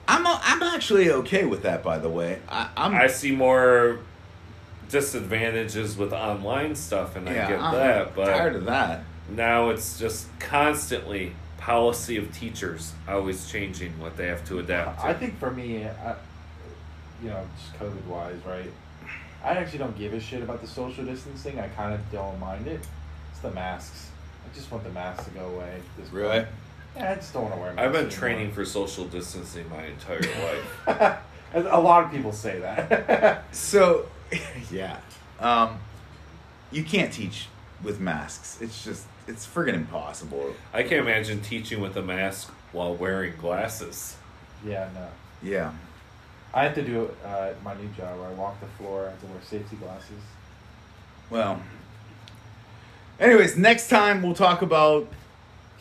I'm 0.09 0.27
i 0.27 0.39
I'm 0.45 0.63
actually 0.63 1.11
okay 1.11 1.45
with 1.47 1.63
that. 1.63 1.83
By 1.83 1.99
the 1.99 2.09
way, 2.11 2.39
I, 2.49 2.69
I'm 2.77 2.95
I 2.95 3.07
see 3.09 3.33
more 3.33 3.99
disadvantages 4.89 5.97
with 5.97 6.13
online 6.13 6.75
stuff, 6.77 7.17
and 7.17 7.29
I 7.29 7.35
yeah, 7.35 7.49
get 7.49 7.61
I'm 7.61 7.75
that. 7.75 8.15
But 8.15 8.27
tired 8.27 8.57
of 8.57 8.65
that. 8.67 9.03
now 9.31 9.71
it's 9.71 9.99
just 9.99 10.27
constantly 10.39 11.33
policy 11.59 12.17
of 12.17 12.33
teachers 12.33 12.93
always 13.09 13.51
changing 13.51 13.99
what 13.99 14.17
they 14.17 14.27
have 14.29 14.45
to 14.47 14.59
adapt 14.61 15.01
to. 15.01 15.07
I 15.07 15.15
think 15.15 15.39
for 15.41 15.51
me, 15.51 15.85
I, 15.87 16.15
you 17.23 17.29
know, 17.31 17.45
just 17.59 17.75
COVID 17.81 18.05
wise, 18.07 18.37
right? 18.47 18.71
I 19.45 19.51
actually 19.51 19.79
don't 19.79 19.97
give 19.99 20.13
a 20.13 20.21
shit 20.21 20.43
about 20.43 20.61
the 20.61 20.67
social 20.67 21.05
distancing. 21.05 21.59
I 21.61 21.69
kind 21.69 21.95
of 21.95 22.01
don't 22.11 22.39
mind 22.41 22.67
it. 22.67 22.81
It's 23.31 23.41
the 23.41 23.51
masks. 23.53 24.11
I 24.45 24.55
just 24.55 24.71
want 24.71 24.85
the 24.85 24.91
masks 24.91 25.25
to 25.25 25.31
go 25.31 25.47
away. 25.47 25.75
at 25.77 26.03
this 26.03 26.13
Really? 26.13 26.39
point. 26.41 26.49
Yeah, 26.97 27.13
I 27.13 27.15
just 27.17 27.33
don't 27.33 27.43
want 27.45 27.55
to 27.55 27.61
wear. 27.61 27.75
I've 27.79 27.93
been 27.93 28.05
masks 28.05 28.19
training 28.19 28.53
for 28.53 28.65
social 28.65 29.05
distancing 29.05 29.69
my 29.69 29.85
entire 29.87 30.21
life. 30.87 31.19
a 31.55 31.81
lot 31.81 32.05
of 32.05 32.11
people 32.11 32.33
say 32.33 32.59
that. 32.61 33.45
So, 33.53 34.07
yeah, 34.71 34.99
um, 35.41 35.79
you 36.73 36.83
can't 36.85 37.13
teach 37.13 37.49
with 37.83 38.01
masks. 38.01 38.59
It's 38.61 38.83
just 38.85 39.07
it's 39.29 39.47
friggin' 39.47 39.75
impossible. 39.75 40.55
I 40.73 40.83
can't 40.83 41.01
imagine 41.07 41.41
teaching 41.41 41.81
with 41.81 41.97
a 41.97 42.03
mask 42.03 42.49
while 42.73 42.95
wearing 42.95 43.35
glasses. 43.37 44.17
yeah, 44.65 44.89
no. 44.95 45.09
Yeah. 45.43 45.73
I 46.57 46.63
have 46.65 46.75
to 46.77 46.83
do 46.83 47.03
it 47.05 47.17
uh, 47.23 47.51
at 47.51 47.63
my 47.63 47.75
new 47.75 47.87
job 47.89 48.19
where 48.19 48.29
I 48.29 48.33
walk 48.33 48.59
the 48.61 48.67
floor. 48.79 49.07
I 49.07 49.11
have 49.11 49.21
to 49.21 49.27
wear 49.27 49.43
safety 49.43 49.77
glasses. 49.77 50.23
Well. 51.29 51.61
Anyways, 53.21 53.59
next 53.59 53.91
time 53.91 54.23
we'll 54.23 54.35
talk 54.35 54.63
about 54.63 55.07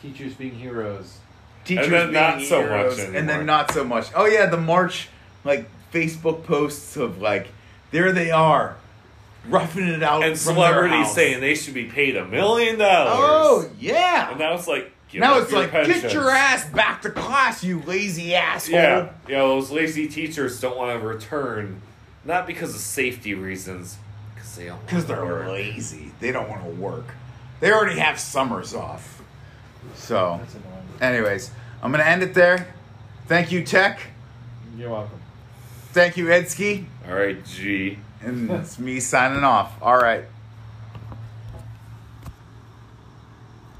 Teachers 0.02 0.34
being 0.34 0.54
heroes. 0.54 1.18
teachers 1.64 1.86
And 1.86 1.94
then 1.94 2.02
being 2.08 2.12
not 2.12 2.42
so 2.42 2.60
much 2.60 2.96
heroes, 2.96 2.98
and 3.14 3.26
then 3.26 3.46
not 3.46 3.72
so 3.72 3.84
much. 3.84 4.08
Oh 4.14 4.26
yeah, 4.26 4.44
the 4.44 4.58
March 4.58 5.08
like 5.44 5.66
Facebook 5.94 6.44
posts 6.44 6.98
of 6.98 7.22
like 7.22 7.48
there 7.90 8.12
they 8.12 8.30
are, 8.30 8.76
roughing 9.48 9.88
it 9.88 10.02
out, 10.02 10.24
And 10.24 10.38
from 10.38 10.56
celebrities 10.56 11.10
saying 11.12 11.40
they 11.40 11.54
should 11.54 11.72
be 11.72 11.84
paid 11.84 12.18
a 12.18 12.26
million 12.26 12.78
dollars. 12.78 13.14
"Oh 13.16 13.70
yeah." 13.80 14.30
And 14.30 14.38
now 14.38 14.52
was 14.52 14.68
like, 14.68 14.92
give 15.08 15.20
now 15.20 15.38
it's 15.38 15.50
your 15.50 15.60
like, 15.60 15.72
get 15.72 16.12
your 16.12 16.30
ass 16.30 16.68
back 16.70 17.02
to 17.02 17.10
class, 17.10 17.62
you 17.64 17.80
lazy 17.82 18.34
asshole. 18.34 18.74
Yeah, 18.74 19.10
yeah. 19.28 19.38
Those 19.38 19.70
lazy 19.70 20.08
teachers 20.08 20.60
don't 20.60 20.76
want 20.76 20.98
to 20.98 21.06
return, 21.06 21.82
not 22.24 22.46
because 22.46 22.74
of 22.74 22.80
safety 22.80 23.34
reasons, 23.34 23.98
because 24.34 24.56
they 24.56 24.66
don't. 24.66 24.84
Because 24.86 25.06
they're 25.06 25.24
work. 25.24 25.48
lazy. 25.48 26.12
They 26.20 26.32
don't 26.32 26.48
want 26.48 26.62
to 26.64 26.70
work. 26.70 27.06
They 27.60 27.72
already 27.72 27.98
have 27.98 28.20
summers 28.20 28.74
off. 28.74 29.22
So, 29.94 30.40
anyways, 31.00 31.50
I'm 31.82 31.92
going 31.92 32.04
to 32.04 32.08
end 32.08 32.22
it 32.22 32.34
there. 32.34 32.74
Thank 33.26 33.50
you, 33.50 33.64
Tech. 33.64 34.00
You're 34.76 34.90
welcome. 34.90 35.20
Thank 35.92 36.16
you, 36.16 36.26
Edsky. 36.26 36.84
All 37.08 37.14
right, 37.14 37.42
G. 37.44 37.98
And 38.20 38.50
it's 38.50 38.78
me 38.78 39.00
signing 39.00 39.44
off. 39.44 39.72
All 39.80 39.96
right. 39.96 40.24